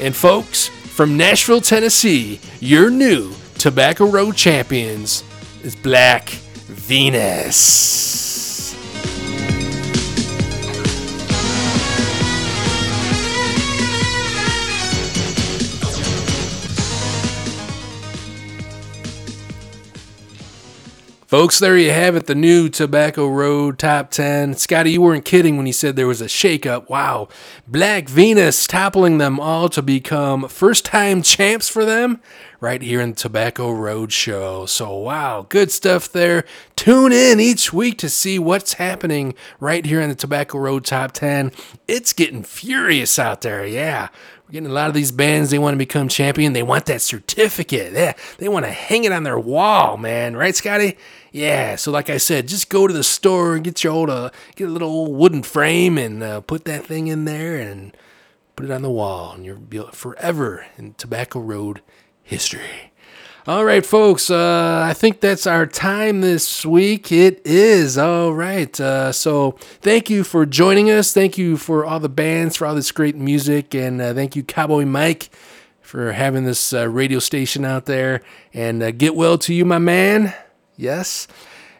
And 0.00 0.14
folks, 0.14 0.68
from 0.68 1.16
Nashville, 1.16 1.60
Tennessee, 1.60 2.40
your 2.60 2.90
new 2.90 3.32
Tobacco 3.58 4.06
Road 4.06 4.36
champions 4.36 5.22
is 5.62 5.76
Black 5.76 6.36
Venus. 6.74 8.43
Folks, 21.26 21.58
there 21.58 21.78
you 21.78 21.90
have 21.90 22.16
it, 22.16 22.26
the 22.26 22.34
new 22.34 22.68
Tobacco 22.68 23.26
Road 23.26 23.78
Top 23.78 24.10
10. 24.10 24.56
Scotty, 24.56 24.92
you 24.92 25.00
weren't 25.00 25.24
kidding 25.24 25.56
when 25.56 25.66
you 25.66 25.72
said 25.72 25.96
there 25.96 26.06
was 26.06 26.20
a 26.20 26.26
shakeup. 26.26 26.90
Wow. 26.90 27.28
Black 27.66 28.10
Venus 28.10 28.66
toppling 28.66 29.16
them 29.16 29.40
all 29.40 29.70
to 29.70 29.80
become 29.80 30.46
first 30.48 30.84
time 30.84 31.22
champs 31.22 31.66
for 31.66 31.86
them 31.86 32.20
right 32.60 32.82
here 32.82 33.00
in 33.00 33.10
the 33.10 33.16
Tobacco 33.16 33.70
Road 33.70 34.12
Show. 34.12 34.66
So, 34.66 34.94
wow, 34.98 35.46
good 35.48 35.72
stuff 35.72 36.12
there. 36.12 36.44
Tune 36.76 37.12
in 37.12 37.40
each 37.40 37.72
week 37.72 37.96
to 37.98 38.10
see 38.10 38.38
what's 38.38 38.74
happening 38.74 39.34
right 39.60 39.86
here 39.86 40.02
in 40.02 40.10
the 40.10 40.14
Tobacco 40.14 40.58
Road 40.58 40.84
Top 40.84 41.12
10. 41.12 41.52
It's 41.88 42.12
getting 42.12 42.42
furious 42.42 43.18
out 43.18 43.40
there, 43.40 43.66
yeah. 43.66 44.08
Getting 44.50 44.68
a 44.68 44.72
lot 44.72 44.88
of 44.88 44.94
these 44.94 45.10
bands, 45.10 45.50
they 45.50 45.58
want 45.58 45.74
to 45.74 45.78
become 45.78 46.06
champion. 46.06 46.52
They 46.52 46.62
want 46.62 46.86
that 46.86 47.00
certificate. 47.00 47.92
Yeah, 47.94 48.12
they 48.38 48.48
want 48.48 48.66
to 48.66 48.70
hang 48.70 49.04
it 49.04 49.12
on 49.12 49.22
their 49.22 49.38
wall, 49.38 49.96
man. 49.96 50.36
Right, 50.36 50.54
Scotty? 50.54 50.98
Yeah, 51.32 51.76
so 51.76 51.90
like 51.90 52.10
I 52.10 52.18
said, 52.18 52.46
just 52.46 52.68
go 52.68 52.86
to 52.86 52.92
the 52.92 53.02
store 53.02 53.54
and 53.54 53.64
get 53.64 53.82
your 53.82 53.92
old, 53.92 54.10
uh, 54.10 54.30
get 54.54 54.68
a 54.68 54.72
little 54.72 54.90
old 54.90 55.16
wooden 55.16 55.42
frame 55.42 55.98
and 55.98 56.22
uh, 56.22 56.40
put 56.42 56.66
that 56.66 56.84
thing 56.84 57.08
in 57.08 57.24
there 57.24 57.56
and 57.56 57.96
put 58.54 58.66
it 58.66 58.70
on 58.70 58.82
the 58.82 58.90
wall, 58.90 59.32
and 59.32 59.44
you'll 59.44 59.56
be 59.56 59.82
forever 59.92 60.66
in 60.76 60.94
Tobacco 60.94 61.40
Road 61.40 61.80
history. 62.22 62.92
All 63.46 63.66
right, 63.66 63.84
folks. 63.84 64.30
Uh, 64.30 64.82
I 64.88 64.94
think 64.94 65.20
that's 65.20 65.46
our 65.46 65.66
time 65.66 66.22
this 66.22 66.64
week. 66.64 67.12
It 67.12 67.42
is. 67.44 67.98
All 67.98 68.32
right. 68.32 68.80
Uh, 68.80 69.12
so 69.12 69.50
thank 69.82 70.08
you 70.08 70.24
for 70.24 70.46
joining 70.46 70.90
us. 70.90 71.12
Thank 71.12 71.36
you 71.36 71.58
for 71.58 71.84
all 71.84 72.00
the 72.00 72.08
bands, 72.08 72.56
for 72.56 72.66
all 72.66 72.74
this 72.74 72.90
great 72.90 73.16
music. 73.16 73.74
And 73.74 74.00
uh, 74.00 74.14
thank 74.14 74.34
you, 74.34 74.44
Cowboy 74.44 74.86
Mike, 74.86 75.28
for 75.82 76.12
having 76.12 76.44
this 76.44 76.72
uh, 76.72 76.88
radio 76.88 77.18
station 77.18 77.66
out 77.66 77.84
there. 77.84 78.22
And 78.54 78.82
uh, 78.82 78.92
get 78.92 79.14
well 79.14 79.36
to 79.36 79.52
you, 79.52 79.66
my 79.66 79.76
man. 79.78 80.32
Yes. 80.78 81.28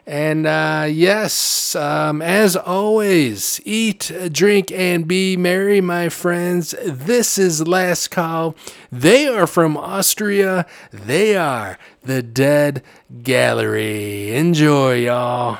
And 0.07 0.45
uh, 0.45 0.87
yes, 0.87 1.75
um, 1.75 2.21
as 2.21 2.55
always, 2.55 3.59
eat, 3.65 4.11
drink, 4.31 4.71
and 4.71 5.07
be 5.07 5.35
merry, 5.35 5.81
my 5.81 6.09
friends. 6.09 6.75
This 6.85 7.39
is 7.39 7.67
Last 7.67 8.11
Call. 8.11 8.55
They 8.91 9.27
are 9.27 9.47
from 9.47 9.75
Austria. 9.75 10.67
They 10.91 11.35
are 11.35 11.79
the 12.03 12.21
Dead 12.21 12.83
Gallery. 13.23 14.35
Enjoy, 14.35 14.93
y'all. 14.93 15.57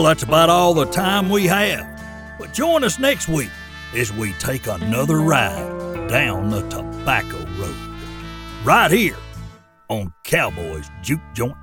Well, 0.00 0.08
that's 0.08 0.22
about 0.22 0.48
all 0.48 0.72
the 0.72 0.86
time 0.86 1.28
we 1.28 1.46
have. 1.48 1.86
But 2.38 2.54
join 2.54 2.84
us 2.84 2.98
next 2.98 3.28
week 3.28 3.50
as 3.94 4.10
we 4.10 4.32
take 4.38 4.66
another 4.66 5.18
ride 5.18 6.08
down 6.08 6.48
the 6.48 6.66
Tobacco 6.70 7.36
Road. 7.58 7.76
Right 8.64 8.90
here 8.90 9.18
on 9.90 10.10
Cowboys 10.24 10.88
Juke 11.02 11.20
Joint. 11.34 11.59